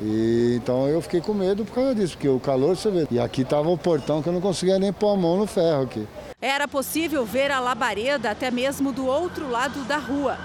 E, 0.00 0.54
então 0.56 0.88
eu 0.88 1.02
fiquei 1.02 1.20
com 1.20 1.34
medo 1.34 1.62
por 1.62 1.74
causa 1.74 1.94
disso, 1.94 2.14
porque 2.14 2.28
o 2.30 2.40
calor 2.40 2.74
você 2.74 2.90
vê. 2.90 3.06
E 3.10 3.20
aqui 3.20 3.42
estava 3.42 3.68
o 3.68 3.76
portão 3.76 4.22
que 4.22 4.28
eu 4.30 4.32
não 4.32 4.40
conseguia 4.40 4.78
nem 4.78 4.94
pôr 4.94 5.12
a 5.12 5.16
mão 5.16 5.36
no 5.36 5.46
ferro 5.46 5.82
aqui. 5.82 6.08
Era 6.40 6.66
possível 6.66 7.26
ver 7.26 7.50
a 7.50 7.60
labareda 7.60 8.30
até 8.30 8.50
mesmo 8.50 8.92
do 8.92 9.04
outro 9.04 9.50
lado 9.50 9.84
da 9.84 9.98
rua. 9.98 10.38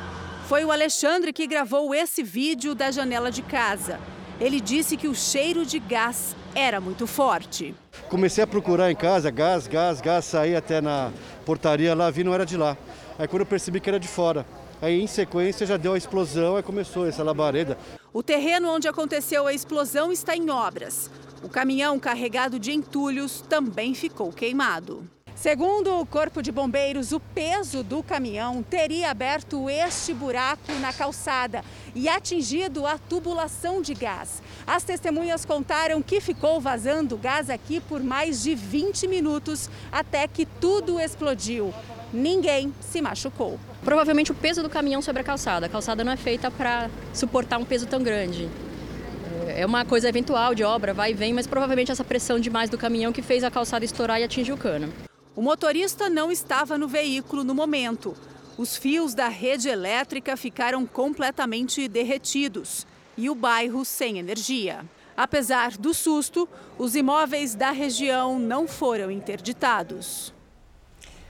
Foi 0.50 0.65
o 0.65 0.74
Alexandre 0.74 1.32
que 1.32 1.48
gravou 1.48 1.96
esse 1.96 2.22
vídeo 2.22 2.76
da 2.76 2.92
janela 2.92 3.32
de 3.32 3.42
casa. 3.42 3.98
Ele 4.42 4.60
disse 4.60 4.98
que 4.98 5.08
o 5.08 5.15
cheiro 5.15 5.65
de 5.65 5.80
gás 5.80 6.36
era 6.54 6.82
muito 6.82 7.08
forte. 7.08 7.74
Comecei 8.10 8.44
a 8.44 8.48
procurar 8.48 8.92
em 8.92 8.96
casa 8.96 9.32
gás, 9.32 9.68
gás, 9.68 10.02
gás, 10.02 10.26
saí 10.26 10.54
até 10.54 10.82
na 10.82 11.13
portaria 11.46 11.96
lá, 11.96 12.12
vi 12.12 12.26
não 12.26 12.34
era 12.34 12.46
de 12.46 12.58
lá. 12.58 12.76
Aí 13.19 13.27
quando 13.27 13.41
eu 13.41 13.45
percebi 13.45 13.82
que 13.82 13.89
era 13.89 13.99
de 13.99 14.08
fora. 14.08 14.45
Aí 14.82 15.01
em 15.01 15.05
sequência 15.05 15.67
já 15.67 15.75
deu 15.75 15.91
a 15.91 15.97
explosão 15.97 16.58
e 16.58 16.63
começou 16.63 17.05
essa 17.05 17.21
labareda. 17.21 17.77
O 18.13 18.23
terreno 18.23 18.69
onde 18.73 18.88
aconteceu 18.88 19.45
a 19.45 19.53
explosão 19.53 20.10
está 20.10 20.38
em 20.38 20.49
obras. 20.49 21.12
O 21.43 21.49
caminhão 21.49 21.99
carregado 21.99 22.58
de 22.58 22.71
entulhos 22.71 23.41
também 23.41 23.93
ficou 23.93 24.32
queimado. 24.32 25.03
Segundo 25.36 25.99
o 25.99 26.05
Corpo 26.05 26.41
de 26.41 26.49
Bombeiros, 26.49 27.12
o 27.12 27.19
peso 27.19 27.84
do 27.84 28.01
caminhão 28.01 28.63
teria 28.63 29.10
aberto 29.10 29.69
este 29.69 30.13
buraco 30.13 30.71
na 30.79 30.93
calçada 30.93 31.63
e 31.93 32.08
atingido 32.08 32.86
a 32.86 32.97
tubulação 32.97 33.82
de 33.82 33.93
gás. 33.93 34.41
As 34.65 34.84
testemunhas 34.84 35.43
contaram 35.43 36.01
que 36.01 36.21
ficou 36.21 36.62
vazando 36.62 37.17
gás 37.17 37.49
aqui 37.49 37.82
por 37.82 38.01
mais 38.01 38.43
de 38.43 38.55
20 38.55 39.08
minutos 39.10 39.69
até 39.91 40.25
que 40.25 40.45
tudo 40.45 40.99
explodiu. 40.99 41.73
Ninguém 42.13 42.74
se 42.80 43.02
machucou. 43.02 43.60
Provavelmente 43.84 44.32
o 44.32 44.36
peso 44.36 44.63
do 44.63 44.69
caminhão 44.69 45.02
sobre 45.02 45.22
a 45.22 45.24
calçada. 45.24 45.67
A 45.67 45.69
calçada 45.69 46.04
não 46.04 46.12
é 46.12 46.17
feita 46.17 46.50
para 46.50 46.89
suportar 47.13 47.58
um 47.58 47.65
peso 47.65 47.86
tão 47.86 48.02
grande. 48.02 48.50
É 49.48 49.65
uma 49.65 49.86
coisa 49.86 50.10
eventual 50.10 50.56
de 50.56 50.63
obra, 50.63 50.93
vai 50.93 51.12
e 51.12 51.13
vem, 51.13 51.34
mas 51.34 51.48
provavelmente 51.48 51.91
essa 51.91 52.04
pressão 52.04 52.39
demais 52.39 52.69
do 52.69 52.78
caminhão 52.78 53.12
que 53.12 53.22
fez 53.22 53.43
a 53.43 53.52
calçada 53.52 53.86
estourar 53.86 54.19
e 54.19 54.24
atingir 54.24 54.52
o 54.52 54.58
cano. 54.58 54.91
O 55.36 55.41
motorista 55.41 56.10
não 56.10 56.32
estava 56.32 56.78
no 56.78 56.88
veículo 56.88 57.43
no 57.43 57.54
momento. 57.54 58.15
Os 58.58 58.76
fios 58.76 59.13
da 59.13 59.28
rede 59.28 59.69
elétrica 59.69 60.36
ficaram 60.36 60.86
completamente 60.86 61.88
derretidos 61.88 62.86
e 63.17 63.30
o 63.30 63.36
bairro 63.36 63.86
sem 63.86 64.17
energia. 64.17 64.82
Apesar 65.15 65.78
do 65.78 65.93
susto, 65.93 66.48
os 66.78 66.95
imóveis 66.95 67.56
da 67.56 67.72
região 67.72 68.39
não 68.39 68.67
foram 68.67 69.12
interditados. 69.12 70.34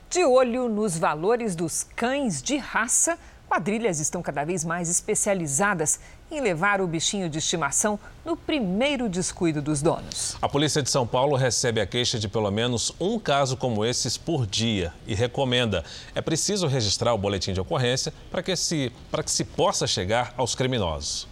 De 0.09 0.25
olho 0.25 0.67
nos 0.67 0.97
valores 0.97 1.55
dos 1.55 1.85
cães 1.95 2.41
de 2.41 2.57
raça, 2.57 3.15
quadrilhas 3.47 3.99
estão 3.99 4.23
cada 4.23 4.43
vez 4.43 4.65
mais 4.65 4.89
especializadas 4.89 5.99
em 6.31 6.41
levar 6.41 6.81
o 6.81 6.87
bichinho 6.87 7.29
de 7.29 7.37
estimação 7.37 7.99
no 8.25 8.35
primeiro 8.35 9.07
descuido 9.07 9.61
dos 9.61 9.83
donos. 9.83 10.35
A 10.41 10.49
Polícia 10.49 10.81
de 10.81 10.89
São 10.89 11.05
Paulo 11.05 11.35
recebe 11.35 11.79
a 11.79 11.85
queixa 11.85 12.17
de 12.17 12.27
pelo 12.27 12.49
menos 12.49 12.91
um 12.99 13.19
caso 13.19 13.55
como 13.55 13.85
esses 13.85 14.17
por 14.17 14.47
dia 14.47 14.91
e 15.05 15.13
recomenda: 15.13 15.85
é 16.15 16.21
preciso 16.21 16.65
registrar 16.65 17.13
o 17.13 17.17
boletim 17.17 17.53
de 17.53 17.61
ocorrência 17.61 18.11
para 18.31 18.41
que, 18.41 18.55
se, 18.55 18.91
para 19.11 19.21
que 19.21 19.29
se 19.29 19.43
possa 19.43 19.85
chegar 19.85 20.33
aos 20.35 20.55
criminosos. 20.55 21.27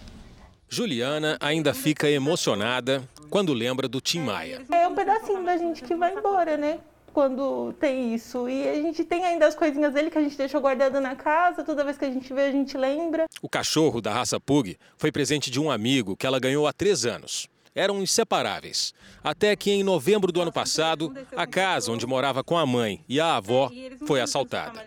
Juliana 0.70 1.36
ainda 1.40 1.74
fica 1.74 2.08
emocionada 2.08 3.02
quando 3.32 3.54
lembra 3.54 3.88
do 3.88 4.00
Tim 4.00 4.20
Maia. 4.20 4.62
É 4.72 4.88
um 4.88 4.94
pedacinho 4.94 5.44
da 5.44 5.58
gente 5.58 5.82
que 5.82 5.96
vai 5.96 6.14
embora, 6.14 6.56
né? 6.58 6.78
Quando 7.18 7.74
tem 7.80 8.14
isso. 8.14 8.48
E 8.48 8.70
a 8.70 8.76
gente 8.76 9.04
tem 9.04 9.26
ainda 9.26 9.48
as 9.48 9.56
coisinhas 9.56 9.92
dele 9.92 10.12
que 10.12 10.20
a 10.20 10.22
gente 10.22 10.38
deixou 10.38 10.62
guardado 10.62 11.02
na 11.02 11.16
casa, 11.16 11.64
toda 11.64 11.84
vez 11.84 11.98
que 11.98 12.06
a 12.06 12.12
gente 12.12 12.32
vê, 12.32 12.44
a 12.44 12.52
gente 12.52 12.78
lembra. 12.78 13.26
O 13.42 13.50
cachorro 13.50 14.00
da 14.00 14.14
raça 14.14 14.40
Pug 14.40 14.78
foi 14.98 15.12
presente 15.12 15.50
de 15.50 15.60
um 15.60 15.72
amigo 15.72 16.16
que 16.16 16.28
ela 16.28 16.40
ganhou 16.40 16.68
há 16.68 16.74
três 16.74 17.08
anos. 17.08 17.50
Eram 17.74 18.04
inseparáveis. 18.04 18.94
Até 19.24 19.56
que 19.56 19.72
em 19.72 19.82
novembro 19.82 20.32
do 20.32 20.40
ano 20.40 20.52
passado, 20.52 21.12
a 21.36 21.48
casa 21.48 21.92
onde 21.92 22.06
morava 22.06 22.44
com 22.44 22.56
a 22.56 22.68
mãe 22.68 23.04
e 23.10 23.20
a 23.20 23.38
avó 23.38 23.72
foi 24.06 24.22
assaltada. 24.22 24.86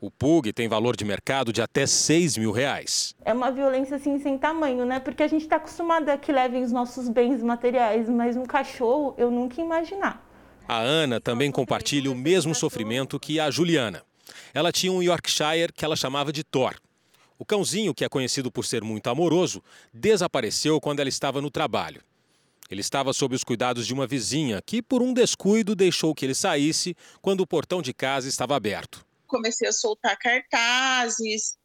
O 0.00 0.10
Pug 0.10 0.52
tem 0.52 0.66
valor 0.66 0.96
de 0.96 1.04
mercado 1.04 1.52
de 1.52 1.62
até 1.62 1.86
6 1.86 2.38
mil 2.38 2.50
reais. 2.50 3.14
É 3.24 3.32
uma 3.32 3.52
violência 3.52 3.98
assim 3.98 4.18
sem 4.18 4.36
tamanho, 4.36 4.84
né? 4.84 4.98
Porque 4.98 5.22
a 5.22 5.28
gente 5.28 5.42
está 5.42 5.56
acostumado 5.56 6.08
a 6.08 6.16
que 6.16 6.32
levem 6.32 6.64
os 6.64 6.72
nossos 6.72 7.08
bens 7.08 7.40
materiais, 7.40 8.08
mas 8.08 8.36
um 8.36 8.46
cachorro 8.46 9.14
eu 9.16 9.30
nunca 9.30 9.60
ia 9.60 9.64
imaginar. 9.64 10.27
A 10.68 10.78
Ana 10.78 11.20
também 11.20 11.50
compartilha 11.50 12.10
o 12.10 12.14
mesmo 12.14 12.54
sofrimento 12.54 13.18
que 13.18 13.40
a 13.40 13.50
Juliana. 13.50 14.04
Ela 14.52 14.70
tinha 14.70 14.92
um 14.92 15.02
Yorkshire 15.02 15.72
que 15.72 15.84
ela 15.84 15.96
chamava 15.96 16.32
de 16.32 16.44
Thor. 16.44 16.76
O 17.38 17.44
cãozinho, 17.44 17.94
que 17.94 18.04
é 18.04 18.08
conhecido 18.08 18.52
por 18.52 18.64
ser 18.66 18.84
muito 18.84 19.08
amoroso, 19.08 19.62
desapareceu 19.92 20.80
quando 20.80 21.00
ela 21.00 21.08
estava 21.08 21.40
no 21.40 21.50
trabalho. 21.50 22.02
Ele 22.70 22.82
estava 22.82 23.12
sob 23.12 23.34
os 23.34 23.42
cuidados 23.42 23.86
de 23.86 23.94
uma 23.94 24.06
vizinha 24.06 24.60
que, 24.60 24.82
por 24.82 25.02
um 25.02 25.14
descuido, 25.14 25.74
deixou 25.74 26.14
que 26.14 26.26
ele 26.26 26.34
saísse 26.34 26.94
quando 27.22 27.40
o 27.40 27.46
portão 27.46 27.80
de 27.80 27.94
casa 27.94 28.28
estava 28.28 28.54
aberto 28.54 29.08
comecei 29.28 29.68
a 29.68 29.72
soltar 29.72 30.18
cartazes, 30.18 31.56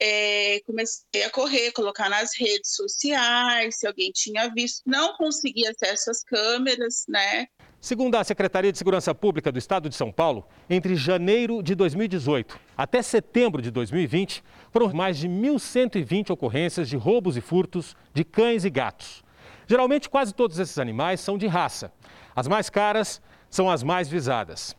é, 0.00 0.60
comecei 0.66 1.22
a 1.24 1.30
correr, 1.30 1.72
colocar 1.72 2.10
nas 2.10 2.36
redes 2.36 2.74
sociais, 2.74 3.78
se 3.78 3.86
alguém 3.86 4.10
tinha 4.12 4.52
visto. 4.52 4.82
Não 4.84 5.16
consegui 5.16 5.66
acesso 5.66 6.10
às 6.10 6.22
câmeras, 6.22 7.04
né? 7.08 7.46
Segundo 7.80 8.16
a 8.16 8.24
Secretaria 8.24 8.72
de 8.72 8.78
Segurança 8.78 9.14
Pública 9.14 9.52
do 9.52 9.58
Estado 9.58 9.88
de 9.88 9.94
São 9.94 10.10
Paulo, 10.10 10.44
entre 10.68 10.96
janeiro 10.96 11.62
de 11.62 11.76
2018 11.76 12.58
até 12.76 13.00
setembro 13.02 13.62
de 13.62 13.70
2020, 13.70 14.42
foram 14.72 14.92
mais 14.92 15.16
de 15.16 15.28
1.120 15.28 16.30
ocorrências 16.30 16.88
de 16.88 16.96
roubos 16.96 17.36
e 17.36 17.40
furtos 17.40 17.96
de 18.12 18.24
cães 18.24 18.64
e 18.64 18.70
gatos. 18.70 19.22
Geralmente, 19.64 20.10
quase 20.10 20.34
todos 20.34 20.58
esses 20.58 20.76
animais 20.76 21.20
são 21.20 21.38
de 21.38 21.46
raça. 21.46 21.92
As 22.34 22.48
mais 22.48 22.68
caras 22.68 23.22
são 23.48 23.70
as 23.70 23.84
mais 23.84 24.08
visadas. 24.08 24.76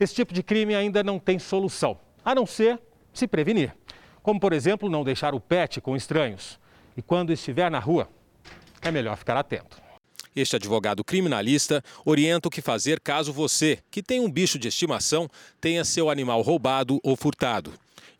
Esse 0.00 0.16
tipo 0.16 0.34
de 0.34 0.42
crime 0.42 0.74
ainda 0.74 1.04
não 1.04 1.20
tem 1.20 1.38
solução, 1.38 2.00
a 2.24 2.34
não 2.34 2.46
ser 2.46 2.80
se 3.12 3.28
prevenir. 3.28 3.76
Como, 4.24 4.40
por 4.40 4.52
exemplo, 4.52 4.90
não 4.90 5.04
deixar 5.04 5.36
o 5.36 5.40
pet 5.40 5.80
com 5.80 5.94
estranhos. 5.94 6.58
E 6.96 7.02
quando 7.02 7.32
estiver 7.32 7.70
na 7.70 7.78
rua, 7.78 8.08
é 8.82 8.90
melhor 8.90 9.16
ficar 9.16 9.36
atento. 9.36 9.89
Este 10.34 10.56
advogado 10.56 11.02
criminalista 11.02 11.82
orienta 12.04 12.48
o 12.48 12.50
que 12.50 12.62
fazer 12.62 13.00
caso 13.00 13.32
você, 13.32 13.78
que 13.90 14.02
tem 14.02 14.20
um 14.20 14.30
bicho 14.30 14.58
de 14.58 14.68
estimação, 14.68 15.28
tenha 15.60 15.84
seu 15.84 16.08
animal 16.08 16.40
roubado 16.40 17.00
ou 17.02 17.16
furtado. 17.16 17.72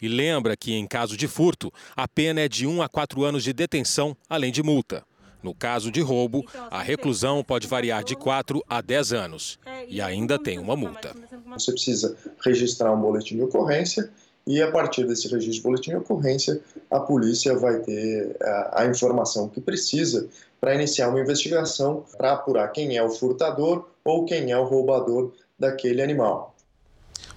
E 0.03 0.09
lembra 0.09 0.57
que, 0.57 0.73
em 0.73 0.87
caso 0.87 1.16
de 1.16 1.29
furto, 1.29 1.73
a 1.94 2.09
pena 2.09 2.40
é 2.40 2.49
de 2.49 2.66
1 2.66 2.83
a 2.83 2.88
4 2.88 3.23
anos 3.25 3.44
de 3.44 3.53
detenção, 3.53 4.16
além 4.29 4.51
de 4.51 4.62
multa. 4.62 5.05
No 5.42 5.55
caso 5.55 5.90
de 5.90 6.01
roubo, 6.01 6.44
a 6.70 6.83
reclusão 6.83 7.42
pode 7.42 7.66
variar 7.66 8.05
de 8.05 8.14
4 8.14 8.62
a 8.68 8.81
10 8.81 9.12
anos. 9.12 9.59
E 9.88 10.01
ainda 10.01 10.38
tem 10.38 10.59
uma 10.59 10.77
multa. 10.77 11.14
Você 11.46 11.73
precisa 11.73 12.16
registrar 12.44 12.92
um 12.92 13.01
boletim 13.01 13.37
de 13.37 13.42
ocorrência 13.42 14.11
e, 14.46 14.61
a 14.62 14.70
partir 14.70 15.07
desse 15.07 15.29
registro 15.29 15.53
de 15.53 15.62
boletim 15.62 15.90
de 15.90 15.96
ocorrência, 15.96 16.61
a 16.90 17.00
polícia 17.00 17.57
vai 17.57 17.79
ter 17.81 18.37
a, 18.42 18.83
a 18.83 18.87
informação 18.87 19.48
que 19.48 19.61
precisa 19.61 20.29
para 20.61 20.74
iniciar 20.74 21.09
uma 21.09 21.20
investigação 21.20 22.05
para 22.16 22.33
apurar 22.33 22.68
quem 22.68 22.96
é 22.96 23.03
o 23.03 23.11
furtador 23.11 23.88
ou 24.05 24.24
quem 24.24 24.50
é 24.50 24.59
o 24.59 24.64
roubador 24.64 25.33
daquele 25.59 26.03
animal. 26.03 26.55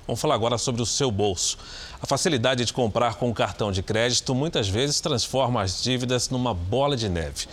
Vamos 0.05 0.19
falar 0.19 0.35
agora 0.35 0.57
sobre 0.57 0.81
o 0.81 0.85
seu 0.85 1.09
bolso. 1.09 1.57
A 2.01 2.05
facilidade 2.05 2.65
de 2.65 2.73
comprar 2.73 3.15
com 3.15 3.33
cartão 3.33 3.71
de 3.71 3.81
crédito 3.81 4.35
muitas 4.35 4.67
vezes 4.67 4.99
transforma 4.99 5.61
as 5.61 5.81
dívidas 5.81 6.29
numa 6.29 6.53
bola 6.53 6.97
de 6.97 7.07
neve. 7.07 7.47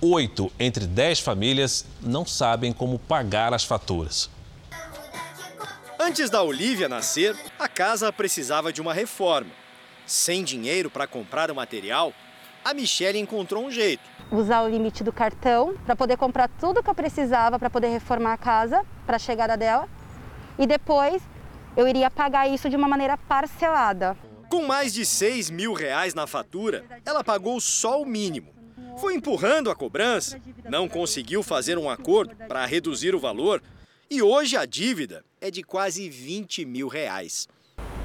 Oito 0.00 0.52
entre 0.60 0.86
dez 0.86 1.18
famílias 1.18 1.84
não 2.00 2.24
sabem 2.24 2.72
como 2.72 2.98
pagar 2.98 3.52
as 3.52 3.64
faturas. 3.64 4.30
Antes 6.06 6.30
da 6.30 6.40
Olivia 6.40 6.88
nascer, 6.88 7.36
a 7.58 7.66
casa 7.66 8.12
precisava 8.12 8.72
de 8.72 8.80
uma 8.80 8.94
reforma. 8.94 9.50
Sem 10.06 10.44
dinheiro 10.44 10.88
para 10.88 11.04
comprar 11.04 11.50
o 11.50 11.54
material, 11.54 12.12
a 12.64 12.72
Michelle 12.72 13.18
encontrou 13.18 13.66
um 13.66 13.72
jeito. 13.72 14.04
Usar 14.30 14.62
o 14.62 14.68
limite 14.68 15.02
do 15.02 15.12
cartão 15.12 15.74
para 15.84 15.96
poder 15.96 16.16
comprar 16.16 16.46
tudo 16.60 16.80
que 16.80 16.88
eu 16.88 16.94
precisava 16.94 17.58
para 17.58 17.68
poder 17.68 17.88
reformar 17.88 18.34
a 18.34 18.38
casa 18.38 18.84
para 19.04 19.16
a 19.16 19.18
chegada 19.18 19.56
dela. 19.56 19.88
E 20.56 20.64
depois 20.64 21.20
eu 21.76 21.88
iria 21.88 22.08
pagar 22.08 22.48
isso 22.48 22.70
de 22.70 22.76
uma 22.76 22.86
maneira 22.86 23.18
parcelada. 23.18 24.16
Com 24.48 24.64
mais 24.64 24.94
de 24.94 25.04
6 25.04 25.50
mil 25.50 25.72
reais 25.72 26.14
na 26.14 26.28
fatura, 26.28 26.84
ela 27.04 27.24
pagou 27.24 27.60
só 27.60 28.00
o 28.00 28.06
mínimo. 28.06 28.54
Foi 28.96 29.16
empurrando 29.16 29.72
a 29.72 29.74
cobrança, 29.74 30.40
não 30.70 30.88
conseguiu 30.88 31.42
fazer 31.42 31.76
um 31.76 31.90
acordo 31.90 32.36
para 32.46 32.64
reduzir 32.64 33.12
o 33.12 33.18
valor 33.18 33.60
e 34.10 34.22
hoje 34.22 34.56
a 34.56 34.64
dívida 34.64 35.24
é 35.40 35.50
de 35.50 35.62
quase 35.62 36.08
20 36.08 36.64
mil 36.64 36.88
reais. 36.88 37.48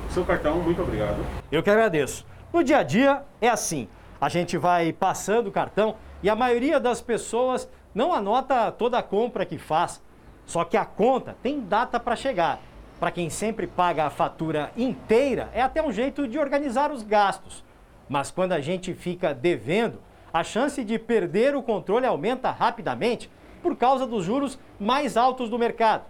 Seu 0.09 0.25
cartão, 0.25 0.59
muito 0.59 0.81
obrigado. 0.81 1.23
Eu 1.51 1.63
que 1.63 1.69
agradeço. 1.69 2.25
No 2.51 2.63
dia 2.63 2.79
a 2.79 2.83
dia 2.83 3.23
é 3.39 3.47
assim: 3.47 3.87
a 4.19 4.27
gente 4.27 4.57
vai 4.57 4.91
passando 4.91 5.47
o 5.47 5.51
cartão 5.51 5.95
e 6.21 6.29
a 6.29 6.35
maioria 6.35 6.79
das 6.79 7.01
pessoas 7.01 7.69
não 7.93 8.13
anota 8.13 8.71
toda 8.71 8.97
a 8.97 9.03
compra 9.03 9.45
que 9.45 9.57
faz. 9.57 10.01
Só 10.45 10.63
que 10.63 10.75
a 10.75 10.85
conta 10.85 11.35
tem 11.41 11.61
data 11.61 11.99
para 11.99 12.15
chegar. 12.15 12.59
Para 12.99 13.11
quem 13.11 13.29
sempre 13.29 13.65
paga 13.65 14.05
a 14.05 14.09
fatura 14.09 14.71
inteira, 14.75 15.49
é 15.53 15.61
até 15.61 15.81
um 15.81 15.91
jeito 15.91 16.27
de 16.27 16.37
organizar 16.37 16.91
os 16.91 17.03
gastos. 17.03 17.63
Mas 18.09 18.29
quando 18.29 18.51
a 18.51 18.59
gente 18.59 18.93
fica 18.93 19.33
devendo, 19.33 20.01
a 20.33 20.43
chance 20.43 20.83
de 20.83 20.99
perder 20.99 21.55
o 21.55 21.63
controle 21.63 22.05
aumenta 22.05 22.51
rapidamente 22.51 23.29
por 23.61 23.75
causa 23.75 24.07
dos 24.07 24.25
juros 24.25 24.57
mais 24.79 25.17
altos 25.17 25.49
do 25.49 25.59
mercado. 25.59 26.05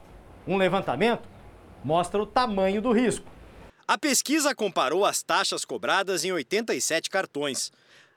Um 0.48 0.58
levantamento 0.58 1.28
mostra 1.84 2.22
o 2.22 2.26
tamanho 2.26 2.82
do 2.82 2.92
risco. 2.92 3.26
A 3.88 3.98
pesquisa 3.98 4.54
comparou 4.56 5.04
as 5.04 5.22
taxas 5.22 5.66
cobradas 5.66 6.24
em 6.24 6.32
87 6.32 7.10
cartões. 7.10 7.74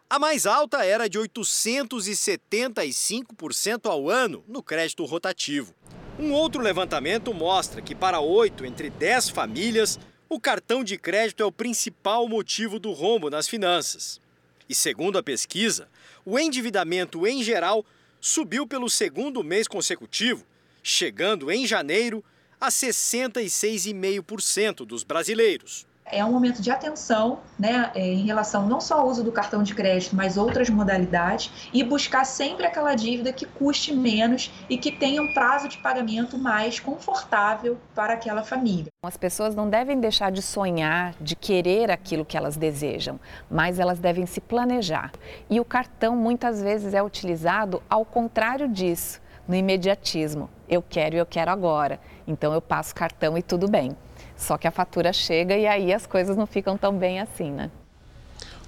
A 0.08 0.16
mais 0.18 0.46
alta 0.46 0.84
era 0.84 1.08
de 1.08 1.18
875% 1.18 3.90
ao 3.90 4.08
ano 4.08 4.44
no 4.46 4.62
crédito 4.62 5.04
rotativo. 5.04 5.74
Um 6.18 6.32
outro 6.32 6.62
levantamento 6.62 7.34
mostra 7.34 7.82
que, 7.82 7.94
para 7.94 8.20
8 8.20 8.64
entre 8.64 8.88
10 8.88 9.28
famílias, 9.30 9.98
o 10.28 10.38
cartão 10.38 10.84
de 10.84 10.96
crédito 10.96 11.42
é 11.42 11.46
o 11.46 11.50
principal 11.50 12.28
motivo 12.28 12.78
do 12.78 12.92
rombo 12.92 13.28
nas 13.28 13.48
finanças. 13.48 14.20
E 14.68 14.74
segundo 14.74 15.18
a 15.18 15.22
pesquisa, 15.22 15.88
o 16.24 16.38
endividamento 16.38 17.26
em 17.26 17.42
geral 17.42 17.84
subiu 18.26 18.66
pelo 18.66 18.88
segundo 18.88 19.44
mês 19.44 19.68
consecutivo, 19.68 20.46
chegando 20.82 21.52
em 21.52 21.66
janeiro 21.66 22.24
a 22.58 22.68
66,5% 22.68 24.86
dos 24.86 25.04
brasileiros. 25.04 25.86
É 26.06 26.22
um 26.22 26.30
momento 26.30 26.60
de 26.60 26.70
atenção 26.70 27.38
né, 27.58 27.90
é, 27.94 28.06
em 28.06 28.26
relação 28.26 28.68
não 28.68 28.78
só 28.80 29.00
ao 29.00 29.08
uso 29.08 29.24
do 29.24 29.32
cartão 29.32 29.62
de 29.62 29.74
crédito, 29.74 30.14
mas 30.14 30.36
outras 30.36 30.68
modalidades, 30.68 31.50
e 31.72 31.82
buscar 31.82 32.24
sempre 32.24 32.66
aquela 32.66 32.94
dívida 32.94 33.32
que 33.32 33.46
custe 33.46 33.94
menos 33.94 34.52
e 34.68 34.76
que 34.76 34.92
tenha 34.92 35.22
um 35.22 35.32
prazo 35.32 35.66
de 35.66 35.78
pagamento 35.78 36.36
mais 36.36 36.78
confortável 36.78 37.78
para 37.94 38.12
aquela 38.12 38.42
família. 38.42 38.86
As 39.02 39.16
pessoas 39.16 39.54
não 39.54 39.68
devem 39.68 39.98
deixar 39.98 40.30
de 40.30 40.42
sonhar, 40.42 41.14
de 41.20 41.34
querer 41.34 41.90
aquilo 41.90 42.24
que 42.24 42.36
elas 42.36 42.56
desejam, 42.56 43.18
mas 43.50 43.78
elas 43.78 43.98
devem 43.98 44.26
se 44.26 44.40
planejar. 44.40 45.10
E 45.48 45.58
o 45.58 45.64
cartão 45.64 46.14
muitas 46.14 46.60
vezes 46.60 46.92
é 46.92 47.02
utilizado 47.02 47.82
ao 47.88 48.04
contrário 48.04 48.68
disso, 48.68 49.22
no 49.48 49.54
imediatismo. 49.54 50.50
Eu 50.68 50.82
quero 50.82 51.16
e 51.16 51.18
eu 51.18 51.26
quero 51.26 51.50
agora. 51.50 51.98
Então 52.26 52.52
eu 52.52 52.60
passo 52.60 52.94
cartão 52.94 53.36
e 53.36 53.42
tudo 53.42 53.68
bem. 53.68 53.96
Só 54.36 54.58
que 54.58 54.66
a 54.66 54.70
fatura 54.70 55.12
chega 55.12 55.56
e 55.56 55.66
aí 55.66 55.92
as 55.92 56.06
coisas 56.06 56.36
não 56.36 56.46
ficam 56.46 56.76
tão 56.76 56.96
bem 56.96 57.20
assim, 57.20 57.50
né? 57.50 57.70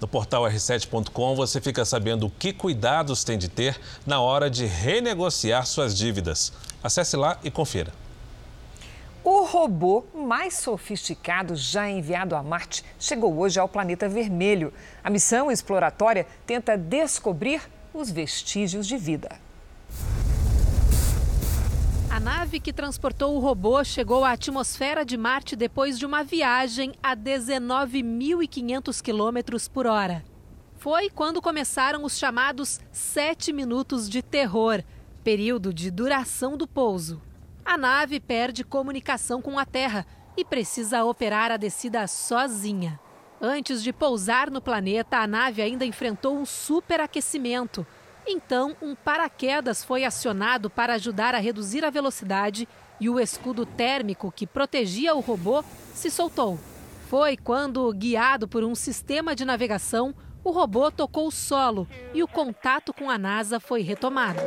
No 0.00 0.06
portal 0.06 0.44
r7.com 0.44 1.34
você 1.34 1.60
fica 1.60 1.84
sabendo 1.84 2.30
que 2.38 2.52
cuidados 2.52 3.24
tem 3.24 3.38
de 3.38 3.48
ter 3.48 3.80
na 4.06 4.20
hora 4.20 4.50
de 4.50 4.66
renegociar 4.66 5.66
suas 5.66 5.96
dívidas. 5.96 6.52
Acesse 6.82 7.16
lá 7.16 7.38
e 7.42 7.50
confira. 7.50 7.92
O 9.24 9.44
robô 9.44 10.04
mais 10.14 10.54
sofisticado 10.54 11.56
já 11.56 11.88
enviado 11.90 12.36
a 12.36 12.42
Marte 12.42 12.84
chegou 12.96 13.36
hoje 13.38 13.58
ao 13.58 13.68
planeta 13.68 14.08
vermelho. 14.08 14.72
A 15.02 15.10
missão 15.10 15.50
exploratória 15.50 16.26
tenta 16.46 16.76
descobrir 16.76 17.60
os 17.92 18.10
vestígios 18.10 18.86
de 18.86 18.96
vida. 18.96 19.30
A 22.16 22.20
nave 22.20 22.60
que 22.60 22.72
transportou 22.72 23.36
o 23.36 23.38
robô 23.38 23.84
chegou 23.84 24.24
à 24.24 24.32
atmosfera 24.32 25.04
de 25.04 25.18
Marte 25.18 25.54
depois 25.54 25.98
de 25.98 26.06
uma 26.06 26.24
viagem 26.24 26.94
a 27.02 27.14
19.500 27.14 29.02
quilômetros 29.02 29.68
por 29.68 29.86
hora. 29.86 30.24
Foi 30.78 31.10
quando 31.10 31.42
começaram 31.42 32.04
os 32.04 32.16
chamados 32.16 32.80
sete 32.90 33.52
minutos 33.52 34.08
de 34.08 34.22
terror, 34.22 34.82
período 35.22 35.74
de 35.74 35.90
duração 35.90 36.56
do 36.56 36.66
pouso. 36.66 37.20
A 37.62 37.76
nave 37.76 38.18
perde 38.18 38.64
comunicação 38.64 39.42
com 39.42 39.58
a 39.58 39.66
Terra 39.66 40.06
e 40.38 40.42
precisa 40.42 41.04
operar 41.04 41.50
a 41.50 41.58
descida 41.58 42.06
sozinha. 42.06 42.98
Antes 43.38 43.82
de 43.82 43.92
pousar 43.92 44.50
no 44.50 44.62
planeta, 44.62 45.18
a 45.18 45.26
nave 45.26 45.60
ainda 45.60 45.84
enfrentou 45.84 46.34
um 46.34 46.46
superaquecimento. 46.46 47.86
Então, 48.28 48.76
um 48.82 48.94
paraquedas 48.94 49.84
foi 49.84 50.04
acionado 50.04 50.68
para 50.68 50.94
ajudar 50.94 51.34
a 51.34 51.38
reduzir 51.38 51.84
a 51.84 51.90
velocidade 51.90 52.68
e 53.00 53.08
o 53.08 53.20
escudo 53.20 53.64
térmico 53.64 54.32
que 54.34 54.46
protegia 54.46 55.14
o 55.14 55.20
robô 55.20 55.62
se 55.94 56.10
soltou. 56.10 56.58
Foi 57.08 57.36
quando, 57.36 57.92
guiado 57.92 58.48
por 58.48 58.64
um 58.64 58.74
sistema 58.74 59.36
de 59.36 59.44
navegação, 59.44 60.12
o 60.42 60.50
robô 60.50 60.90
tocou 60.90 61.28
o 61.28 61.32
solo 61.32 61.88
e 62.12 62.22
o 62.22 62.28
contato 62.28 62.92
com 62.92 63.08
a 63.08 63.16
NASA 63.16 63.60
foi 63.60 63.82
retomado. 63.82 64.40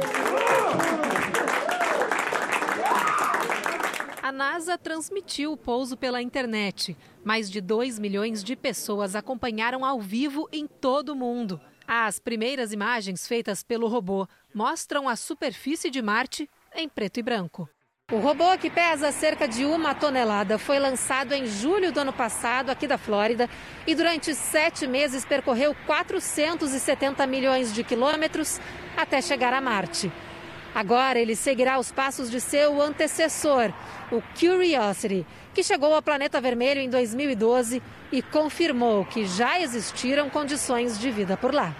A 4.21 4.31
NASA 4.31 4.77
transmitiu 4.77 5.53
o 5.53 5.57
pouso 5.57 5.95
pela 5.95 6.21
internet. 6.21 6.97
Mais 7.23 7.49
de 7.49 7.61
2 7.61 7.97
milhões 7.97 8.43
de 8.43 8.55
pessoas 8.55 9.15
acompanharam 9.15 9.85
ao 9.85 9.99
vivo 10.01 10.49
em 10.51 10.67
todo 10.67 11.09
o 11.09 11.15
mundo. 11.15 11.59
As 11.91 12.19
primeiras 12.19 12.71
imagens 12.71 13.28
feitas 13.28 13.63
pelo 13.63 13.88
robô 13.88 14.28
mostram 14.54 15.10
a 15.10 15.15
superfície 15.15 15.89
de 15.89 16.04
Marte 16.04 16.47
em 16.75 16.88
preto 16.88 17.19
e 17.19 17.23
branco. 17.23 17.67
O 18.12 18.17
robô, 18.17 18.56
que 18.60 18.69
pesa 18.69 19.12
cerca 19.12 19.47
de 19.47 19.65
uma 19.65 19.95
tonelada, 19.95 20.60
foi 20.60 20.78
lançado 20.78 21.34
em 21.34 21.47
julho 21.47 21.91
do 21.91 21.99
ano 21.99 22.13
passado 22.13 22.69
aqui 22.69 22.86
da 22.86 22.99
Flórida 22.99 23.49
e 23.88 23.95
durante 23.95 24.36
sete 24.36 24.86
meses 24.86 25.25
percorreu 25.25 25.75
470 25.88 27.25
milhões 27.25 27.73
de 27.73 27.84
quilômetros 27.84 28.62
até 28.95 29.19
chegar 29.19 29.52
a 29.52 29.60
Marte. 29.60 30.12
Agora 30.75 31.17
ele 31.17 31.36
seguirá 31.36 31.80
os 31.80 31.91
passos 31.91 32.30
de 32.30 32.39
seu 32.39 32.80
antecessor, 32.80 33.73
o 34.12 34.21
Curiosity, 34.39 35.25
que 35.53 35.63
chegou 35.63 35.93
ao 35.93 36.01
planeta 36.01 36.39
vermelho 36.39 36.81
em 36.81 36.89
2012 36.89 37.81
e 38.12 38.21
confirmou 38.21 39.05
que 39.05 39.25
já 39.25 39.59
existiram 39.59 40.29
condições 40.29 40.99
de 40.99 41.12
vida 41.12 41.35
por 41.38 41.53
lá. 41.53 41.75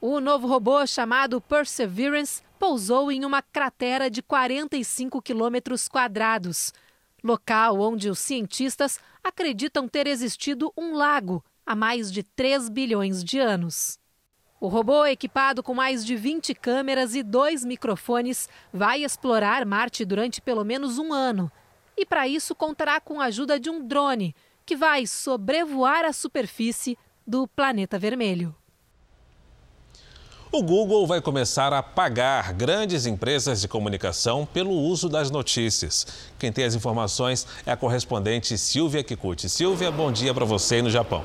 O 0.00 0.20
novo 0.20 0.46
robô, 0.46 0.86
chamado 0.86 1.40
Perseverance, 1.40 2.42
pousou 2.58 3.10
em 3.10 3.24
uma 3.24 3.42
cratera 3.42 4.10
de 4.10 4.22
45 4.22 5.20
quilômetros 5.20 5.88
quadrados, 5.88 6.72
local 7.22 7.80
onde 7.80 8.08
os 8.08 8.18
cientistas 8.18 8.98
acreditam 9.22 9.88
ter 9.88 10.06
existido 10.06 10.72
um 10.76 10.94
lago 10.94 11.44
há 11.64 11.74
mais 11.74 12.12
de 12.12 12.22
3 12.22 12.68
bilhões 12.68 13.24
de 13.24 13.38
anos. 13.38 13.98
O 14.58 14.68
robô, 14.68 15.04
equipado 15.04 15.62
com 15.62 15.74
mais 15.74 16.04
de 16.04 16.16
20 16.16 16.54
câmeras 16.54 17.14
e 17.14 17.22
dois 17.22 17.64
microfones, 17.64 18.48
vai 18.72 19.04
explorar 19.04 19.66
Marte 19.66 20.04
durante 20.04 20.40
pelo 20.40 20.64
menos 20.64 20.98
um 20.98 21.12
ano. 21.12 21.50
E 21.96 22.04
para 22.04 22.28
isso 22.28 22.54
contará 22.54 23.00
com 23.00 23.20
a 23.20 23.26
ajuda 23.26 23.58
de 23.58 23.70
um 23.70 23.86
drone, 23.86 24.34
que 24.66 24.76
vai 24.76 25.06
sobrevoar 25.06 26.04
a 26.04 26.12
superfície 26.12 26.98
do 27.26 27.46
planeta 27.48 27.98
vermelho. 27.98 28.54
O 30.52 30.62
Google 30.62 31.06
vai 31.06 31.20
começar 31.20 31.72
a 31.72 31.82
pagar 31.82 32.52
grandes 32.52 33.04
empresas 33.04 33.60
de 33.60 33.68
comunicação 33.68 34.46
pelo 34.46 34.70
uso 34.70 35.08
das 35.08 35.30
notícias. 35.30 36.30
Quem 36.38 36.52
tem 36.52 36.64
as 36.64 36.74
informações 36.74 37.46
é 37.66 37.72
a 37.72 37.76
correspondente 37.76 38.56
Silvia 38.56 39.02
Kikuchi. 39.02 39.48
Silvia, 39.48 39.90
bom 39.90 40.12
dia 40.12 40.32
para 40.32 40.44
você 40.44 40.80
no 40.80 40.88
Japão. 40.88 41.24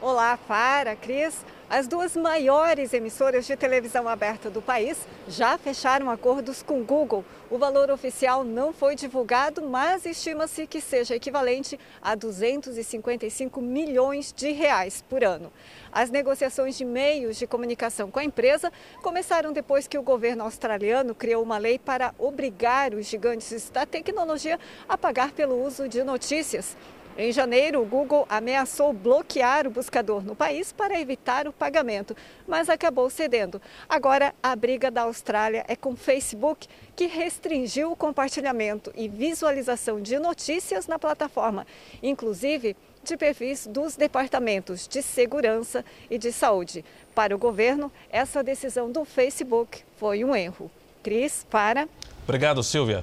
Olá, 0.00 0.36
Fara, 0.36 0.94
Cris. 0.94 1.44
As 1.68 1.88
duas 1.88 2.14
maiores 2.14 2.94
emissoras 2.94 3.44
de 3.44 3.56
televisão 3.56 4.06
aberta 4.06 4.48
do 4.48 4.62
país 4.62 4.96
já 5.26 5.58
fecharam 5.58 6.08
acordos 6.08 6.62
com 6.62 6.84
Google. 6.84 7.24
O 7.50 7.58
valor 7.58 7.90
oficial 7.90 8.44
não 8.44 8.72
foi 8.72 8.94
divulgado, 8.94 9.62
mas 9.62 10.06
estima-se 10.06 10.64
que 10.64 10.80
seja 10.80 11.16
equivalente 11.16 11.76
a 12.00 12.14
255 12.14 13.60
milhões 13.60 14.32
de 14.32 14.52
reais 14.52 15.02
por 15.08 15.24
ano. 15.24 15.52
As 15.90 16.08
negociações 16.08 16.78
de 16.78 16.84
meios 16.84 17.36
de 17.36 17.48
comunicação 17.48 18.12
com 18.12 18.20
a 18.20 18.24
empresa 18.24 18.72
começaram 19.02 19.52
depois 19.52 19.88
que 19.88 19.98
o 19.98 20.02
governo 20.02 20.44
australiano 20.44 21.16
criou 21.16 21.42
uma 21.42 21.58
lei 21.58 21.80
para 21.80 22.14
obrigar 22.16 22.94
os 22.94 23.06
gigantes 23.06 23.70
da 23.70 23.84
tecnologia 23.84 24.60
a 24.88 24.96
pagar 24.96 25.32
pelo 25.32 25.60
uso 25.66 25.88
de 25.88 26.04
notícias. 26.04 26.76
Em 27.18 27.32
janeiro, 27.32 27.80
o 27.80 27.86
Google 27.86 28.26
ameaçou 28.28 28.92
bloquear 28.92 29.66
o 29.66 29.70
buscador 29.70 30.22
no 30.22 30.36
país 30.36 30.70
para 30.70 31.00
evitar 31.00 31.48
o 31.48 31.52
pagamento, 31.52 32.14
mas 32.46 32.68
acabou 32.68 33.08
cedendo. 33.08 33.60
Agora, 33.88 34.34
a 34.42 34.54
briga 34.54 34.90
da 34.90 35.02
Austrália 35.02 35.64
é 35.66 35.74
com 35.74 35.92
o 35.92 35.96
Facebook, 35.96 36.68
que 36.94 37.06
restringiu 37.06 37.90
o 37.90 37.96
compartilhamento 37.96 38.92
e 38.94 39.08
visualização 39.08 39.98
de 39.98 40.18
notícias 40.18 40.86
na 40.86 40.98
plataforma, 40.98 41.66
inclusive 42.02 42.76
de 43.02 43.16
perfis 43.16 43.66
dos 43.66 43.96
departamentos 43.96 44.86
de 44.86 45.00
segurança 45.00 45.82
e 46.10 46.18
de 46.18 46.30
saúde. 46.30 46.84
Para 47.14 47.34
o 47.34 47.38
governo, 47.38 47.90
essa 48.10 48.42
decisão 48.42 48.92
do 48.92 49.06
Facebook 49.06 49.82
foi 49.96 50.22
um 50.22 50.36
erro. 50.36 50.70
Cris, 51.02 51.46
para. 51.48 51.88
Obrigado, 52.24 52.62
Silvia. 52.62 53.02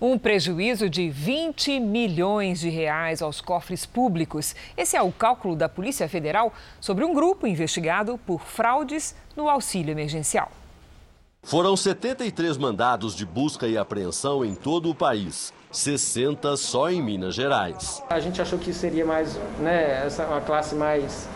Um 0.00 0.18
prejuízo 0.18 0.88
de 0.88 1.10
20 1.10 1.78
milhões 1.78 2.60
de 2.60 2.70
reais 2.70 3.20
aos 3.20 3.42
cofres 3.42 3.84
públicos. 3.84 4.54
Esse 4.74 4.96
é 4.96 5.02
o 5.02 5.12
cálculo 5.12 5.54
da 5.54 5.68
Polícia 5.68 6.08
Federal 6.08 6.54
sobre 6.80 7.04
um 7.04 7.12
grupo 7.12 7.46
investigado 7.46 8.18
por 8.26 8.40
fraudes 8.40 9.14
no 9.36 9.46
auxílio 9.46 9.92
emergencial. 9.92 10.50
Foram 11.42 11.76
73 11.76 12.56
mandados 12.56 13.14
de 13.14 13.26
busca 13.26 13.68
e 13.68 13.76
apreensão 13.76 14.42
em 14.42 14.54
todo 14.54 14.88
o 14.88 14.94
país, 14.94 15.52
60 15.70 16.56
só 16.56 16.90
em 16.90 17.02
Minas 17.02 17.34
Gerais. 17.34 18.02
A 18.08 18.20
gente 18.20 18.40
achou 18.40 18.58
que 18.58 18.72
seria 18.72 19.04
mais, 19.04 19.38
né, 19.58 20.02
essa 20.06 20.24
uma 20.24 20.40
classe 20.40 20.74
mais 20.74 21.28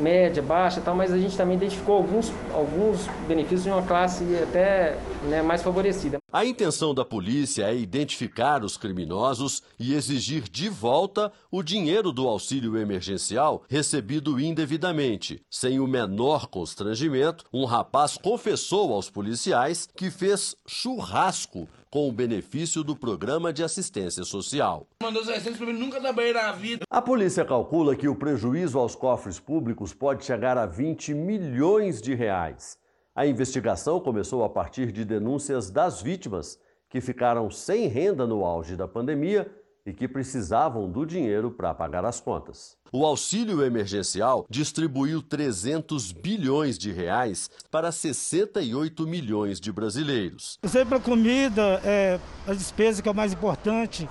média, 0.00 0.42
baixa, 0.42 0.80
tal, 0.80 0.94
mas 0.94 1.12
a 1.12 1.18
gente 1.18 1.36
também 1.36 1.56
identificou 1.56 1.96
alguns, 1.96 2.32
alguns 2.54 3.06
benefícios 3.28 3.64
de 3.64 3.70
uma 3.70 3.82
classe 3.82 4.24
até 4.42 4.96
né, 5.24 5.42
mais 5.42 5.62
favorecida. 5.62 6.23
A 6.34 6.44
intenção 6.44 6.92
da 6.92 7.04
polícia 7.04 7.70
é 7.70 7.76
identificar 7.76 8.64
os 8.64 8.76
criminosos 8.76 9.62
e 9.78 9.94
exigir 9.94 10.42
de 10.50 10.68
volta 10.68 11.30
o 11.48 11.62
dinheiro 11.62 12.10
do 12.10 12.26
auxílio 12.26 12.76
emergencial 12.76 13.62
recebido 13.68 14.40
indevidamente. 14.40 15.40
Sem 15.48 15.78
o 15.78 15.86
menor 15.86 16.48
constrangimento, 16.48 17.44
um 17.52 17.64
rapaz 17.64 18.18
confessou 18.18 18.92
aos 18.92 19.08
policiais 19.08 19.88
que 19.96 20.10
fez 20.10 20.56
churrasco 20.66 21.68
com 21.88 22.08
o 22.08 22.12
benefício 22.12 22.82
do 22.82 22.96
programa 22.96 23.52
de 23.52 23.62
assistência 23.62 24.24
social. 24.24 24.88
Mandou 25.04 25.24
600 25.24 25.56
para 25.56 25.66
mim, 25.68 25.78
nunca 25.78 26.00
trabalhei 26.00 26.32
na 26.32 26.50
vida. 26.50 26.82
A 26.90 27.00
polícia 27.00 27.44
calcula 27.44 27.94
que 27.94 28.08
o 28.08 28.16
prejuízo 28.16 28.76
aos 28.76 28.96
cofres 28.96 29.38
públicos 29.38 29.94
pode 29.94 30.24
chegar 30.24 30.58
a 30.58 30.66
20 30.66 31.14
milhões 31.14 32.02
de 32.02 32.12
reais. 32.12 32.76
A 33.16 33.24
investigação 33.28 34.00
começou 34.00 34.42
a 34.42 34.48
partir 34.48 34.90
de 34.90 35.04
denúncias 35.04 35.70
das 35.70 36.02
vítimas 36.02 36.58
que 36.90 37.00
ficaram 37.00 37.48
sem 37.48 37.86
renda 37.86 38.26
no 38.26 38.44
auge 38.44 38.74
da 38.74 38.88
pandemia 38.88 39.48
e 39.86 39.92
que 39.92 40.08
precisavam 40.08 40.90
do 40.90 41.06
dinheiro 41.06 41.52
para 41.52 41.72
pagar 41.72 42.04
as 42.04 42.20
contas. 42.20 42.76
O 42.92 43.06
auxílio 43.06 43.62
emergencial 43.62 44.44
distribuiu 44.50 45.22
300 45.22 46.10
bilhões 46.10 46.76
de 46.76 46.90
reais 46.90 47.48
para 47.70 47.92
68 47.92 49.06
milhões 49.06 49.60
de 49.60 49.70
brasileiros. 49.70 50.58
Sempre 50.64 50.96
a 50.96 51.00
comida, 51.00 51.80
é, 51.84 52.18
a 52.48 52.52
despesa 52.52 53.00
que 53.00 53.08
é 53.08 53.12
o 53.12 53.14
mais 53.14 53.32
importante, 53.32 54.08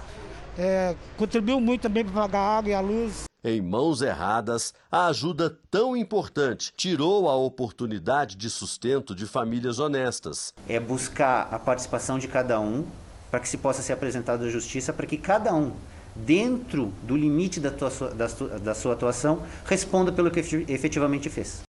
é, 0.58 0.96
contribuiu 1.18 1.60
muito 1.60 1.82
também 1.82 2.06
para 2.06 2.14
pagar 2.14 2.40
a 2.40 2.58
água 2.58 2.70
e 2.70 2.74
a 2.74 2.80
luz. 2.80 3.26
Em 3.46 3.62
mãos 3.62 4.02
erradas, 4.02 4.74
a 4.90 5.08
ajuda 5.08 5.50
tão 5.70 5.98
importante 5.98 6.72
tirou 6.78 7.28
a 7.28 7.36
oportunidade 7.36 8.38
de 8.38 8.50
sustento 8.50 9.14
de 9.14 9.28
famílias 9.28 9.80
honestas. 9.80 10.54
É 10.66 10.80
buscar 10.80 11.50
a 11.52 11.60
participação 11.60 12.18
de 12.18 12.30
cada 12.30 12.58
um 12.62 12.86
para 13.30 13.42
que 13.42 13.50
se 13.50 13.58
possa 13.58 13.82
ser 13.82 13.92
apresentado 13.92 14.46
à 14.46 14.50
justiça, 14.50 14.94
para 14.94 15.06
que 15.06 15.18
cada 15.18 15.54
um, 15.54 15.74
dentro 16.16 16.94
do 17.04 17.18
limite 17.18 17.60
da, 17.60 17.70
tua, 17.70 17.90
da, 18.12 18.28
da 18.60 18.74
sua 18.74 18.94
atuação, 18.94 19.44
responda 19.66 20.10
pelo 20.10 20.32
que 20.32 20.40
efetivamente 20.40 21.30
fez. 21.30 21.64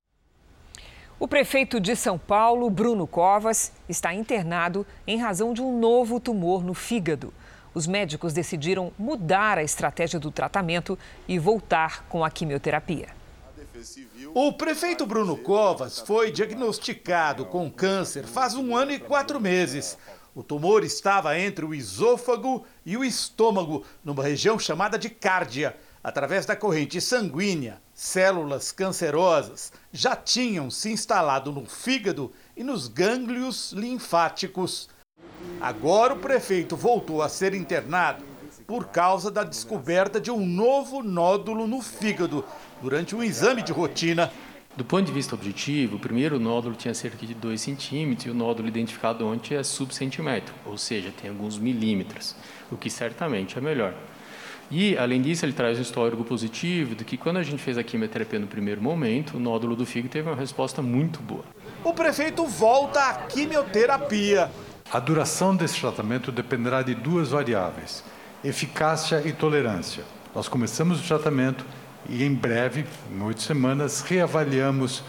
O 1.19 1.27
prefeito 1.27 1.81
de 1.81 1.97
São 1.97 2.17
Paulo, 2.17 2.71
Bruno 2.71 3.05
Covas, 3.05 3.73
está 3.89 4.15
internado 4.15 4.87
em 5.09 5.19
razão 5.19 5.53
de 5.53 5.61
um 5.61 5.77
novo 5.77 6.21
tumor 6.21 6.63
no 6.63 6.75
fígado. 6.75 7.35
Os 7.75 7.87
médicos 7.89 8.33
decidiram 8.33 8.93
mudar 8.97 9.59
a 9.59 9.63
estratégia 9.63 10.21
do 10.21 10.31
tratamento 10.31 10.97
e 11.27 11.39
voltar 11.39 12.07
com 12.09 12.25
a 12.25 12.31
quimioterapia. 12.31 13.09
O 14.35 14.53
prefeito 14.53 15.05
Bruno 15.05 15.37
Covas 15.37 15.99
foi 15.99 16.31
diagnosticado 16.31 17.45
com 17.45 17.71
câncer 17.71 18.25
faz 18.25 18.55
um 18.55 18.77
ano 18.77 18.93
e 18.93 18.99
quatro 18.99 19.41
meses. 19.41 19.99
O 20.35 20.43
tumor 20.43 20.83
estava 20.85 21.39
entre 21.39 21.65
o 21.65 21.75
esôfago 21.75 22.65
e 22.85 22.97
o 22.97 23.05
estômago, 23.05 23.85
numa 24.05 24.23
região 24.23 24.59
chamada 24.59 24.99
de 24.99 25.11
cárdia. 25.11 25.77
Através 26.03 26.45
da 26.45 26.57
corrente 26.57 27.01
sanguínea, 27.01 27.81
células 27.95 28.73
cancerosas 28.73 29.73
já 29.93 30.15
tinham 30.15 30.71
se 30.71 30.91
instalado 30.91 31.53
no 31.53 31.65
fígado 31.67 32.33
e 32.57 32.65
nos 32.65 32.89
gânglios 32.89 33.73
linfáticos. 33.73 34.89
Agora 35.65 36.13
o 36.13 36.19
prefeito 36.19 36.77
voltou 36.77 37.23
a 37.23 37.29
ser 37.31 37.55
internado 37.55 38.23
por 38.67 38.89
causa 38.89 39.31
da 39.31 39.43
descoberta 39.43 40.21
de 40.21 40.31
um 40.31 40.45
novo 40.45 41.03
nódulo 41.03 41.67
no 41.67 41.81
fígado 41.81 42.45
durante 42.83 43.17
um 43.17 43.23
exame 43.23 43.63
de 43.63 43.73
rotina. 43.73 44.31
Do 44.77 44.85
ponto 44.85 45.07
de 45.07 45.13
vista 45.13 45.35
objetivo, 45.35 45.97
o 45.97 45.99
primeiro 45.99 46.39
nódulo 46.39 46.75
tinha 46.75 46.93
cerca 46.93 47.27
de 47.27 47.33
2 47.33 47.59
centímetros 47.59 48.27
e 48.27 48.31
o 48.31 48.35
nódulo 48.35 48.69
identificado 48.69 49.27
ontem 49.27 49.55
é 49.55 49.63
subcentímetro, 49.63 50.55
ou 50.67 50.77
seja, 50.77 51.11
tem 51.19 51.31
alguns 51.31 51.57
milímetros, 51.57 52.37
o 52.71 52.77
que 52.77 52.91
certamente 52.91 53.57
é 53.57 53.61
melhor. 53.63 53.95
E, 54.71 54.99
além 54.99 55.23
disso, 55.23 55.47
ele 55.47 55.55
traz 55.55 55.79
um 55.79 55.83
histórico 55.83 56.25
positivo 56.25 56.95
de 56.95 57.07
que 57.07 57.17
quando 57.17 57.39
a 57.39 57.43
gente 57.43 57.63
fez 57.63 57.79
a 57.79 57.83
quimioterapia 57.83 58.39
no 58.39 58.47
primeiro 58.47 58.83
momento, 58.83 59.39
o 59.39 59.41
nódulo 59.41 59.75
do 59.75 59.87
fígado 59.87 60.13
teve 60.13 60.29
uma 60.29 60.37
resposta 60.37 60.83
muito 60.83 61.21
boa. 61.21 61.45
O 61.83 61.95
prefeito 61.95 62.45
volta 62.45 63.01
à 63.01 63.15
quimioterapia. 63.15 64.51
A 64.95 65.01
duração 65.01 65.57
desse 65.57 65.81
tratamento 65.81 66.31
dependerá 66.31 66.81
de 66.81 66.95
duas 66.95 67.31
variáveis: 67.31 68.05
eficácia 68.45 69.21
e 69.27 69.33
tolerância. 69.33 70.05
Nós 70.33 70.47
começamos 70.47 71.01
o 71.01 71.03
tratamento 71.03 71.65
e, 72.09 72.23
em 72.23 72.33
breve, 72.33 72.87
em 73.11 73.21
oito 73.23 73.43
semanas, 73.43 74.03
reavaliamos 74.03 75.03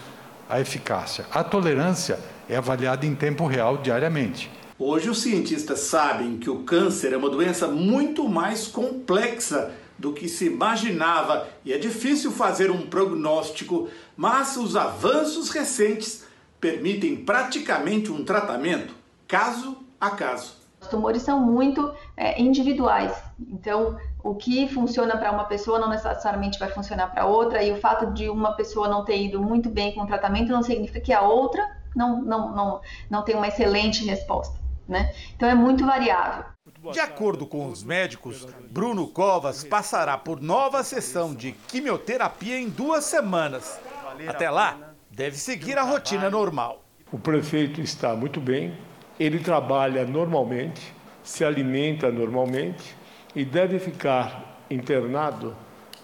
a 0.48 0.60
eficácia. 0.60 1.26
A 1.30 1.44
tolerância 1.44 2.18
é 2.48 2.56
avaliada 2.56 3.06
em 3.06 3.14
tempo 3.14 3.46
real 3.46 3.76
diariamente. 3.78 4.50
Hoje 4.76 5.08
os 5.08 5.22
cientistas 5.22 5.80
sabem 5.80 6.36
que 6.36 6.50
o 6.50 6.64
câncer 6.64 7.12
é 7.12 7.16
uma 7.16 7.30
doença 7.30 7.68
muito 7.68 8.28
mais 8.28 8.66
complexa 8.66 9.72
do 9.96 10.12
que 10.12 10.28
se 10.28 10.46
imaginava 10.46 11.46
e 11.64 11.72
é 11.72 11.78
difícil 11.78 12.32
fazer 12.32 12.72
um 12.72 12.82
prognóstico, 12.82 13.88
mas 14.16 14.56
os 14.56 14.74
avanços 14.74 15.50
recentes 15.50 16.24
permitem 16.60 17.16
praticamente 17.16 18.10
um 18.10 18.24
tratamento 18.24 19.05
caso 19.26 19.78
a 20.00 20.10
caso. 20.10 20.54
Os 20.80 20.88
tumores 20.88 21.22
são 21.22 21.40
muito 21.40 21.92
é, 22.16 22.40
individuais, 22.40 23.12
então 23.50 23.96
o 24.22 24.34
que 24.34 24.68
funciona 24.68 25.16
para 25.16 25.32
uma 25.32 25.44
pessoa 25.44 25.78
não 25.78 25.88
necessariamente 25.88 26.58
vai 26.58 26.68
funcionar 26.68 27.08
para 27.08 27.26
outra, 27.26 27.62
e 27.62 27.72
o 27.72 27.80
fato 27.80 28.12
de 28.12 28.28
uma 28.28 28.52
pessoa 28.52 28.88
não 28.88 29.04
ter 29.04 29.20
ido 29.20 29.40
muito 29.40 29.70
bem 29.70 29.94
com 29.94 30.02
o 30.02 30.06
tratamento 30.06 30.52
não 30.52 30.62
significa 30.62 31.00
que 31.00 31.12
a 31.12 31.22
outra 31.22 31.66
não, 31.94 32.22
não, 32.22 32.54
não, 32.54 32.80
não 33.10 33.22
tem 33.22 33.34
uma 33.34 33.48
excelente 33.48 34.04
resposta. 34.04 34.58
Né? 34.86 35.12
Então 35.34 35.48
é 35.48 35.54
muito 35.54 35.84
variável. 35.84 36.44
De 36.92 37.00
acordo 37.00 37.46
com 37.46 37.66
os 37.66 37.82
médicos, 37.82 38.46
Bruno 38.70 39.08
Covas 39.08 39.64
passará 39.64 40.16
por 40.16 40.40
nova 40.40 40.84
sessão 40.84 41.34
de 41.34 41.52
quimioterapia 41.52 42.58
em 42.58 42.68
duas 42.68 43.04
semanas. 43.04 43.80
Até 44.28 44.48
lá, 44.48 44.94
deve 45.10 45.36
seguir 45.36 45.76
a 45.78 45.82
rotina 45.82 46.30
normal. 46.30 46.84
O 47.10 47.18
prefeito 47.18 47.80
está 47.80 48.14
muito 48.14 48.40
bem, 48.40 48.76
ele 49.18 49.38
trabalha 49.38 50.04
normalmente, 50.04 50.92
se 51.22 51.44
alimenta 51.44 52.10
normalmente 52.10 52.94
e 53.34 53.44
deve 53.44 53.78
ficar 53.78 54.60
internado 54.70 55.54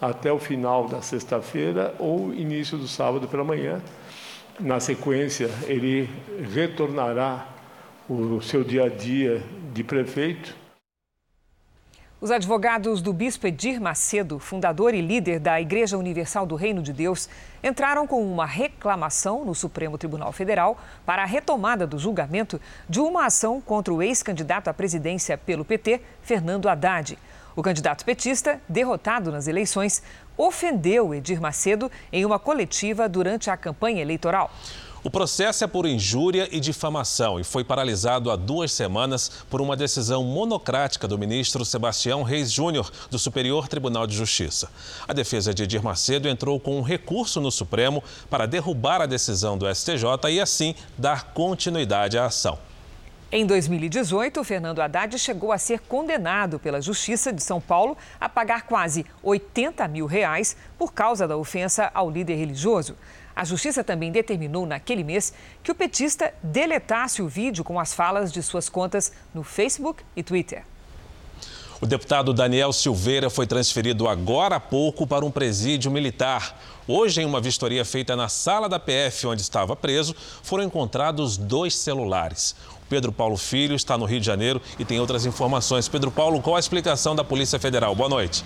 até 0.00 0.32
o 0.32 0.38
final 0.38 0.88
da 0.88 1.00
sexta-feira 1.00 1.94
ou 1.98 2.34
início 2.34 2.76
do 2.76 2.88
sábado 2.88 3.28
pela 3.28 3.44
manhã. 3.44 3.80
Na 4.58 4.80
sequência, 4.80 5.48
ele 5.66 6.08
retornará 6.52 7.46
o 8.08 8.40
seu 8.40 8.64
dia 8.64 8.84
a 8.84 8.88
dia 8.88 9.42
de 9.72 9.84
prefeito. 9.84 10.54
Os 12.22 12.30
advogados 12.30 13.02
do 13.02 13.12
bispo 13.12 13.48
Edir 13.48 13.80
Macedo, 13.80 14.38
fundador 14.38 14.94
e 14.94 15.00
líder 15.00 15.40
da 15.40 15.60
Igreja 15.60 15.98
Universal 15.98 16.46
do 16.46 16.54
Reino 16.54 16.80
de 16.80 16.92
Deus, 16.92 17.28
entraram 17.64 18.06
com 18.06 18.22
uma 18.22 18.46
reclamação 18.46 19.44
no 19.44 19.56
Supremo 19.56 19.98
Tribunal 19.98 20.30
Federal 20.30 20.78
para 21.04 21.24
a 21.24 21.26
retomada 21.26 21.84
do 21.84 21.98
julgamento 21.98 22.60
de 22.88 23.00
uma 23.00 23.26
ação 23.26 23.60
contra 23.60 23.92
o 23.92 24.00
ex-candidato 24.00 24.68
à 24.68 24.72
presidência 24.72 25.36
pelo 25.36 25.64
PT, 25.64 26.00
Fernando 26.22 26.68
Haddad. 26.68 27.18
O 27.56 27.62
candidato 27.62 28.04
petista, 28.04 28.60
derrotado 28.68 29.32
nas 29.32 29.48
eleições, 29.48 30.00
ofendeu 30.36 31.12
Edir 31.12 31.40
Macedo 31.40 31.90
em 32.12 32.24
uma 32.24 32.38
coletiva 32.38 33.08
durante 33.08 33.50
a 33.50 33.56
campanha 33.56 34.00
eleitoral. 34.00 34.48
O 35.04 35.10
processo 35.10 35.64
é 35.64 35.66
por 35.66 35.84
injúria 35.84 36.48
e 36.52 36.60
difamação 36.60 37.40
e 37.40 37.42
foi 37.42 37.64
paralisado 37.64 38.30
há 38.30 38.36
duas 38.36 38.70
semanas 38.70 39.28
por 39.50 39.60
uma 39.60 39.76
decisão 39.76 40.22
monocrática 40.22 41.08
do 41.08 41.18
ministro 41.18 41.64
Sebastião 41.64 42.22
Reis 42.22 42.52
Júnior, 42.52 42.88
do 43.10 43.18
Superior 43.18 43.66
Tribunal 43.66 44.06
de 44.06 44.14
Justiça. 44.14 44.70
A 45.08 45.12
defesa 45.12 45.52
de 45.52 45.64
Edir 45.64 45.82
Macedo 45.82 46.28
entrou 46.28 46.60
com 46.60 46.78
um 46.78 46.82
recurso 46.82 47.40
no 47.40 47.50
Supremo 47.50 48.00
para 48.30 48.46
derrubar 48.46 49.02
a 49.02 49.06
decisão 49.06 49.58
do 49.58 49.66
STJ 49.74 50.06
e, 50.30 50.40
assim, 50.40 50.72
dar 50.96 51.32
continuidade 51.32 52.16
à 52.16 52.26
ação. 52.26 52.56
Em 53.34 53.44
2018, 53.44 54.44
Fernando 54.44 54.80
Haddad 54.80 55.18
chegou 55.18 55.50
a 55.50 55.58
ser 55.58 55.80
condenado 55.80 56.60
pela 56.60 56.80
Justiça 56.80 57.32
de 57.32 57.42
São 57.42 57.60
Paulo 57.60 57.96
a 58.20 58.28
pagar 58.28 58.66
quase 58.66 59.04
80 59.22 59.88
mil 59.88 60.06
reais 60.06 60.54
por 60.78 60.92
causa 60.92 61.26
da 61.26 61.36
ofensa 61.36 61.90
ao 61.92 62.08
líder 62.08 62.36
religioso. 62.36 62.94
A 63.34 63.44
justiça 63.44 63.82
também 63.82 64.12
determinou 64.12 64.66
naquele 64.66 65.02
mês 65.02 65.32
que 65.62 65.70
o 65.70 65.74
petista 65.74 66.32
deletasse 66.42 67.22
o 67.22 67.28
vídeo 67.28 67.64
com 67.64 67.80
as 67.80 67.94
falas 67.94 68.32
de 68.32 68.42
suas 68.42 68.68
contas 68.68 69.12
no 69.34 69.42
Facebook 69.42 70.02
e 70.14 70.22
Twitter. 70.22 70.64
O 71.82 71.86
deputado 71.86 72.32
Daniel 72.32 72.72
Silveira 72.72 73.28
foi 73.28 73.44
transferido 73.44 74.06
agora 74.06 74.54
há 74.54 74.60
pouco 74.60 75.04
para 75.04 75.24
um 75.24 75.32
presídio 75.32 75.90
militar. 75.90 76.56
Hoje, 76.86 77.20
em 77.20 77.24
uma 77.24 77.40
vistoria 77.40 77.84
feita 77.84 78.14
na 78.14 78.28
sala 78.28 78.68
da 78.68 78.78
PF, 78.78 79.26
onde 79.26 79.42
estava 79.42 79.74
preso, 79.74 80.14
foram 80.44 80.62
encontrados 80.62 81.36
dois 81.36 81.74
celulares. 81.74 82.54
O 82.84 82.86
Pedro 82.88 83.10
Paulo 83.10 83.36
Filho 83.36 83.74
está 83.74 83.98
no 83.98 84.04
Rio 84.04 84.20
de 84.20 84.26
Janeiro 84.26 84.62
e 84.78 84.84
tem 84.84 85.00
outras 85.00 85.26
informações. 85.26 85.88
Pedro 85.88 86.12
Paulo, 86.12 86.40
qual 86.40 86.54
a 86.54 86.60
explicação 86.60 87.16
da 87.16 87.24
Polícia 87.24 87.58
Federal? 87.58 87.96
Boa 87.96 88.08
noite. 88.08 88.44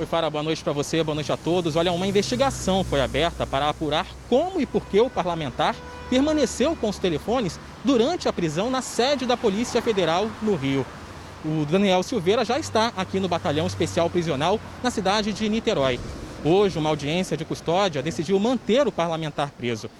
Oi, 0.00 0.06
Fara, 0.06 0.30
boa 0.30 0.42
noite 0.42 0.64
para 0.64 0.72
você, 0.72 1.04
boa 1.04 1.14
noite 1.14 1.30
a 1.30 1.36
todos. 1.36 1.76
Olha, 1.76 1.92
uma 1.92 2.06
investigação 2.06 2.82
foi 2.82 3.02
aberta 3.02 3.46
para 3.46 3.68
apurar 3.68 4.06
como 4.30 4.58
e 4.58 4.64
por 4.64 4.86
que 4.86 4.98
o 4.98 5.10
parlamentar 5.10 5.76
permaneceu 6.08 6.74
com 6.74 6.88
os 6.88 6.98
telefones 6.98 7.60
durante 7.84 8.26
a 8.26 8.32
prisão 8.32 8.70
na 8.70 8.80
sede 8.80 9.26
da 9.26 9.36
Polícia 9.36 9.82
Federal 9.82 10.30
no 10.40 10.56
Rio. 10.56 10.86
O 11.44 11.66
Daniel 11.66 12.02
Silveira 12.02 12.46
já 12.46 12.58
está 12.58 12.94
aqui 12.96 13.20
no 13.20 13.28
Batalhão 13.28 13.66
Especial 13.66 14.08
Prisional 14.08 14.58
na 14.82 14.90
cidade 14.90 15.34
de 15.34 15.46
Niterói. 15.50 16.00
Hoje, 16.42 16.78
uma 16.78 16.88
audiência 16.88 17.36
de 17.36 17.44
custódia 17.44 18.02
decidiu 18.02 18.40
manter 18.40 18.88
o 18.88 18.92
parlamentar 18.92 19.50
preso. 19.50 19.90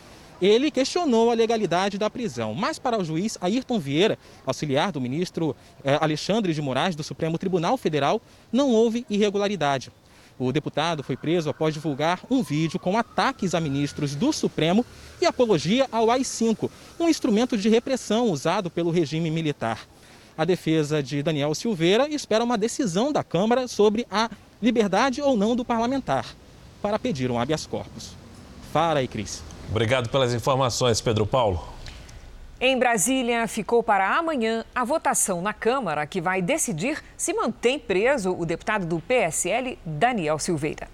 Ele 0.41 0.71
questionou 0.71 1.31
a 1.31 1.35
legalidade 1.35 1.99
da 1.99 2.09
prisão, 2.09 2.55
mas 2.55 2.79
para 2.79 2.99
o 2.99 3.05
juiz 3.05 3.37
Ayrton 3.41 3.79
Vieira, 3.79 4.19
auxiliar 4.47 4.91
do 4.91 5.01
ministro 5.01 5.55
eh, 5.85 5.99
Alexandre 6.01 6.55
de 6.55 6.63
Moraes 6.63 6.97
do 6.97 7.03
Supremo 7.03 7.37
Tribunal 7.37 7.77
Federal, 7.77 8.23
não 8.51 8.71
houve 8.71 9.05
irregularidade. 9.11 9.93
O 10.39 10.51
deputado 10.51 11.03
foi 11.03 11.19
preso 11.19 11.51
após 11.51 11.75
divulgar 11.75 12.21
um 12.31 12.43
vídeo 12.43 12.81
com 12.81 12.97
ataques 12.97 13.55
a 13.55 13.61
ministros 13.61 14.15
do 14.15 14.33
Supremo 14.33 14.87
e 15.21 15.27
apologia 15.27 15.87
ao 15.93 16.11
AI-5, 16.11 16.71
um 16.99 17.11
instrumento 17.11 17.59
de 17.59 17.69
repressão 17.69 18.31
usado 18.31 18.71
pelo 18.71 18.91
regime 18.91 19.31
militar. 19.31 19.87
A 20.39 20.47
defesa 20.47 21.03
de 21.03 21.23
Daniel 21.23 21.55
Silveira 21.55 22.09
espera 22.09 22.43
uma 22.43 22.57
decisão 22.57 23.13
da 23.13 23.23
Câmara 23.23 23.69
sobre 23.69 24.07
a 24.11 24.31
liberdade 24.63 25.21
ou 25.21 25.37
não 25.37 25.55
do 25.55 25.67
parlamentar 25.67 26.25
para 26.81 26.99
pedir 26.99 27.31
um 27.31 27.39
habeas 27.39 27.67
corpus. 27.67 28.13
Fala 28.73 29.01
aí, 29.01 29.09
Cris. 29.09 29.50
Obrigado 29.71 30.09
pelas 30.09 30.35
informações, 30.35 31.01
Pedro 31.01 31.25
Paulo. 31.25 31.63
Em 32.61 32.77
Brasília, 32.77 33.47
ficou 33.47 33.85
para 33.85 34.17
amanhã 34.19 34.65
a 34.75 34.85
votação 34.85 35.41
na 35.41 35.55
Câmara 35.55 36.05
que 36.07 36.21
vai 36.21 36.43
decidir 36.43 37.03
se 37.17 37.33
mantém 37.33 37.79
preso 37.79 38.37
o 38.37 38.45
deputado 38.45 38.85
do 38.85 39.01
PSL, 39.01 39.79
Daniel 39.87 40.41
Silveira. 40.41 40.89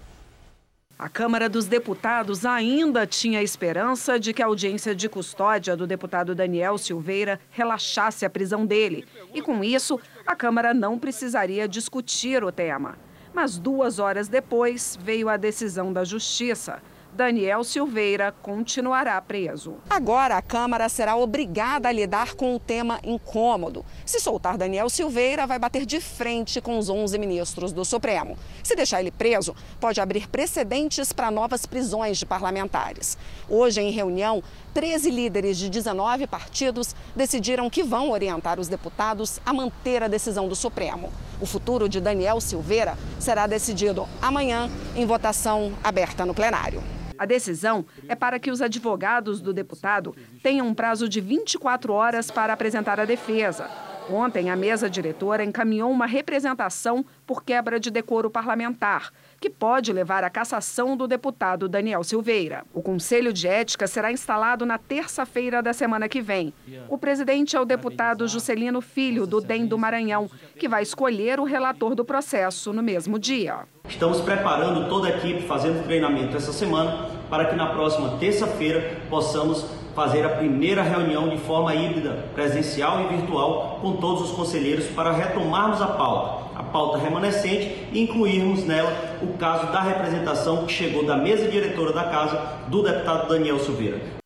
A 0.97 1.09
Câmara 1.09 1.49
dos 1.49 1.65
Deputados 1.65 2.45
ainda 2.45 3.05
tinha 3.07 3.41
esperança 3.41 4.19
de 4.19 4.31
que 4.31 4.43
a 4.43 4.45
audiência 4.45 4.95
de 4.95 5.09
custódia 5.09 5.75
do 5.75 5.87
deputado 5.87 6.35
Daniel 6.35 6.77
Silveira 6.77 7.39
relaxasse 7.49 8.25
a 8.25 8.29
prisão 8.29 8.63
dele. 8.63 9.05
E 9.33 9.41
com 9.41 9.63
isso, 9.63 9.99
a 10.25 10.35
Câmara 10.35 10.71
não 10.73 10.99
precisaria 10.99 11.67
discutir 11.67 12.43
o 12.43 12.51
tema. 12.51 12.95
Mas 13.33 13.57
duas 13.57 13.97
horas 13.97 14.27
depois 14.27 14.97
veio 15.01 15.29
a 15.29 15.37
decisão 15.37 15.91
da 15.91 16.03
Justiça. 16.03 16.79
Daniel 17.17 17.63
Silveira 17.63 18.31
continuará 18.43 19.19
preso. 19.19 19.77
Agora 19.89 20.37
a 20.37 20.41
Câmara 20.41 20.87
será 20.87 21.15
obrigada 21.15 21.89
a 21.89 21.91
lidar 21.91 22.35
com 22.35 22.55
o 22.55 22.59
tema 22.59 22.99
incômodo. 23.03 23.83
Se 24.05 24.19
soltar 24.19 24.55
Daniel 24.55 24.87
Silveira, 24.87 25.47
vai 25.47 25.57
bater 25.57 25.83
de 25.83 25.99
frente 25.99 26.61
com 26.61 26.77
os 26.77 26.89
11 26.89 27.17
ministros 27.17 27.73
do 27.73 27.83
Supremo. 27.83 28.37
Se 28.61 28.75
deixar 28.75 28.99
ele 28.99 29.09
preso, 29.09 29.55
pode 29.79 29.99
abrir 29.99 30.27
precedentes 30.27 31.11
para 31.11 31.31
novas 31.31 31.65
prisões 31.65 32.19
de 32.19 32.25
parlamentares. 32.27 33.17
Hoje, 33.49 33.81
em 33.81 33.89
reunião, 33.89 34.43
13 34.75 35.09
líderes 35.09 35.57
de 35.57 35.71
19 35.71 36.27
partidos 36.27 36.95
decidiram 37.15 37.67
que 37.67 37.81
vão 37.81 38.11
orientar 38.11 38.59
os 38.59 38.67
deputados 38.67 39.41
a 39.43 39.51
manter 39.51 40.03
a 40.03 40.07
decisão 40.07 40.47
do 40.47 40.55
Supremo. 40.55 41.11
O 41.41 41.47
futuro 41.47 41.89
de 41.89 41.99
Daniel 41.99 42.39
Silveira 42.39 42.95
será 43.19 43.47
decidido 43.47 44.07
amanhã 44.21 44.69
em 44.95 45.07
votação 45.07 45.73
aberta 45.83 46.23
no 46.23 46.35
plenário. 46.35 46.83
A 47.17 47.25
decisão 47.25 47.85
é 48.07 48.15
para 48.15 48.39
que 48.39 48.51
os 48.51 48.61
advogados 48.61 49.41
do 49.41 49.53
deputado 49.53 50.15
tenham 50.43 50.67
um 50.67 50.73
prazo 50.73 51.09
de 51.09 51.19
24 51.19 51.93
horas 51.93 52.29
para 52.29 52.53
apresentar 52.53 52.99
a 52.99 53.05
defesa. 53.05 53.69
Ontem, 54.09 54.49
a 54.49 54.55
mesa 54.55 54.89
diretora 54.89 55.43
encaminhou 55.43 55.91
uma 55.91 56.05
representação 56.05 57.05
por 57.25 57.43
quebra 57.43 57.79
de 57.79 57.91
decoro 57.91 58.29
parlamentar, 58.29 59.11
que 59.39 59.49
pode 59.49 59.93
levar 59.93 60.23
à 60.23 60.29
cassação 60.29 60.97
do 60.97 61.07
deputado 61.07 61.69
Daniel 61.69 62.03
Silveira. 62.03 62.63
O 62.73 62.81
Conselho 62.81 63.31
de 63.31 63.47
Ética 63.47 63.87
será 63.87 64.11
instalado 64.11 64.65
na 64.65 64.77
terça-feira 64.77 65.61
da 65.61 65.73
semana 65.73 66.09
que 66.09 66.21
vem. 66.21 66.53
O 66.89 66.97
presidente 66.97 67.55
é 67.55 67.59
o 67.59 67.65
deputado 67.65 68.27
Juscelino 68.27 68.81
Filho, 68.81 69.27
do 69.27 69.39
DEM 69.39 69.65
do 69.65 69.77
Maranhão, 69.77 70.29
que 70.57 70.67
vai 70.67 70.83
escolher 70.83 71.39
o 71.39 71.43
relator 71.43 71.95
do 71.95 72.03
processo 72.03 72.73
no 72.73 72.81
mesmo 72.81 73.19
dia. 73.19 73.59
Estamos 73.87 74.19
preparando 74.21 74.89
toda 74.89 75.07
a 75.07 75.11
equipe, 75.11 75.43
fazendo 75.43 75.83
treinamento 75.85 76.35
essa 76.35 76.51
semana, 76.51 77.09
para 77.29 77.45
que 77.45 77.55
na 77.55 77.67
próxima 77.67 78.17
terça-feira 78.17 78.97
possamos 79.09 79.65
fazer 79.95 80.23
a 80.23 80.29
primeira 80.29 80.83
reunião 80.83 81.27
de 81.27 81.37
forma 81.39 81.73
híbrida, 81.73 82.29
presencial 82.35 83.01
e 83.01 83.15
virtual, 83.15 83.79
com 83.81 83.93
todos 83.93 84.29
os 84.29 84.31
conselheiros 84.31 84.85
para 84.87 85.11
retomarmos 85.11 85.81
a 85.81 85.87
pauta, 85.87 86.46
pauta 86.71 86.97
remanescente 86.97 87.87
e 87.91 88.01
incluirmos 88.01 88.63
nela 88.63 88.91
o 89.21 89.37
caso 89.37 89.71
da 89.71 89.81
representação 89.81 90.65
que 90.65 90.73
chegou 90.73 91.05
da 91.05 91.17
mesa 91.17 91.49
diretora 91.49 91.93
da 91.93 92.05
casa 92.05 92.37
do 92.67 92.83
deputado 92.83 93.29
Daniel 93.29 93.59
Silveira. 93.59 94.17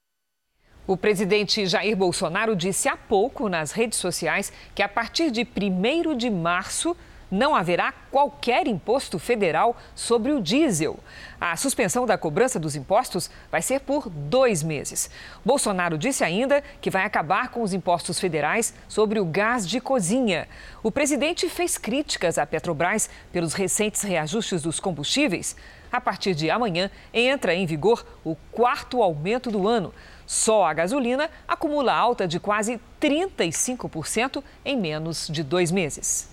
O 0.88 0.98
presidente 0.98 1.66
Jair 1.66 1.96
Bolsonaro 1.96 2.56
disse 2.56 2.90
há 2.90 2.98
pouco 2.98 3.48
nas 3.48 3.72
redes 3.72 3.98
sociais 3.98 4.52
que 4.76 4.82
a 4.82 4.90
partir 4.90 5.32
de 5.32 5.42
1 5.42 6.18
de 6.18 6.30
março 6.30 6.98
não 7.32 7.56
haverá 7.56 7.94
qualquer 8.12 8.68
imposto 8.68 9.18
federal 9.18 9.78
sobre 9.96 10.34
o 10.34 10.42
diesel. 10.42 11.00
A 11.40 11.56
suspensão 11.56 12.06
da 12.06 12.18
cobrança 12.18 12.60
dos 12.60 12.76
impostos 12.76 13.32
vai 13.50 13.62
ser 13.62 13.80
por 13.80 14.10
dois 14.10 14.62
meses. 14.62 15.10
Bolsonaro 15.44 15.98
disse 15.98 16.24
ainda 16.24 16.62
que 16.82 16.90
vai 16.90 17.06
acabar 17.06 17.50
com 17.50 17.62
os 17.64 17.74
impostos 17.74 18.20
federais 18.20 18.74
sobre 18.88 19.20
o 19.20 19.26
gás 19.26 19.68
de 19.68 19.80
cozinha. 19.80 20.48
O 20.84 20.92
presidente 20.92 21.48
fez 21.48 21.78
críticas 21.78 22.38
à 22.38 22.46
Petrobras 22.46 23.10
pelos 23.32 23.54
recentes 23.54 24.02
reajustes 24.02 24.62
dos 24.62 24.80
combustíveis. 24.80 25.56
A 25.92 26.00
partir 26.00 26.34
de 26.36 26.50
amanhã, 26.50 26.90
entra 27.14 27.54
em 27.54 27.66
vigor 27.66 28.06
o 28.24 28.36
quarto 28.52 29.02
aumento 29.02 29.50
do 29.50 29.68
ano. 29.68 29.94
Só 30.26 30.66
a 30.66 30.74
gasolina 30.74 31.30
acumula 31.48 31.94
alta 31.94 32.28
de 32.28 32.40
quase 32.40 32.80
35% 33.02 34.42
em 34.64 34.78
menos 34.78 35.28
de 35.28 35.44
dois 35.44 35.72
meses. 35.72 36.30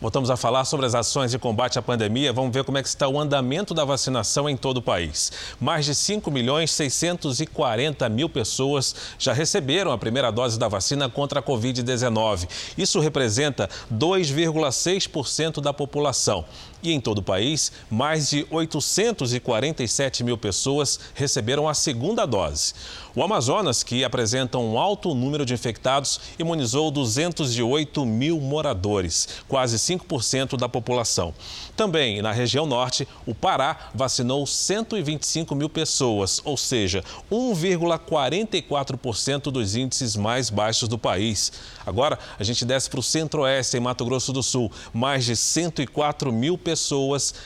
Voltamos 0.00 0.30
a 0.30 0.36
falar 0.36 0.64
sobre 0.64 0.86
as 0.86 0.94
ações 0.94 1.30
de 1.30 1.38
combate 1.38 1.78
à 1.78 1.82
pandemia. 1.82 2.32
Vamos 2.32 2.54
ver 2.54 2.64
como 2.64 2.78
é 2.78 2.82
que 2.82 2.88
está 2.88 3.06
o 3.06 3.20
andamento 3.20 3.74
da 3.74 3.84
vacinação 3.84 4.48
em 4.48 4.56
todo 4.56 4.78
o 4.78 4.82
país. 4.82 5.30
Mais 5.60 5.84
de 5.84 5.94
5 5.94 6.30
milhões 6.30 6.70
640 6.70 8.08
mil 8.08 8.26
pessoas 8.26 8.94
já 9.18 9.34
receberam 9.34 9.92
a 9.92 9.98
primeira 9.98 10.30
dose 10.30 10.58
da 10.58 10.68
vacina 10.68 11.10
contra 11.10 11.40
a 11.40 11.42
Covid-19. 11.42 12.48
Isso 12.78 12.98
representa 12.98 13.68
2,6% 13.92 15.60
da 15.60 15.74
população. 15.74 16.46
E 16.82 16.92
em 16.92 17.00
todo 17.00 17.18
o 17.18 17.22
país, 17.22 17.70
mais 17.90 18.30
de 18.30 18.46
847 18.50 20.24
mil 20.24 20.38
pessoas 20.38 20.98
receberam 21.14 21.68
a 21.68 21.74
segunda 21.74 22.26
dose. 22.26 22.72
O 23.14 23.22
Amazonas, 23.22 23.82
que 23.82 24.02
apresenta 24.04 24.56
um 24.56 24.78
alto 24.78 25.14
número 25.14 25.44
de 25.44 25.52
infectados, 25.52 26.18
imunizou 26.38 26.90
208 26.90 28.06
mil 28.06 28.40
moradores, 28.40 29.28
quase 29.48 29.76
5% 29.76 30.56
da 30.56 30.66
população. 30.68 31.34
Também 31.76 32.22
na 32.22 32.32
região 32.32 32.64
norte, 32.66 33.06
o 33.26 33.34
Pará 33.34 33.90
vacinou 33.94 34.46
125 34.46 35.54
mil 35.54 35.68
pessoas, 35.68 36.40
ou 36.44 36.56
seja, 36.56 37.04
1,44% 37.30 39.50
dos 39.50 39.74
índices 39.74 40.16
mais 40.16 40.48
baixos 40.48 40.88
do 40.88 40.96
país. 40.96 41.52
Agora, 41.84 42.18
a 42.38 42.44
gente 42.44 42.64
desce 42.64 42.88
para 42.88 43.00
o 43.00 43.02
centro-oeste, 43.02 43.76
em 43.76 43.80
Mato 43.80 44.04
Grosso 44.04 44.32
do 44.32 44.40
Sul. 44.42 44.70
Mais 44.92 45.24
de 45.24 45.34
104 45.34 46.32
mil 46.32 46.56
pessoas 46.56 46.69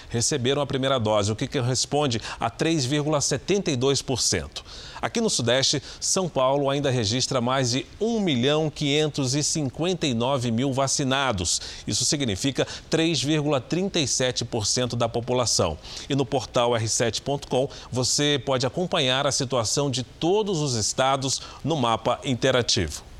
receberam 0.09 0.63
a 0.63 0.67
primeira 0.67 0.99
dose, 0.99 1.33
o 1.33 1.37
que 1.37 1.47
corresponde 1.47 2.21
a 2.39 2.51
3,72%. 2.51 4.63
Aqui 5.05 5.21
no 5.21 5.29
Sudeste, 5.29 5.83
São 6.01 6.31
Paulo 6.31 6.71
ainda 6.71 6.91
registra 6.91 7.39
mais 7.39 7.73
de 7.73 7.85
1 8.01 8.21
milhão 8.21 8.71
559 8.71 10.51
mil 10.51 10.73
vacinados. 10.73 11.61
Isso 11.87 12.07
significa 12.07 12.67
3,37% 12.91 14.97
da 14.97 15.07
população. 15.07 15.77
E 16.09 16.15
no 16.15 16.25
portal 16.25 16.71
r7.com 16.71 17.69
você 17.93 18.41
pode 18.47 18.65
acompanhar 18.65 19.27
a 19.27 19.33
situação 19.33 19.91
de 19.91 20.03
todos 20.03 20.61
os 20.61 20.75
estados 20.75 21.43
no 21.63 21.77
mapa 21.77 22.19
interativo. 22.25 23.14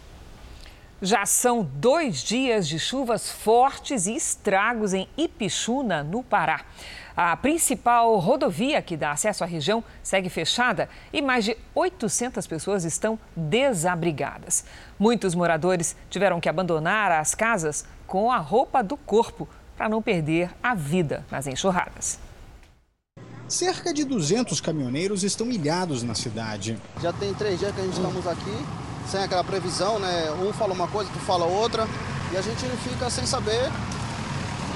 Já 1.05 1.27
são 1.27 1.63
dois 1.63 2.23
dias 2.23 2.67
de 2.67 2.79
chuvas 2.79 3.31
fortes 3.31 4.07
e 4.07 4.17
estragos 4.17 4.95
em 4.95 5.07
Ipixuna, 5.19 6.03
no 6.03 6.23
Pará. 6.23 6.65
A 7.15 7.37
principal 7.37 8.17
rodovia 8.17 8.81
que 8.81 8.97
dá 8.97 9.11
acesso 9.11 9.45
à 9.45 9.47
região 9.47 9.85
segue 10.03 10.31
fechada 10.31 10.89
e 11.13 11.21
mais 11.21 11.45
de 11.45 11.59
800 11.75 12.47
pessoas 12.47 12.85
estão 12.85 13.19
desabrigadas. 13.37 14.65
Muitos 14.99 15.35
moradores 15.35 15.95
tiveram 16.09 16.41
que 16.41 16.49
abandonar 16.49 17.13
as 17.13 17.35
casas 17.35 17.85
com 18.07 18.33
a 18.33 18.39
roupa 18.39 18.83
do 18.83 18.97
corpo 18.97 19.47
para 19.77 19.91
não 19.91 20.01
perder 20.01 20.53
a 20.63 20.75
vida 20.75 21.23
nas 21.31 21.47
enxurradas. 21.47 22.19
Cerca 23.47 23.93
de 23.93 24.05
200 24.05 24.59
caminhoneiros 24.59 25.23
estão 25.23 25.51
ilhados 25.51 26.03
na 26.03 26.15
cidade. 26.15 26.79
Já 27.03 27.13
tem 27.13 27.35
três 27.35 27.59
dias 27.59 27.75
que 27.75 27.81
a 27.83 27.85
gente 27.85 27.93
estamos 27.93 28.27
aqui, 28.27 28.57
sem 29.11 29.23
aquela 29.23 29.45
previsão, 29.45 29.99
né? 29.99 30.31
Um 30.33 30.53
fala 30.53 30.73
uma 30.73 30.89
coisa, 30.89 31.11
tu 31.13 31.19
fala 31.21 31.45
outra, 31.45 31.87
e 32.33 32.37
a 32.37 32.43
gente 32.43 32.65
fica 32.83 33.09
sem 33.11 33.27
saber 33.27 33.71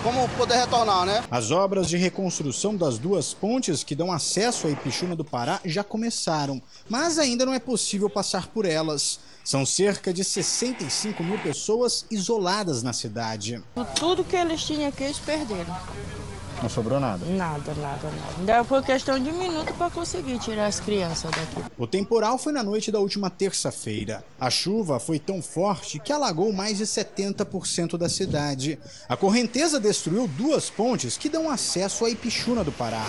como 0.02 0.28
poder 0.30 0.56
retornar, 0.56 1.04
né? 1.04 1.24
As 1.30 1.50
obras 1.50 1.88
de 1.88 1.96
reconstrução 1.96 2.76
das 2.76 2.98
duas 2.98 3.34
pontes 3.34 3.82
que 3.82 3.94
dão 3.94 4.12
acesso 4.12 4.66
à 4.66 4.70
Ipixuna 4.70 5.16
do 5.16 5.24
Pará 5.24 5.60
já 5.64 5.82
começaram, 5.82 6.62
mas 6.88 7.18
ainda 7.18 7.44
não 7.44 7.52
é 7.52 7.58
possível 7.58 8.08
passar 8.08 8.48
por 8.48 8.64
elas. 8.64 9.20
São 9.44 9.64
cerca 9.64 10.12
de 10.12 10.22
65 10.22 11.22
mil 11.22 11.38
pessoas 11.38 12.04
isoladas 12.10 12.82
na 12.82 12.92
cidade. 12.92 13.62
Tudo 13.98 14.22
que 14.22 14.36
eles 14.36 14.62
tinham 14.62 14.88
aqui, 14.88 15.04
eles 15.04 15.18
perderam. 15.18 15.74
Não 16.62 16.68
sobrou 16.68 16.98
nada? 16.98 17.24
Nada, 17.26 17.72
nada, 17.74 18.10
nada. 18.10 18.38
Ainda 18.38 18.64
foi 18.64 18.82
questão 18.82 19.18
de 19.18 19.30
minuto 19.30 19.72
para 19.74 19.90
conseguir 19.90 20.38
tirar 20.40 20.66
as 20.66 20.80
crianças 20.80 21.30
daqui. 21.30 21.70
O 21.78 21.86
temporal 21.86 22.36
foi 22.36 22.52
na 22.52 22.64
noite 22.64 22.90
da 22.90 22.98
última 22.98 23.30
terça-feira. 23.30 24.24
A 24.40 24.50
chuva 24.50 24.98
foi 24.98 25.20
tão 25.20 25.40
forte 25.40 26.00
que 26.00 26.12
alagou 26.12 26.52
mais 26.52 26.78
de 26.78 26.84
70% 26.84 27.96
da 27.96 28.08
cidade. 28.08 28.78
A 29.08 29.16
correnteza 29.16 29.78
destruiu 29.78 30.26
duas 30.26 30.68
pontes 30.68 31.16
que 31.16 31.28
dão 31.28 31.48
acesso 31.48 32.04
à 32.04 32.10
Ipixuna 32.10 32.64
do 32.64 32.72
Pará. 32.72 33.04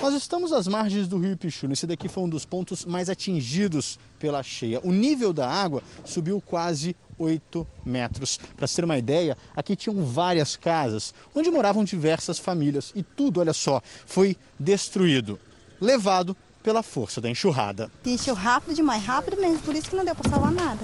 Nós 0.00 0.14
estamos 0.14 0.52
às 0.52 0.66
margens 0.66 1.06
do 1.06 1.18
rio 1.18 1.32
Ipixuna. 1.32 1.74
Esse 1.74 1.86
daqui 1.86 2.08
foi 2.08 2.24
um 2.24 2.28
dos 2.28 2.44
pontos 2.44 2.84
mais 2.86 3.10
atingidos 3.10 3.98
pela 4.18 4.42
cheia. 4.42 4.80
O 4.82 4.90
nível 4.90 5.32
da 5.32 5.48
água 5.48 5.82
subiu 6.04 6.40
quase 6.40 6.96
8 7.18 7.66
metros. 7.84 8.38
Para 8.56 8.68
ter 8.68 8.84
uma 8.84 8.98
ideia, 8.98 9.36
aqui 9.54 9.76
tinham 9.76 10.04
várias 10.04 10.56
casas 10.56 11.14
onde 11.34 11.50
moravam 11.50 11.84
diversas 11.84 12.38
famílias 12.38 12.92
e 12.94 13.02
tudo, 13.02 13.40
olha 13.40 13.52
só, 13.52 13.80
foi 14.06 14.36
destruído, 14.58 15.38
levado 15.80 16.36
pela 16.62 16.82
força 16.82 17.20
da 17.20 17.28
enxurrada. 17.28 17.90
Encheu 18.04 18.34
rápido 18.34 18.74
demais, 18.74 19.04
rápido 19.04 19.40
mesmo, 19.40 19.60
por 19.60 19.74
isso 19.74 19.90
que 19.90 19.96
não 19.96 20.04
deu 20.04 20.14
para 20.14 20.30
salvar 20.30 20.52
nada. 20.52 20.82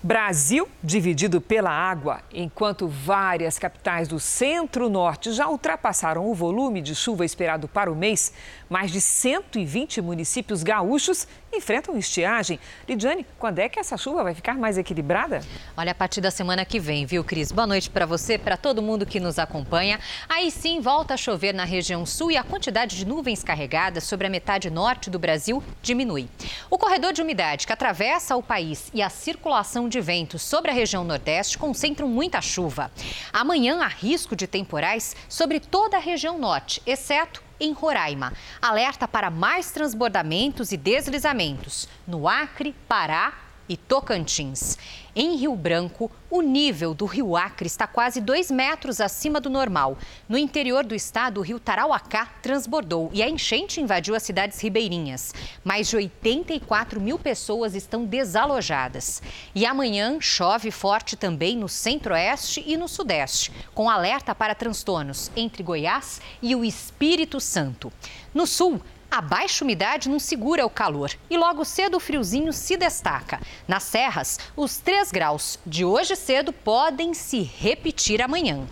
Brasil 0.00 0.68
dividido 0.82 1.40
pela 1.40 1.70
água, 1.70 2.20
enquanto 2.32 2.86
várias 2.86 3.58
capitais 3.58 4.06
do 4.06 4.20
centro-norte 4.20 5.32
já 5.32 5.48
ultrapassaram 5.48 6.24
o 6.30 6.34
volume 6.34 6.80
de 6.80 6.94
chuva 6.94 7.24
esperado 7.24 7.66
para 7.66 7.90
o 7.90 7.96
mês, 7.96 8.32
mais 8.68 8.90
de 8.90 9.00
120 9.00 10.00
municípios 10.00 10.62
gaúchos 10.62 11.26
enfrentam 11.52 11.96
estiagem. 11.96 12.60
Lidiane, 12.86 13.26
quando 13.38 13.58
é 13.58 13.68
que 13.68 13.80
essa 13.80 13.96
chuva 13.96 14.22
vai 14.22 14.34
ficar 14.34 14.54
mais 14.54 14.76
equilibrada? 14.76 15.40
Olha, 15.76 15.92
a 15.92 15.94
partir 15.94 16.20
da 16.20 16.30
semana 16.30 16.64
que 16.64 16.78
vem, 16.78 17.06
viu, 17.06 17.24
Cris? 17.24 17.50
Boa 17.50 17.66
noite 17.66 17.88
para 17.88 18.04
você, 18.04 18.36
para 18.36 18.56
todo 18.56 18.82
mundo 18.82 19.06
que 19.06 19.18
nos 19.18 19.38
acompanha. 19.38 19.98
Aí 20.28 20.50
sim, 20.50 20.80
volta 20.80 21.14
a 21.14 21.16
chover 21.16 21.54
na 21.54 21.64
região 21.64 22.04
sul 22.04 22.30
e 22.30 22.36
a 22.36 22.44
quantidade 22.44 22.96
de 22.96 23.06
nuvens 23.06 23.42
carregadas 23.42 24.04
sobre 24.04 24.26
a 24.26 24.30
metade 24.30 24.70
norte 24.70 25.08
do 25.08 25.18
Brasil 25.18 25.62
diminui. 25.82 26.28
O 26.70 26.76
corredor 26.78 27.12
de 27.12 27.22
umidade 27.22 27.66
que 27.66 27.72
atravessa 27.72 28.36
o 28.36 28.42
país 28.42 28.90
e 28.92 29.00
a 29.00 29.08
circulação 29.08 29.88
de 29.88 30.00
ventos 30.00 30.42
sobre 30.42 30.70
a 30.70 30.74
região 30.74 31.04
nordeste 31.04 31.56
concentram 31.56 32.08
muita 32.08 32.42
chuva. 32.42 32.90
Amanhã 33.32 33.80
há 33.82 33.88
risco 33.88 34.36
de 34.36 34.46
temporais 34.46 35.16
sobre 35.28 35.60
toda 35.60 35.96
a 35.96 36.00
região 36.00 36.38
norte, 36.38 36.82
exceto 36.86 37.47
em 37.60 37.72
Roraima. 37.72 38.32
Alerta 38.60 39.08
para 39.08 39.30
mais 39.30 39.70
transbordamentos 39.70 40.72
e 40.72 40.76
deslizamentos 40.76 41.88
no 42.06 42.28
Acre, 42.28 42.74
Pará 42.86 43.47
e 43.68 43.76
Tocantins. 43.76 44.78
Em 45.20 45.36
Rio 45.36 45.56
Branco, 45.56 46.10
o 46.30 46.40
nível 46.40 46.94
do 46.94 47.04
rio 47.04 47.36
Acre 47.36 47.66
está 47.66 47.88
quase 47.88 48.20
dois 48.20 48.50
metros 48.50 49.00
acima 49.00 49.40
do 49.40 49.50
normal. 49.50 49.98
No 50.28 50.38
interior 50.38 50.84
do 50.84 50.94
estado, 50.94 51.38
o 51.38 51.42
rio 51.42 51.58
Tarauacá 51.58 52.26
transbordou 52.40 53.10
e 53.12 53.20
a 53.20 53.28
enchente 53.28 53.80
invadiu 53.80 54.14
as 54.14 54.22
cidades 54.22 54.60
ribeirinhas. 54.60 55.34
Mais 55.64 55.88
de 55.88 55.96
84 55.96 57.00
mil 57.00 57.18
pessoas 57.18 57.74
estão 57.74 58.04
desalojadas. 58.04 59.20
E 59.54 59.66
amanhã 59.66 60.18
chove 60.20 60.70
forte 60.70 61.16
também 61.16 61.56
no 61.56 61.68
centro-oeste 61.68 62.62
e 62.64 62.76
no 62.76 62.86
sudeste, 62.86 63.50
com 63.74 63.90
alerta 63.90 64.34
para 64.34 64.54
transtornos 64.54 65.32
entre 65.34 65.64
Goiás 65.64 66.20
e 66.40 66.54
o 66.54 66.64
Espírito 66.64 67.40
Santo. 67.40 67.92
No 68.32 68.46
sul, 68.46 68.80
a 69.10 69.22
baixa 69.22 69.64
umidade 69.64 70.08
não 70.08 70.18
segura 70.18 70.66
o 70.66 70.70
calor 70.70 71.10
e 71.30 71.36
logo 71.38 71.64
cedo 71.64 71.96
o 71.96 72.00
friozinho 72.00 72.52
se 72.52 72.76
destaca. 72.76 73.40
Nas 73.66 73.84
serras, 73.84 74.38
os 74.54 74.76
3 74.76 75.10
graus 75.10 75.58
de 75.64 75.84
hoje 75.84 76.14
cedo 76.14 76.52
podem 76.52 77.14
se 77.14 77.40
repetir 77.40 78.20
amanhã. 78.20 78.66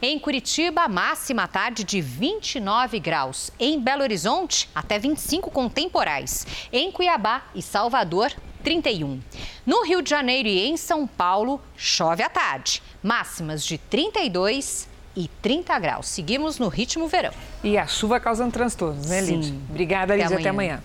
Em 0.00 0.18
Curitiba, 0.18 0.88
máxima 0.88 1.46
tarde 1.46 1.84
de 1.84 2.00
29 2.00 2.98
graus. 2.98 3.50
Em 3.60 3.78
Belo 3.78 4.02
Horizonte, 4.02 4.68
até 4.74 4.98
25 4.98 5.50
com 5.50 5.68
temporais. 5.68 6.46
Em 6.72 6.90
Cuiabá 6.90 7.42
e 7.54 7.60
Salvador, 7.60 8.32
31. 8.64 9.20
No 9.66 9.84
Rio 9.84 10.00
de 10.00 10.08
Janeiro 10.08 10.48
e 10.48 10.66
em 10.66 10.76
São 10.76 11.06
Paulo, 11.06 11.60
chove 11.76 12.22
à 12.22 12.30
tarde. 12.30 12.82
Máximas 13.02 13.64
de 13.64 13.76
32 13.76 14.88
e 15.16 15.28
30 15.40 15.78
graus. 15.78 16.08
Seguimos 16.08 16.58
no 16.58 16.68
ritmo 16.68 17.08
verão. 17.08 17.32
E 17.62 17.76
a 17.78 17.86
chuva 17.86 18.18
causando 18.20 18.52
transtornos, 18.52 19.06
né, 19.06 19.20
Lid? 19.20 19.54
Obrigada, 19.70 20.14
Lid. 20.14 20.26
Até, 20.26 20.34
até 20.36 20.48
amanhã. 20.48 20.82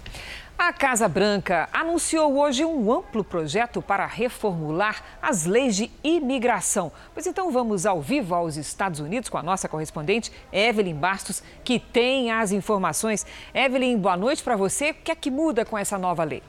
A 0.57 0.73
Casa 0.73 1.07
Branca 1.07 1.69
anunciou 1.71 2.36
hoje 2.36 2.65
um 2.65 2.91
amplo 2.91 3.23
projeto 3.23 3.80
para 3.80 4.07
reformular 4.07 5.03
as 5.21 5.45
leis 5.45 5.75
de 5.75 5.91
imigração. 6.03 6.91
Pois 7.13 7.28
então 7.28 7.51
vamos 7.51 7.86
ao 7.86 8.01
vivo 8.01 8.34
aos 8.34 8.57
Estados 8.57 8.99
Unidos 8.99 9.30
com 9.30 9.38
a 9.38 9.43
nossa 9.43 9.69
correspondente 9.69 10.32
Evelyn 10.51 10.95
Bastos, 10.95 11.43
que 11.63 11.80
tem 11.80 12.32
as 12.32 12.51
informações. 12.51 13.23
Evelyn, 13.53 13.99
boa 13.99 14.17
noite 14.17 14.41
para 14.41 14.55
você. 14.55 14.89
O 14.89 14.93
que 14.95 15.11
é 15.11 15.15
que 15.15 15.30
muda 15.30 15.63
com 15.63 15.78
essa 15.78 15.95
nova 15.95 16.23
lei? 16.23 16.41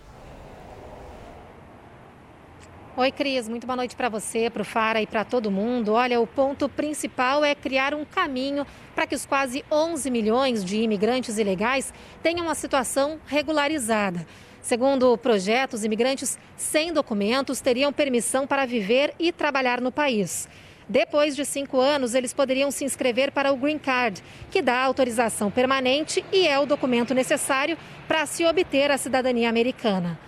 Oi, 2.98 3.12
Cris, 3.12 3.48
muito 3.48 3.64
boa 3.64 3.76
noite 3.76 3.94
para 3.94 4.08
você, 4.08 4.50
para 4.50 4.62
o 4.62 4.64
Fara 4.64 5.00
e 5.00 5.06
para 5.06 5.24
todo 5.24 5.52
mundo. 5.52 5.92
Olha, 5.92 6.20
o 6.20 6.26
ponto 6.26 6.68
principal 6.68 7.44
é 7.44 7.54
criar 7.54 7.94
um 7.94 8.04
caminho 8.04 8.66
para 8.92 9.06
que 9.06 9.14
os 9.14 9.24
quase 9.24 9.64
11 9.70 10.10
milhões 10.10 10.64
de 10.64 10.78
imigrantes 10.78 11.38
ilegais 11.38 11.94
tenham 12.24 12.46
uma 12.46 12.56
situação 12.56 13.20
regularizada. 13.28 14.26
Segundo 14.60 15.12
o 15.12 15.16
projeto, 15.16 15.74
os 15.74 15.84
imigrantes 15.84 16.36
sem 16.56 16.92
documentos 16.92 17.60
teriam 17.60 17.92
permissão 17.92 18.48
para 18.48 18.66
viver 18.66 19.14
e 19.16 19.30
trabalhar 19.30 19.80
no 19.80 19.92
país. 19.92 20.48
Depois 20.88 21.36
de 21.36 21.44
cinco 21.44 21.78
anos, 21.78 22.16
eles 22.16 22.34
poderiam 22.34 22.72
se 22.72 22.84
inscrever 22.84 23.30
para 23.30 23.52
o 23.52 23.56
Green 23.56 23.78
Card, 23.78 24.20
que 24.50 24.60
dá 24.60 24.82
autorização 24.82 25.52
permanente 25.52 26.24
e 26.32 26.48
é 26.48 26.58
o 26.58 26.66
documento 26.66 27.14
necessário 27.14 27.78
para 28.08 28.26
se 28.26 28.44
obter 28.44 28.90
a 28.90 28.98
cidadania 28.98 29.48
americana. 29.48 30.18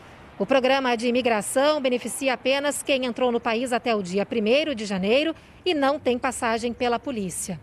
O 0.41 0.47
programa 0.47 0.97
de 0.97 1.07
imigração 1.07 1.83
beneficia 1.83 2.33
apenas 2.33 2.83
quem 2.83 3.05
entrou 3.05 3.31
no 3.31 3.39
país 3.39 3.75
até 3.75 3.95
o 3.95 4.03
dia 4.03 4.27
1 4.27 4.75
de 4.75 4.87
janeiro 4.87 5.35
e 5.67 5.75
não 5.75 5.99
tem 5.99 6.19
passagem 6.19 6.73
pela 6.73 6.99
polícia. 6.99 7.61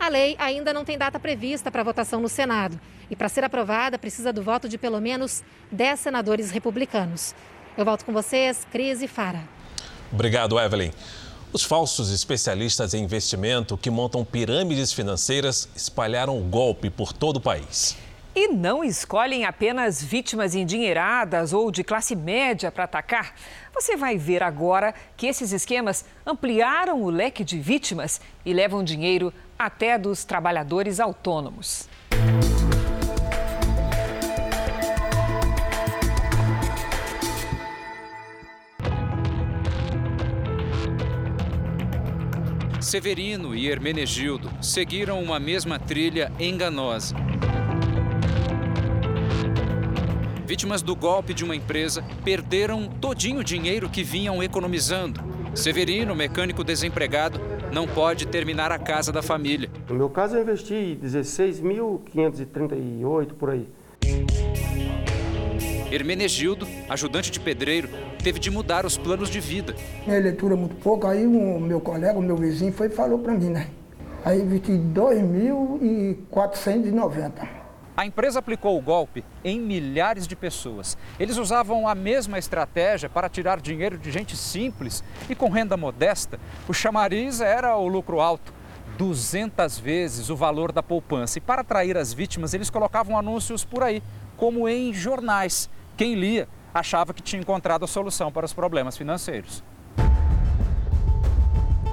A 0.00 0.08
lei 0.08 0.34
ainda 0.38 0.72
não 0.72 0.86
tem 0.86 0.96
data 0.96 1.20
prevista 1.20 1.70
para 1.70 1.82
votação 1.82 2.22
no 2.22 2.28
Senado 2.30 2.80
e, 3.10 3.14
para 3.14 3.28
ser 3.28 3.44
aprovada, 3.44 3.98
precisa 3.98 4.32
do 4.32 4.42
voto 4.42 4.70
de 4.70 4.78
pelo 4.78 5.02
menos 5.02 5.44
10 5.70 6.00
senadores 6.00 6.50
republicanos. 6.50 7.34
Eu 7.76 7.84
volto 7.84 8.06
com 8.06 8.12
vocês, 8.14 8.66
Cris 8.72 9.02
e 9.02 9.06
Fara. 9.06 9.46
Obrigado, 10.10 10.58
Evelyn. 10.58 10.92
Os 11.52 11.62
falsos 11.62 12.10
especialistas 12.10 12.94
em 12.94 13.04
investimento 13.04 13.76
que 13.76 13.90
montam 13.90 14.24
pirâmides 14.24 14.94
financeiras 14.94 15.68
espalharam 15.76 16.38
o 16.38 16.44
golpe 16.44 16.88
por 16.88 17.12
todo 17.12 17.36
o 17.36 17.40
país. 17.42 18.02
E 18.36 18.48
não 18.48 18.82
escolhem 18.82 19.44
apenas 19.44 20.02
vítimas 20.02 20.56
endinheiradas 20.56 21.52
ou 21.52 21.70
de 21.70 21.84
classe 21.84 22.16
média 22.16 22.72
para 22.72 22.82
atacar. 22.82 23.32
Você 23.72 23.96
vai 23.96 24.18
ver 24.18 24.42
agora 24.42 24.92
que 25.16 25.28
esses 25.28 25.52
esquemas 25.52 26.04
ampliaram 26.26 27.00
o 27.00 27.10
leque 27.10 27.44
de 27.44 27.60
vítimas 27.60 28.20
e 28.44 28.52
levam 28.52 28.82
dinheiro 28.82 29.32
até 29.56 29.96
dos 29.96 30.24
trabalhadores 30.24 30.98
autônomos. 30.98 31.88
Severino 42.80 43.54
e 43.54 43.68
Hermenegildo 43.68 44.50
seguiram 44.60 45.22
uma 45.22 45.38
mesma 45.38 45.78
trilha 45.78 46.32
enganosa. 46.38 47.14
Vítimas 50.54 50.82
do 50.82 50.94
golpe 50.94 51.34
de 51.34 51.42
uma 51.42 51.56
empresa 51.56 52.04
perderam 52.24 52.86
todinho 52.86 53.40
o 53.40 53.44
dinheiro 53.44 53.90
que 53.90 54.04
vinham 54.04 54.40
economizando. 54.40 55.20
Severino, 55.52 56.14
mecânico 56.14 56.62
desempregado, 56.62 57.40
não 57.72 57.88
pode 57.88 58.24
terminar 58.24 58.70
a 58.70 58.78
casa 58.78 59.10
da 59.10 59.20
família. 59.20 59.68
No 59.88 59.96
meu 59.96 60.08
caso, 60.08 60.36
eu 60.36 60.42
investi 60.42 60.96
16.538 61.02 63.32
por 63.32 63.50
aí. 63.50 63.68
Hermenegildo, 65.90 66.68
ajudante 66.88 67.32
de 67.32 67.40
pedreiro, 67.40 67.88
teve 68.22 68.38
de 68.38 68.48
mudar 68.48 68.86
os 68.86 68.96
planos 68.96 69.28
de 69.28 69.40
vida. 69.40 69.74
Minha 70.06 70.20
leitura 70.20 70.54
é 70.54 70.56
muito 70.56 70.76
pouco, 70.76 71.08
aí 71.08 71.26
o 71.26 71.58
meu 71.58 71.80
colega, 71.80 72.16
o 72.16 72.22
meu 72.22 72.36
vizinho, 72.36 72.72
foi 72.72 72.86
e 72.86 72.90
falou 72.90 73.18
para 73.18 73.34
mim, 73.34 73.50
né? 73.50 73.70
Aí 74.24 74.40
investi 74.40 74.70
2.490. 74.70 77.63
A 77.96 78.04
empresa 78.04 78.40
aplicou 78.40 78.76
o 78.76 78.82
golpe 78.82 79.24
em 79.44 79.60
milhares 79.60 80.26
de 80.26 80.34
pessoas. 80.34 80.98
Eles 81.18 81.36
usavam 81.36 81.86
a 81.86 81.94
mesma 81.94 82.38
estratégia 82.38 83.08
para 83.08 83.28
tirar 83.28 83.60
dinheiro 83.60 83.96
de 83.96 84.10
gente 84.10 84.36
simples 84.36 85.04
e 85.30 85.34
com 85.34 85.48
renda 85.48 85.76
modesta. 85.76 86.40
O 86.68 86.72
chamariz 86.72 87.40
era 87.40 87.76
o 87.76 87.86
lucro 87.86 88.20
alto. 88.20 88.52
200 88.98 89.78
vezes 89.78 90.28
o 90.28 90.36
valor 90.36 90.72
da 90.72 90.82
poupança. 90.82 91.38
E 91.38 91.40
para 91.40 91.60
atrair 91.60 91.96
as 91.96 92.12
vítimas, 92.12 92.52
eles 92.52 92.68
colocavam 92.68 93.16
anúncios 93.16 93.64
por 93.64 93.82
aí, 93.82 94.02
como 94.36 94.68
em 94.68 94.92
jornais. 94.92 95.70
Quem 95.96 96.14
lia 96.14 96.48
achava 96.72 97.14
que 97.14 97.22
tinha 97.22 97.40
encontrado 97.40 97.84
a 97.84 97.88
solução 97.88 98.32
para 98.32 98.46
os 98.46 98.52
problemas 98.52 98.96
financeiros. 98.96 99.62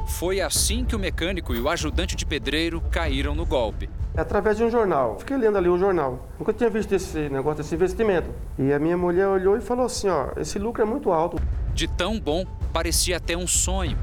Foi 0.08 0.42
assim 0.42 0.84
que 0.84 0.96
o 0.96 1.00
mecânico 1.00 1.54
e 1.54 1.60
o 1.60 1.70
ajudante 1.70 2.16
de 2.16 2.26
pedreiro 2.26 2.82
caíram 2.92 3.36
no 3.36 3.46
golpe. 3.46 3.88
É 4.16 4.22
através 4.22 4.58
de 4.58 4.64
um 4.64 4.70
jornal. 4.70 5.18
Fiquei 5.20 5.38
lendo 5.38 5.58
ali 5.58 5.70
o 5.70 5.78
jornal. 5.78 6.28
Nunca 6.38 6.52
tinha 6.52 6.70
visto 6.70 6.94
esse 6.94 7.30
negócio, 7.30 7.62
esse 7.62 7.74
investimento. 7.74 8.30
E 8.60 8.74
a 8.74 8.80
minha 8.80 8.98
mulher 8.98 9.28
olhou 9.28 9.58
e 9.58 9.62
falou 9.62 9.86
assim: 9.86 10.10
ó, 10.10 10.28
esse 10.38 10.60
lucro 10.60 10.82
é 10.82 10.86
muito 10.86 11.12
alto. 11.12 11.42
De 11.74 11.88
tão 11.88 12.20
bom, 12.20 12.46
parecia 12.74 13.18
até 13.18 13.38
um 13.38 13.48
sonho. 13.48 13.98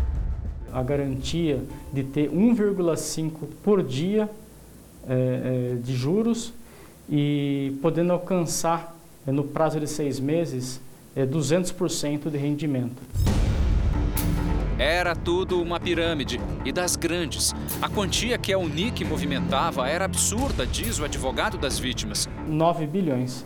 A 0.73 0.83
garantia 0.83 1.63
de 1.93 2.03
ter 2.03 2.31
1,5 2.31 3.33
por 3.63 3.83
dia 3.83 4.29
é, 5.07 5.73
é, 5.73 5.77
de 5.77 5.95
juros 5.95 6.53
e 7.09 7.79
podendo 7.81 8.13
alcançar 8.13 8.95
é, 9.27 9.33
no 9.33 9.45
prazo 9.45 9.81
de 9.81 9.87
seis 9.87 10.21
meses 10.21 10.81
é, 11.17 11.27
200% 11.27 12.31
de 12.31 12.37
rendimento. 12.37 13.03
Era 14.79 15.17
tudo 15.17 15.61
uma 15.61 15.81
pirâmide 15.81 16.41
e 16.65 16.71
das 16.71 16.95
grandes. 16.95 17.53
A 17.83 17.89
quantia 17.89 18.39
que 18.39 18.53
a 18.53 18.59
Unic 18.59 19.05
movimentava 19.05 19.89
era 19.89 20.05
absurda, 20.05 20.65
diz 20.65 21.01
o 21.01 21.05
advogado 21.05 21.59
das 21.59 21.81
vítimas. 21.81 22.29
9 22.47 22.87
bilhões. 22.87 23.45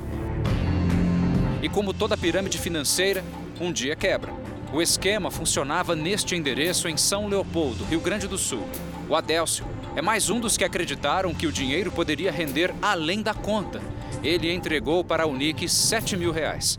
E 1.63 1.71
como 1.71 1.95
toda 1.95 2.19
pirâmide 2.19 2.59
financeira, 2.59 3.25
um 3.59 3.73
dia 3.73 3.97
quebra. 3.97 4.31
O 4.75 4.83
esquema 4.83 5.31
funcionava 5.31 5.97
neste 5.97 6.37
endereço 6.37 6.87
em 6.87 6.99
São 6.99 7.29
Leopoldo, 7.29 7.85
Rio 7.85 8.01
Grande 8.01 8.29
do 8.29 8.37
Sul. 8.37 8.67
O 9.09 9.17
Adélcio 9.17 9.65
é 9.97 10.03
mais 10.03 10.29
um 10.29 10.39
dos 10.39 10.59
que 10.59 10.65
acreditaram 10.65 11.33
que 11.33 11.47
o 11.47 11.53
dinheiro 11.53 11.91
poderia 11.91 12.31
render 12.31 12.75
além 12.83 13.23
da 13.23 13.33
conta. 13.33 13.81
Ele 14.23 14.53
entregou 14.53 15.03
para 15.03 15.23
a 15.23 15.27
Unic 15.27 15.67
7 15.67 16.15
mil 16.15 16.31
reais. 16.31 16.79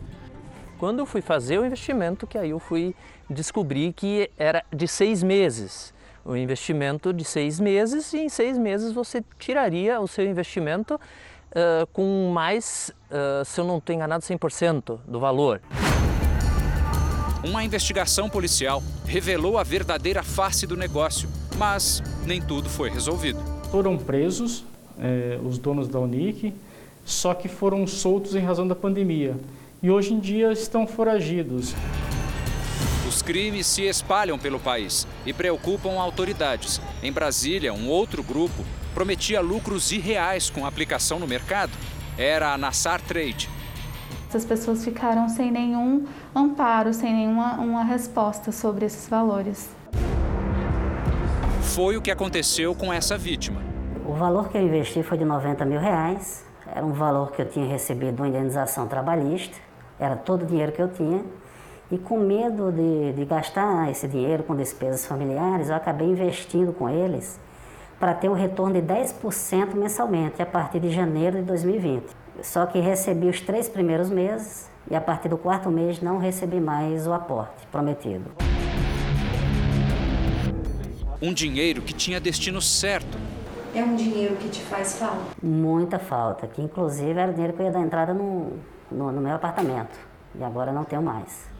Quando 0.78 0.98
eu 1.00 1.06
fui 1.06 1.20
fazer 1.20 1.58
o 1.58 1.64
investimento, 1.64 2.26
que 2.26 2.36
aí 2.36 2.50
eu 2.50 2.58
fui 2.58 2.94
descobrir 3.30 3.92
que 3.92 4.30
era 4.38 4.64
de 4.72 4.86
seis 4.88 5.22
meses. 5.22 5.92
O 6.24 6.34
investimento 6.36 7.12
de 7.12 7.24
seis 7.24 7.60
meses 7.60 8.12
e 8.12 8.18
em 8.18 8.28
seis 8.28 8.56
meses 8.56 8.92
você 8.92 9.22
tiraria 9.38 10.00
o 10.00 10.08
seu 10.08 10.26
investimento 10.26 10.94
uh, 10.94 11.86
com 11.92 12.30
mais, 12.32 12.90
uh, 13.10 13.44
se 13.44 13.60
eu 13.60 13.64
não 13.64 13.78
estou 13.78 13.94
enganado, 13.94 14.24
100% 14.24 15.00
do 15.06 15.20
valor. 15.20 15.60
Uma 17.44 17.62
investigação 17.62 18.30
policial 18.30 18.82
revelou 19.04 19.58
a 19.58 19.62
verdadeira 19.62 20.22
face 20.22 20.66
do 20.66 20.76
negócio, 20.76 21.28
mas 21.58 22.02
nem 22.24 22.40
tudo 22.40 22.70
foi 22.70 22.88
resolvido. 22.88 23.38
Foram 23.70 23.98
presos 23.98 24.64
eh, 24.98 25.38
os 25.44 25.58
donos 25.58 25.88
da 25.88 25.98
Unic, 25.98 26.54
só 27.04 27.34
que 27.34 27.48
foram 27.48 27.86
soltos 27.86 28.34
em 28.34 28.40
razão 28.40 28.66
da 28.66 28.74
pandemia 28.74 29.36
e 29.82 29.90
hoje 29.90 30.14
em 30.14 30.18
dia 30.18 30.52
estão 30.52 30.86
foragidos. 30.86 31.74
Os 33.14 33.22
crimes 33.22 33.68
se 33.68 33.82
espalham 33.82 34.36
pelo 34.36 34.58
país 34.58 35.06
e 35.24 35.32
preocupam 35.32 36.00
autoridades. 36.00 36.80
Em 37.00 37.12
Brasília, 37.12 37.72
um 37.72 37.88
outro 37.88 38.24
grupo 38.24 38.64
prometia 38.92 39.40
lucros 39.40 39.92
irreais 39.92 40.50
com 40.50 40.64
a 40.64 40.68
aplicação 40.68 41.20
no 41.20 41.26
mercado. 41.28 41.70
Era 42.18 42.52
a 42.52 42.58
Nassar 42.58 43.00
Trade. 43.00 43.48
Essas 44.28 44.44
pessoas 44.44 44.84
ficaram 44.84 45.28
sem 45.28 45.48
nenhum 45.48 46.06
amparo, 46.34 46.92
sem 46.92 47.14
nenhuma 47.14 47.52
uma 47.60 47.84
resposta 47.84 48.50
sobre 48.50 48.86
esses 48.86 49.08
valores. 49.08 49.70
Foi 51.62 51.96
o 51.96 52.02
que 52.02 52.10
aconteceu 52.10 52.74
com 52.74 52.92
essa 52.92 53.16
vítima. 53.16 53.62
O 54.04 54.14
valor 54.14 54.48
que 54.48 54.58
eu 54.58 54.62
investi 54.62 55.04
foi 55.04 55.18
de 55.18 55.24
90 55.24 55.64
mil 55.64 55.78
reais. 55.78 56.44
Era 56.66 56.84
um 56.84 56.92
valor 56.92 57.30
que 57.30 57.42
eu 57.42 57.48
tinha 57.48 57.66
recebido 57.66 58.18
uma 58.18 58.28
indenização 58.28 58.88
trabalhista. 58.88 59.56
Era 60.00 60.16
todo 60.16 60.42
o 60.42 60.46
dinheiro 60.46 60.72
que 60.72 60.82
eu 60.82 60.88
tinha. 60.88 61.24
E 61.90 61.98
com 61.98 62.18
medo 62.18 62.72
de, 62.72 63.12
de 63.12 63.24
gastar 63.26 63.90
esse 63.90 64.08
dinheiro 64.08 64.42
com 64.42 64.56
despesas 64.56 65.04
familiares, 65.04 65.68
eu 65.68 65.74
acabei 65.74 66.08
investindo 66.08 66.72
com 66.72 66.88
eles 66.88 67.38
para 68.00 68.14
ter 68.14 68.28
um 68.28 68.32
retorno 68.32 68.80
de 68.80 68.82
10% 68.82 69.74
mensalmente 69.74 70.40
a 70.40 70.46
partir 70.46 70.80
de 70.80 70.90
janeiro 70.90 71.36
de 71.38 71.42
2020. 71.42 72.04
Só 72.42 72.64
que 72.64 72.78
recebi 72.80 73.28
os 73.28 73.40
três 73.40 73.68
primeiros 73.68 74.08
meses 74.08 74.68
e 74.90 74.96
a 74.96 75.00
partir 75.00 75.28
do 75.28 75.36
quarto 75.36 75.70
mês 75.70 76.00
não 76.00 76.18
recebi 76.18 76.58
mais 76.58 77.06
o 77.06 77.12
aporte 77.12 77.66
prometido. 77.70 78.30
Um 81.20 81.32
dinheiro 81.32 81.82
que 81.82 81.92
tinha 81.92 82.18
destino 82.18 82.60
certo. 82.62 83.18
É 83.74 83.82
um 83.82 83.94
dinheiro 83.94 84.36
que 84.36 84.48
te 84.48 84.60
faz 84.62 84.98
falta? 84.98 85.22
Muita 85.42 85.98
falta, 85.98 86.46
que 86.46 86.62
inclusive 86.62 87.18
era 87.18 87.30
o 87.30 87.34
dinheiro 87.34 87.52
que 87.52 87.60
eu 87.60 87.66
ia 87.66 87.72
dar 87.72 87.80
entrada 87.80 88.14
no, 88.14 88.52
no, 88.90 89.12
no 89.12 89.20
meu 89.20 89.34
apartamento. 89.34 89.98
E 90.34 90.42
agora 90.42 90.72
não 90.72 90.84
tenho 90.84 91.02
mais. 91.02 91.53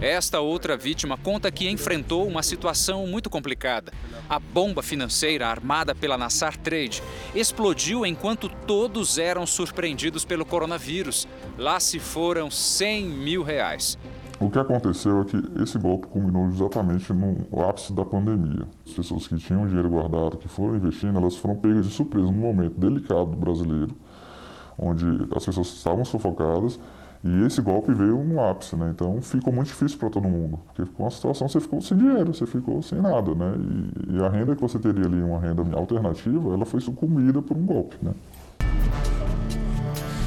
Esta 0.00 0.40
outra 0.40 0.78
vítima 0.78 1.18
conta 1.18 1.50
que 1.50 1.68
enfrentou 1.68 2.26
uma 2.26 2.42
situação 2.42 3.06
muito 3.06 3.28
complicada. 3.28 3.92
A 4.30 4.38
bomba 4.38 4.82
financeira 4.82 5.46
armada 5.46 5.94
pela 5.94 6.16
Nassar 6.16 6.56
Trade 6.56 7.02
explodiu 7.34 8.06
enquanto 8.06 8.48
todos 8.66 9.18
eram 9.18 9.46
surpreendidos 9.46 10.24
pelo 10.24 10.46
coronavírus. 10.46 11.28
Lá 11.58 11.78
se 11.78 11.98
foram 11.98 12.50
100 12.50 13.04
mil 13.10 13.42
reais. 13.42 13.98
O 14.40 14.48
que 14.48 14.58
aconteceu 14.58 15.20
é 15.20 15.24
que 15.26 15.62
esse 15.62 15.78
golpe 15.78 16.06
culminou 16.06 16.46
exatamente 16.46 17.12
no 17.12 17.62
ápice 17.68 17.92
da 17.92 18.02
pandemia. 18.02 18.66
As 18.86 18.94
pessoas 18.94 19.28
que 19.28 19.36
tinham 19.36 19.66
dinheiro 19.66 19.90
guardado, 19.90 20.38
que 20.38 20.48
foram 20.48 20.76
investindo, 20.76 21.18
elas 21.18 21.36
foram 21.36 21.56
pegas 21.56 21.86
de 21.86 21.92
surpresa 21.92 22.26
num 22.26 22.32
momento 22.32 22.80
delicado 22.80 23.26
do 23.26 23.36
brasileiro, 23.36 23.94
onde 24.78 25.04
as 25.36 25.44
pessoas 25.44 25.66
estavam 25.66 26.06
sufocadas 26.06 26.80
e 27.22 27.44
esse 27.44 27.60
golpe 27.60 27.92
veio 27.92 28.24
no 28.24 28.40
ápice, 28.40 28.74
né? 28.76 28.90
Então 28.94 29.20
ficou 29.20 29.52
muito 29.52 29.68
difícil 29.68 29.98
para 29.98 30.08
todo 30.08 30.26
mundo, 30.26 30.58
porque 30.66 30.90
com 30.96 31.06
a 31.06 31.10
situação 31.10 31.48
você 31.48 31.60
ficou 31.60 31.80
sem 31.82 31.98
dinheiro, 31.98 32.32
você 32.32 32.46
ficou 32.46 32.82
sem 32.82 32.98
nada, 32.98 33.34
né? 33.34 33.54
E, 34.08 34.16
e, 34.16 34.24
a 34.24 34.28
renda 34.30 34.56
que 34.56 34.62
você 34.62 34.78
teria 34.78 35.04
ali, 35.04 35.22
uma 35.22 35.38
renda 35.38 35.62
alternativa, 35.76 36.54
ela 36.54 36.64
foi 36.64 36.80
sucumida 36.80 37.42
por 37.42 37.56
um 37.56 37.66
golpe, 37.66 37.96
né? 38.00 38.12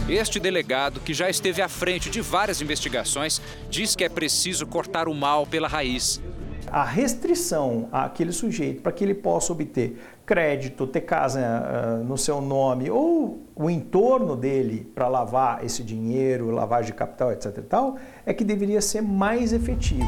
Este 0.08 0.40
delegado, 0.40 1.00
que 1.00 1.14
já 1.14 1.30
esteve 1.30 1.62
à 1.64 1.68
frente 1.68 2.12
de 2.12 2.22
várias 2.22 2.62
investigações, 2.62 3.42
diz 3.70 3.96
que 3.96 4.04
é 4.04 4.10
preciso 4.10 4.68
cortar 4.68 5.08
o 5.08 5.16
mal 5.16 5.48
pela 5.48 5.68
raiz. 5.68 6.22
A 6.68 6.84
restrição 6.84 7.88
àquele 7.92 8.32
sujeito 8.32 8.82
para 8.82 8.92
que 8.92 9.04
ele 9.04 9.14
possa 9.16 9.52
obter 9.52 10.00
crédito, 10.26 10.88
ter 10.88 11.02
casa 11.02 11.40
uh, 11.40 12.04
no 12.04 12.18
seu 12.18 12.42
nome 12.42 12.90
ou 12.90 13.46
o 13.56 13.70
entorno 13.70 14.36
dele 14.36 14.90
para 14.96 15.08
lavar 15.08 15.64
esse 15.64 15.84
dinheiro, 15.84 16.50
lavagem 16.50 16.92
de 16.92 16.98
capital, 16.98 17.32
etc. 17.32 17.58
E 17.58 17.62
tal, 17.62 17.98
é 18.26 18.34
que 18.34 18.44
deveria 18.44 18.82
ser 18.82 19.02
mais 19.02 19.54
efetivo. 19.54 20.04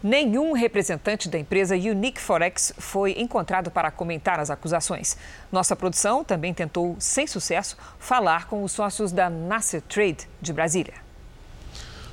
Nenhum 0.00 0.52
representante 0.52 1.28
da 1.28 1.38
empresa 1.38 1.74
Unique 1.74 2.20
Forex 2.20 2.72
foi 2.78 3.16
encontrado 3.18 3.68
para 3.68 3.90
comentar 3.90 4.38
as 4.38 4.48
acusações. 4.48 5.16
Nossa 5.50 5.74
produção 5.74 6.22
também 6.22 6.54
tentou, 6.54 6.94
sem 7.00 7.26
sucesso, 7.26 7.76
falar 7.98 8.46
com 8.46 8.62
os 8.62 8.70
sócios 8.70 9.10
da 9.10 9.28
Nasser 9.28 9.82
Trade 9.82 10.28
de 10.40 10.52
Brasília. 10.52 11.07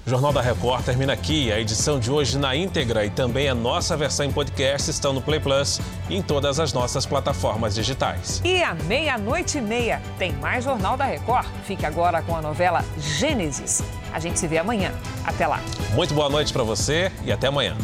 O 0.06 0.10
Jornal 0.10 0.32
da 0.32 0.40
Record 0.40 0.86
termina 0.86 1.14
aqui. 1.14 1.52
A 1.52 1.60
edição 1.60 2.00
de 2.00 2.12
hoje 2.12 2.38
na 2.38 2.56
íntegra 2.56 3.04
e 3.04 3.10
também 3.10 3.50
a 3.50 3.56
nossa 3.56 3.98
versão 3.98 4.24
em 4.24 4.32
podcast 4.32 4.92
estão 4.92 5.12
no 5.14 5.20
Play 5.20 5.40
Plus 5.40 5.82
e 6.08 6.16
em 6.16 6.22
todas 6.22 6.60
as 6.60 6.72
nossas 6.72 7.08
plataformas 7.08 7.74
digitais. 7.74 8.40
E 8.46 8.62
à 8.62 8.76
meia-noite 8.76 9.58
e 9.58 9.62
meia 9.62 10.00
tem 10.20 10.32
mais 10.34 10.64
Jornal 10.64 10.96
da 10.96 11.06
Record. 11.06 11.48
Fique 11.64 11.88
agora 11.88 12.22
com 12.22 12.36
a 12.36 12.42
novela 12.42 12.86
Gênesis. 13.00 13.84
A 14.14 14.20
gente 14.20 14.38
se 14.38 14.46
vê 14.48 14.60
amanhã. 14.60 14.92
Até 15.26 15.48
lá. 15.48 15.60
Muito 15.96 16.14
boa 16.14 16.30
noite 16.30 16.54
para 16.54 16.62
você 16.62 17.12
e 17.24 17.32
até 17.32 17.48
amanhã. 17.48 17.76